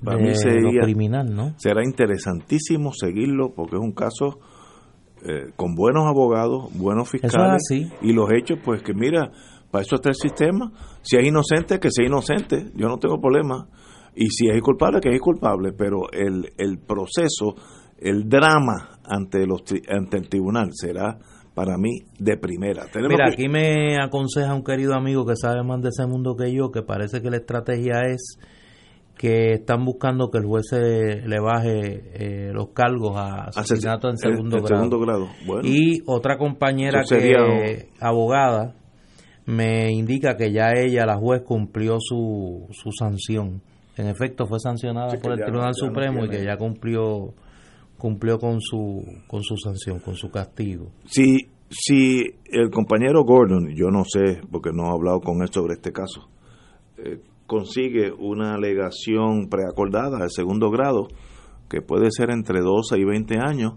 [0.00, 1.54] de lo criminal, ¿no?
[1.56, 4.40] Será interesantísimo seguirlo porque es un caso
[5.26, 7.62] eh, con buenos abogados, buenos fiscales
[8.02, 9.30] y los hechos, pues que mira,
[9.70, 10.70] para eso está el sistema.
[11.02, 13.66] Si es inocente, que sea inocente, yo no tengo problema.
[14.14, 17.56] Y si es culpable, que es culpable, pero el, el proceso,
[18.04, 21.18] el drama ante, los, ante el tribunal será
[21.54, 22.84] para mí de primera.
[23.08, 26.70] Mira, aquí me aconseja un querido amigo que sabe más de ese mundo que yo,
[26.70, 28.38] que parece que la estrategia es
[29.16, 34.60] que están buscando que el juez le baje eh, los cargos a asesinato en segundo,
[34.60, 35.28] grado.
[35.62, 38.74] Y otra compañera que abogada
[39.46, 43.62] me indica que ya ella, la juez, cumplió su, su sanción.
[43.96, 47.34] En efecto, fue sancionada por el Tribunal Supremo y que ya cumplió
[47.98, 50.90] cumplió con su con su sanción, con su castigo.
[51.06, 55.74] Si si el compañero Gordon, yo no sé porque no he hablado con él sobre
[55.74, 56.28] este caso,
[56.98, 61.08] eh, consigue una alegación preacordada de segundo grado
[61.68, 63.74] que puede ser entre 12 y 20 años,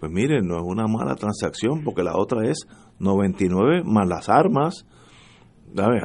[0.00, 2.66] pues miren, no es una mala transacción porque la otra es
[2.98, 4.86] 99 más las armas.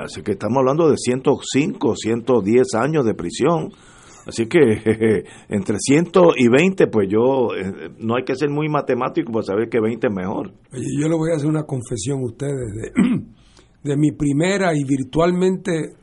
[0.03, 3.71] Así que estamos hablando de 105, 110 años de prisión
[4.25, 4.59] Así que
[5.49, 9.69] entre 100 y 20, pues yo, eh, no hay que ser muy matemático para saber
[9.69, 10.53] que 20 es mejor.
[10.73, 12.91] Oye, yo le voy a hacer una confesión a ustedes de,
[13.89, 15.95] de mi primera y virtualmente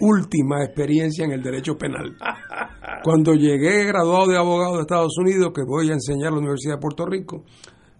[0.00, 2.16] última experiencia en el derecho penal.
[3.02, 6.74] Cuando llegué graduado de abogado de Estados Unidos, que voy a enseñar a la Universidad
[6.74, 7.44] de Puerto Rico,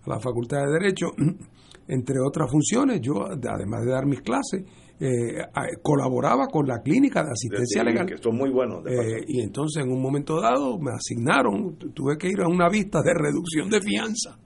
[0.04, 1.06] a la Facultad de Derecho,
[1.88, 4.64] entre otras funciones, yo, además de dar mis clases,
[5.00, 5.46] eh,
[5.82, 8.06] colaboraba con la clínica de asistencia legal.
[8.06, 8.84] Que son muy buenos.
[8.86, 13.00] Eh, y entonces en un momento dado me asignaron, tuve que ir a una vista
[13.02, 14.38] de reducción de fianza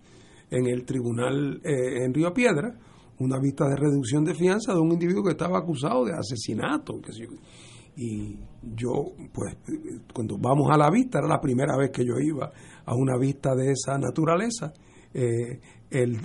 [0.51, 2.73] en el tribunal eh, en Río Piedra,
[3.19, 7.01] una vista de reducción de fianza de un individuo que estaba acusado de asesinato.
[7.97, 9.57] y yo, pues,
[10.13, 12.53] cuando vamos a la vista, era la primera vez que yo iba
[12.85, 14.73] a una vista de esa naturaleza.
[15.13, 15.61] Eh,
[15.91, 16.19] el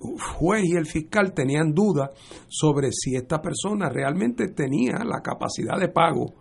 [0.00, 2.10] juez y el fiscal tenían dudas
[2.48, 6.34] sobre si esta persona realmente tenía la capacidad de pago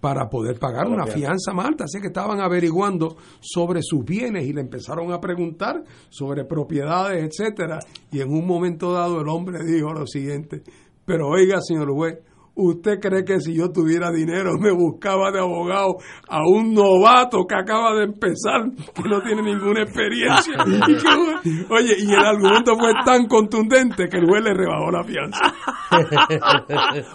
[0.00, 1.84] para poder pagar una fianza más alta.
[1.84, 7.78] Así que estaban averiguando sobre sus bienes y le empezaron a preguntar sobre propiedades, etcétera.
[8.12, 10.62] Y en un momento dado el hombre dijo lo siguiente,
[11.06, 12.18] pero oiga, señor juez,
[12.56, 15.96] ¿Usted cree que si yo tuviera dinero me buscaba de abogado
[16.28, 20.54] a un novato que acaba de empezar, que no tiene ninguna experiencia?
[21.70, 25.40] oye, y el argumento fue tan contundente que el juez le rebajó la fianza.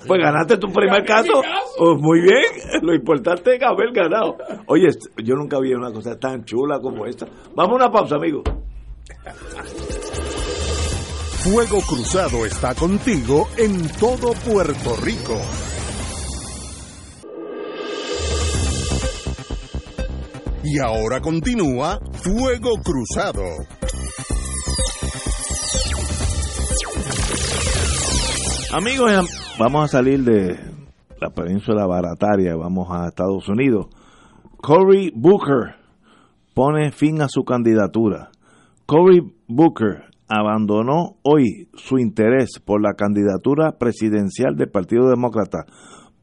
[0.08, 1.42] Pues ganaste tu primer caso.
[1.78, 4.36] Oh, muy bien, lo importante es haber ganado.
[4.68, 4.88] Oye,
[5.24, 7.26] yo nunca vi una cosa tan chula como esta.
[7.56, 8.44] Vamos a una pausa, amigo.
[11.52, 15.36] Fuego Cruzado está contigo en todo Puerto Rico.
[20.64, 23.42] Y ahora continúa Fuego Cruzado.
[28.72, 29.12] Amigos,
[29.58, 30.56] vamos a salir de
[31.20, 33.88] la península barataria, vamos a Estados Unidos.
[34.58, 35.78] Cory Booker
[36.54, 38.30] pone fin a su candidatura.
[38.86, 45.66] Cory Booker abandonó hoy su interés por la candidatura presidencial del Partido Demócrata,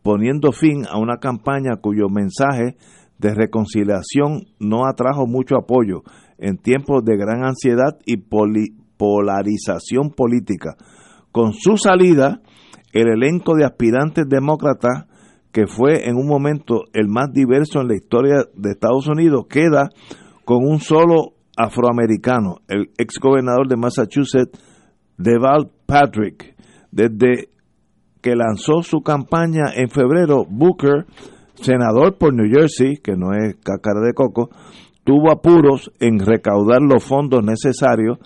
[0.02, 2.76] poniendo fin a una campaña cuyo mensaje
[3.18, 6.02] de reconciliación no atrajo mucho apoyo
[6.38, 8.18] en tiempos de gran ansiedad y
[8.96, 10.76] polarización política.
[11.32, 12.40] Con su salida,
[12.92, 15.06] el elenco de aspirantes demócratas,
[15.50, 19.88] que fue en un momento el más diverso en la historia de Estados Unidos, queda
[20.44, 24.58] con un solo afroamericano, el ex gobernador de Massachusetts,
[25.16, 26.54] Deval Patrick.
[26.90, 27.48] Desde
[28.20, 31.06] que lanzó su campaña en febrero, Booker,
[31.54, 34.50] senador por New Jersey, que no es cácara de coco,
[35.04, 38.18] tuvo apuros en recaudar los fondos necesarios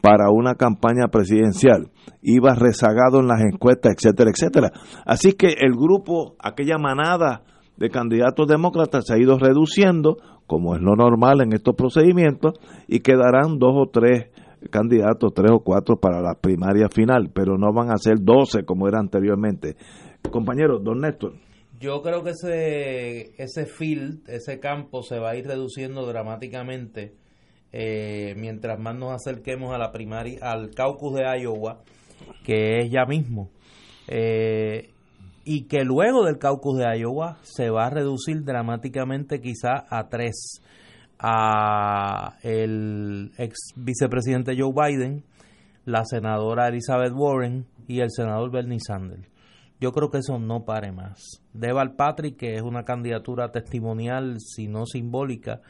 [0.00, 1.90] para una campaña presidencial.
[2.22, 4.72] Iba rezagado en las encuestas, etcétera, etcétera.
[5.04, 7.42] Así que el grupo, aquella manada
[7.76, 10.16] de candidatos demócratas se ha ido reduciendo
[10.48, 12.54] como es lo normal en estos procedimientos,
[12.88, 14.30] y quedarán dos o tres
[14.70, 18.88] candidatos, tres o cuatro para la primaria final, pero no van a ser doce como
[18.88, 19.76] era anteriormente.
[20.32, 21.34] Compañero, don Néstor.
[21.78, 27.14] Yo creo que ese, ese field, ese campo se va a ir reduciendo dramáticamente
[27.72, 31.82] eh, mientras más nos acerquemos a la primaria, al caucus de Iowa,
[32.44, 33.50] que es ya mismo.
[34.08, 34.90] Eh,
[35.50, 40.60] y que luego del caucus de Iowa se va a reducir dramáticamente quizá a tres
[41.18, 45.24] a el ex vicepresidente Joe Biden,
[45.86, 49.26] la senadora Elizabeth Warren y el senador Bernie Sanders.
[49.80, 51.42] Yo creo que eso no pare más.
[51.54, 55.62] Deval Patrick, que es una candidatura testimonial, si no simbólica,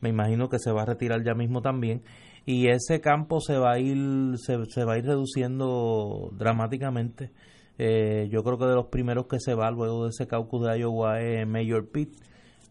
[0.00, 2.02] me imagino que se va a retirar ya mismo también.
[2.46, 7.32] Y ese campo se va a ir, se, se va a ir reduciendo dramáticamente.
[7.78, 10.78] Eh, yo creo que de los primeros que se va luego de ese caucus de
[10.78, 12.16] Iowa es Mayor Pete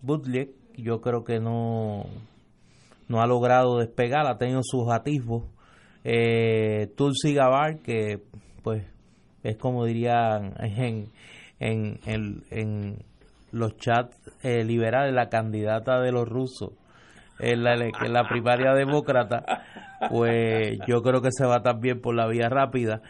[0.01, 0.51] Buttigieg.
[0.75, 2.05] Yo creo que no,
[3.07, 5.43] no ha logrado despegar, ha tenido sus atisbos.
[6.03, 8.21] Eh, Tulsi Gabbard, que
[8.61, 8.83] pues
[9.43, 11.11] es como dirían en,
[11.59, 12.97] en, en,
[13.51, 16.71] los chats eh, liberales, la candidata de los rusos
[17.39, 19.63] en la, en la primaria demócrata,
[20.09, 23.01] pues yo creo que se va también por la vía rápida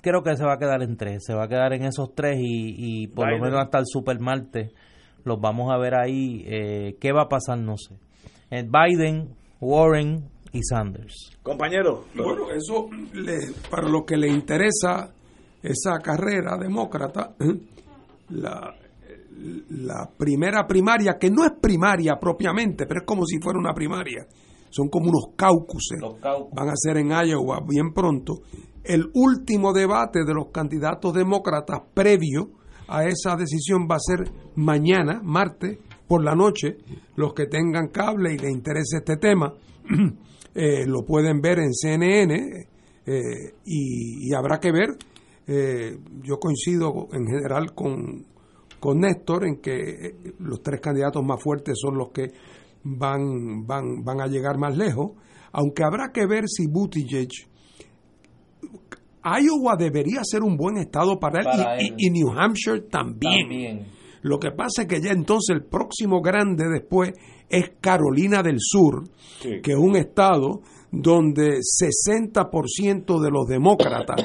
[0.00, 2.38] creo que se va a quedar en tres, se va a quedar en esos tres
[2.40, 4.72] y, por lo menos hasta el super martes
[5.24, 6.44] los vamos a ver ahí.
[6.46, 7.58] Eh, ¿Qué va a pasar?
[7.58, 7.94] No sé.
[8.50, 11.36] Eh, Biden, Warren y Sanders.
[11.42, 12.04] Compañero.
[12.14, 12.88] Bueno, eso
[13.70, 15.10] para lo que le interesa
[15.62, 17.34] esa carrera demócrata,
[18.30, 18.74] la,
[19.70, 24.26] la primera primaria, que no es primaria propiamente, pero es como si fuera una primaria.
[24.70, 25.98] Son como unos caucuses.
[26.52, 28.42] Van a ser en Iowa bien pronto
[28.84, 32.50] el último debate de los candidatos demócratas previo
[32.88, 36.78] a esa decisión va a ser mañana, martes, por la noche.
[37.16, 39.54] Los que tengan cable y les interese este tema
[40.54, 42.66] eh, lo pueden ver en CNN
[43.06, 44.96] eh, y, habrá que ver.
[45.46, 48.26] Eh, yo coincido en general con,
[48.80, 52.32] con Néstor en que los tres candidatos más fuertes son los que
[52.84, 55.12] van, van, van a llegar más lejos,
[55.52, 57.47] aunque habrá que ver si Buttigieg
[59.24, 63.86] Iowa debería ser un buen estado para, él, y, New Hampshire también.
[64.22, 67.12] Lo que pasa es que ya entonces el próximo grande después
[67.48, 69.04] es Carolina del Sur,
[69.40, 74.22] que es un estado donde 60% de los demócratas,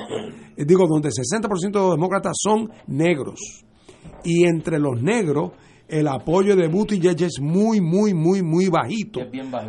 [0.58, 3.40] digo, donde 60% de los demócratas son negros.
[4.24, 5.52] Y entre los negros
[5.88, 9.20] el apoyo de Buttigieg es muy, muy, muy, muy bajito,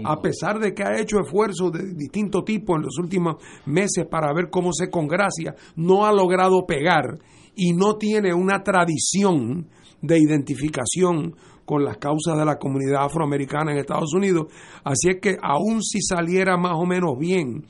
[0.04, 3.36] A pesar de que ha hecho esfuerzos de distinto tipo en los últimos
[3.66, 7.18] meses para ver cómo se congracia, no ha logrado pegar
[7.56, 9.68] y no tiene una tradición
[10.00, 11.34] de identificación
[11.64, 14.46] con las causas de la comunidad afroamericana en Estados Unidos.
[14.84, 17.64] Así es que aun si saliera más o menos bien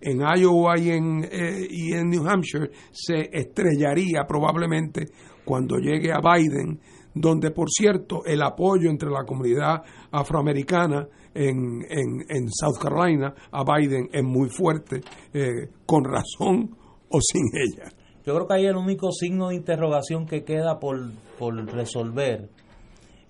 [0.00, 5.08] en Iowa y en, eh, y en New Hampshire, se estrellaría probablemente
[5.44, 6.80] cuando llegue a Biden
[7.14, 14.08] donde por cierto el apoyo entre la comunidad afroamericana en, en, South Carolina a Biden
[14.12, 15.00] es muy fuerte,
[15.32, 16.76] eh, con razón
[17.08, 17.90] o sin ella.
[18.24, 20.98] Yo creo que ahí el único signo de interrogación que queda por,
[21.38, 22.48] por resolver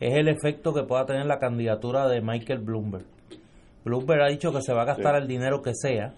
[0.01, 3.05] es el efecto que pueda tener la candidatura de Michael Bloomberg.
[3.85, 6.15] Bloomberg ha dicho que se va a gastar el dinero que sea.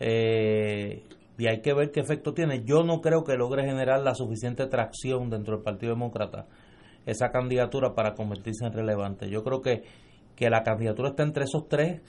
[0.00, 1.02] Eh,
[1.36, 2.64] y hay que ver qué efecto tiene.
[2.64, 6.46] Yo no creo que logre generar la suficiente tracción dentro del Partido Demócrata
[7.06, 9.28] esa candidatura para convertirse en relevante.
[9.28, 9.82] Yo creo que,
[10.36, 12.00] que la candidatura está entre esos tres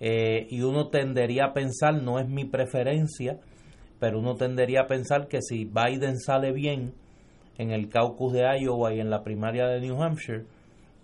[0.00, 3.38] eh, y uno tendería a pensar, no es mi preferencia,
[4.00, 6.94] pero uno tendería a pensar que si Biden sale bien
[7.58, 10.44] en el caucus de Iowa y en la primaria de New Hampshire,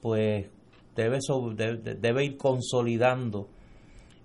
[0.03, 0.47] pues
[0.97, 1.19] debe,
[1.99, 3.49] debe, ir consolidando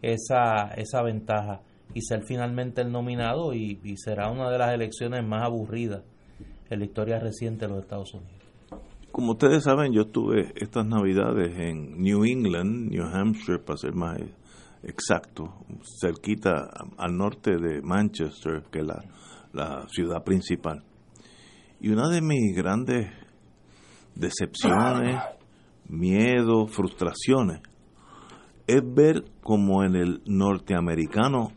[0.01, 1.61] esa, esa ventaja
[1.93, 6.03] y ser finalmente el nominado y será una de las elecciones más aburridas
[6.69, 8.34] en la historia reciente de los Estados Unidos.
[9.15, 14.17] Como ustedes saben, yo estuve estas navidades en New England, New Hampshire, para ser más
[14.83, 15.53] exacto,
[16.01, 16.67] cerquita
[16.97, 19.01] al norte de Manchester, que es la,
[19.53, 20.83] la ciudad principal.
[21.79, 23.07] Y una de mis grandes
[24.15, 25.17] decepciones,
[25.87, 27.61] miedo, frustraciones,
[28.67, 31.53] es ver como en el norteamericano,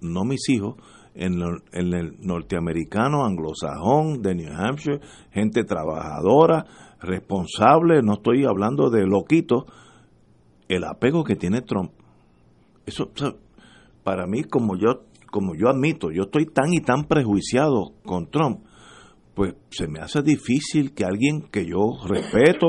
[0.00, 0.74] no mis hijos,
[1.16, 1.40] en,
[1.72, 6.66] el norteamericano anglosajón de New Hampshire, gente trabajadora,
[7.00, 9.64] responsable, no estoy hablando de loquitos,
[10.68, 11.92] el apego que tiene Trump.
[12.84, 13.10] Eso,
[14.04, 18.60] para mí, como yo, como yo admito, yo estoy tan y tan prejuiciado con Trump,
[19.34, 22.68] pues se me hace difícil que alguien que yo respeto,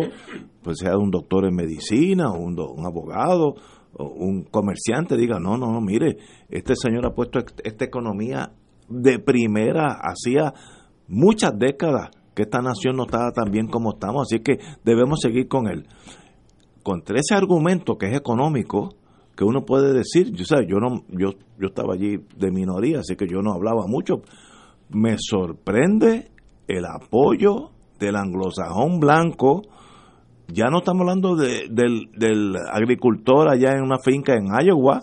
[0.61, 3.56] pues sea un doctor en medicina, un abogado,
[3.99, 6.18] un comerciante diga, no, no, no, mire,
[6.49, 8.52] este señor ha puesto esta economía
[8.90, 10.53] de primera, hacía
[11.07, 15.48] muchas décadas que esta nación no estaba tan bien como estamos, así que debemos seguir
[15.48, 15.88] con él.
[16.84, 18.90] Contra ese argumento que es económico,
[19.36, 23.15] que uno puede decir, yo, sé, yo, no, yo, yo estaba allí de minoría, así
[23.15, 24.22] que yo no hablaba mucho,
[24.90, 26.30] me sorprende
[26.68, 29.61] el apoyo del anglosajón blanco,
[30.48, 35.02] ya no estamos hablando de, del, del, agricultor allá en una finca en Iowa.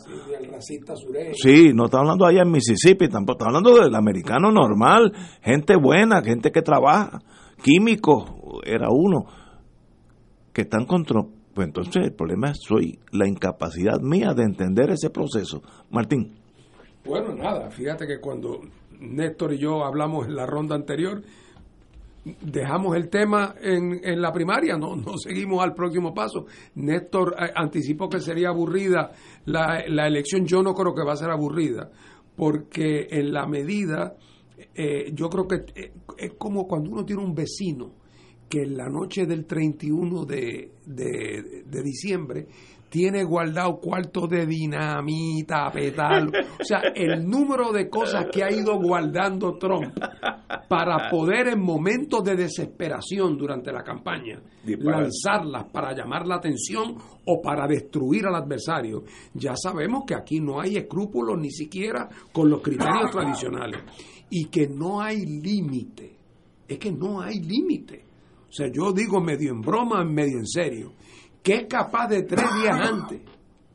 [1.35, 5.13] Sí, no estamos hablando allá en Mississippi, tampoco estamos hablando del americano normal,
[5.43, 7.21] gente buena, gente que trabaja,
[7.63, 8.25] químicos,
[8.65, 9.27] era uno,
[10.53, 11.23] que están contra...
[11.55, 15.63] Pues entonces el problema es soy la incapacidad mía de entender ese proceso.
[15.91, 16.35] Martín.
[17.05, 18.61] Bueno, nada, fíjate que cuando
[18.99, 21.23] Néstor y yo hablamos en la ronda anterior,
[22.25, 26.47] dejamos el tema en, en la primaria, no, no seguimos al próximo paso.
[26.77, 29.13] Néstor eh, anticipó que sería aburrida
[29.45, 31.91] la, la, elección, yo no creo que va a ser aburrida,
[32.37, 34.17] porque en la medida,
[34.75, 37.93] eh, yo creo que eh, es como cuando uno tiene un vecino
[38.49, 42.47] que en la noche del 31 de, de, de diciembre
[42.95, 46.31] tiene guardado cuartos de dinamita, petal.
[46.61, 49.99] O sea, el número de cosas que ha ido guardando Trump
[50.69, 56.97] para poder en momentos de desesperación durante la campaña lanzarlas para llamar la atención
[57.27, 59.03] o para destruir al adversario.
[59.35, 63.81] Ya sabemos que aquí no hay escrúpulos ni siquiera con los criterios tradicionales
[64.31, 66.17] y que no hay límite.
[66.69, 68.05] Es que no hay límite.
[68.49, 70.93] O sea, yo digo medio en broma, medio en serio
[71.45, 73.21] que es capaz de tres días antes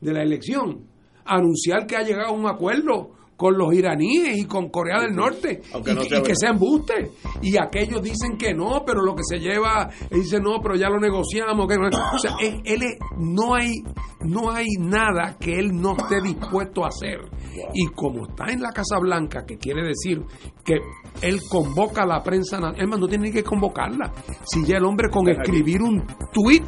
[0.02, 0.90] de la elección
[1.24, 5.62] anunciar que ha llegado a un acuerdo con los iraníes y con Corea del Norte
[5.64, 7.12] y, que sea embuste.
[7.42, 11.00] Y aquellos dicen que no pero lo que se lleva dice no pero ya lo
[11.00, 12.82] negociamos que o sea él,
[13.18, 13.72] no hay
[14.26, 17.20] no hay nada que él no esté dispuesto a hacer.
[17.74, 20.22] Y como está en la Casa Blanca que quiere decir
[20.66, 20.80] que
[21.22, 24.12] él convoca a la prensa él no tiene ni que convocarla.
[24.44, 26.66] Si ya el hombre con escribir un tweet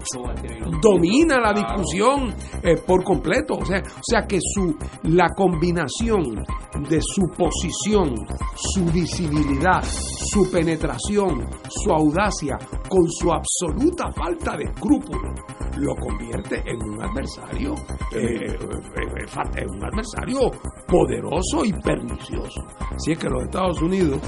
[0.82, 2.34] domina la discusión
[2.64, 3.56] eh, por completo.
[3.56, 6.44] O sea o sea que su la combinación
[6.90, 8.15] de su posición,
[8.56, 12.57] su visibilidad, su penetración, su audacia,
[12.90, 15.40] con su absoluta falta de escrúpulos,
[15.78, 17.73] lo convierte en un adversario,
[18.14, 20.52] eh, eh, eh, un adversario
[20.88, 22.61] poderoso y pernicioso.
[22.80, 24.19] Así es que los Estados Unidos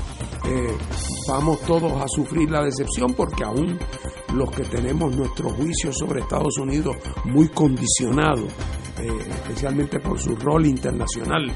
[1.28, 3.80] vamos todos a sufrir la decepción porque aún
[4.34, 6.96] los que tenemos nuestro juicio sobre Estados Unidos
[7.26, 8.48] muy condicionado,
[8.98, 11.52] especialmente por su rol internacional,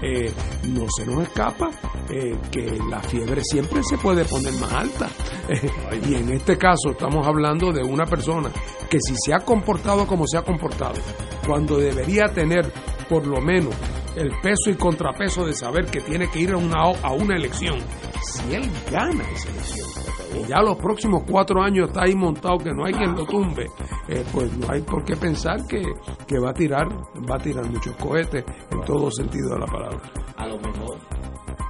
[0.00, 0.32] eh,
[0.68, 1.70] no se nos escapa
[2.08, 5.08] eh, que la fiebre siempre se puede poner más alta.
[6.08, 8.50] y en este caso estamos hablando de una persona
[8.88, 11.00] que si se ha comportado como se ha comportado,
[11.46, 12.72] cuando debería tener
[13.08, 13.74] por lo menos
[14.16, 17.78] el peso y contrapeso de saber que tiene que ir a una, a una elección,
[18.22, 19.88] si él gana esa elección,
[20.34, 23.66] y ya los próximos cuatro años está ahí montado que no hay quien lo tumbe,
[24.08, 25.82] eh, pues no hay por qué pensar que,
[26.26, 30.00] que, va a tirar, va a tirar muchos cohetes en todo sentido de la palabra.
[30.36, 30.98] A lo mejor,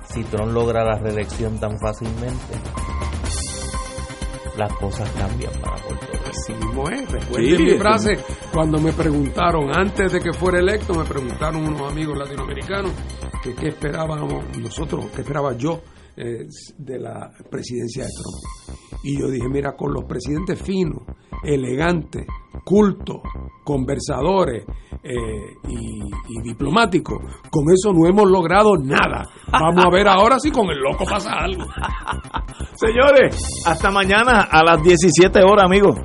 [0.04, 2.54] si Trump logra la reelección tan fácilmente,
[4.58, 6.24] las cosas cambian para Puerto Rico.
[6.28, 7.10] Así mismo es.
[7.10, 8.18] Recuerden mi frase
[8.52, 12.92] cuando me preguntaron, antes de que fuera electo, me preguntaron unos amigos latinoamericanos
[13.42, 15.80] que qué esperábamos nosotros, qué esperaba yo
[16.20, 16.46] eh,
[16.78, 19.00] de la presidencia de Trump.
[19.04, 21.02] Y yo dije, mira, con los presidentes finos,
[21.44, 22.26] elegantes,
[22.64, 23.18] cultos,
[23.64, 24.64] conversadores
[25.02, 25.14] eh,
[25.68, 27.18] y, diplomáticos,
[27.50, 29.28] con eso no hemos logrado nada.
[29.52, 31.64] Vamos a ver ahora si con el loco pasa algo.
[32.74, 36.00] Señores, hasta mañana a las 17 horas, amigos.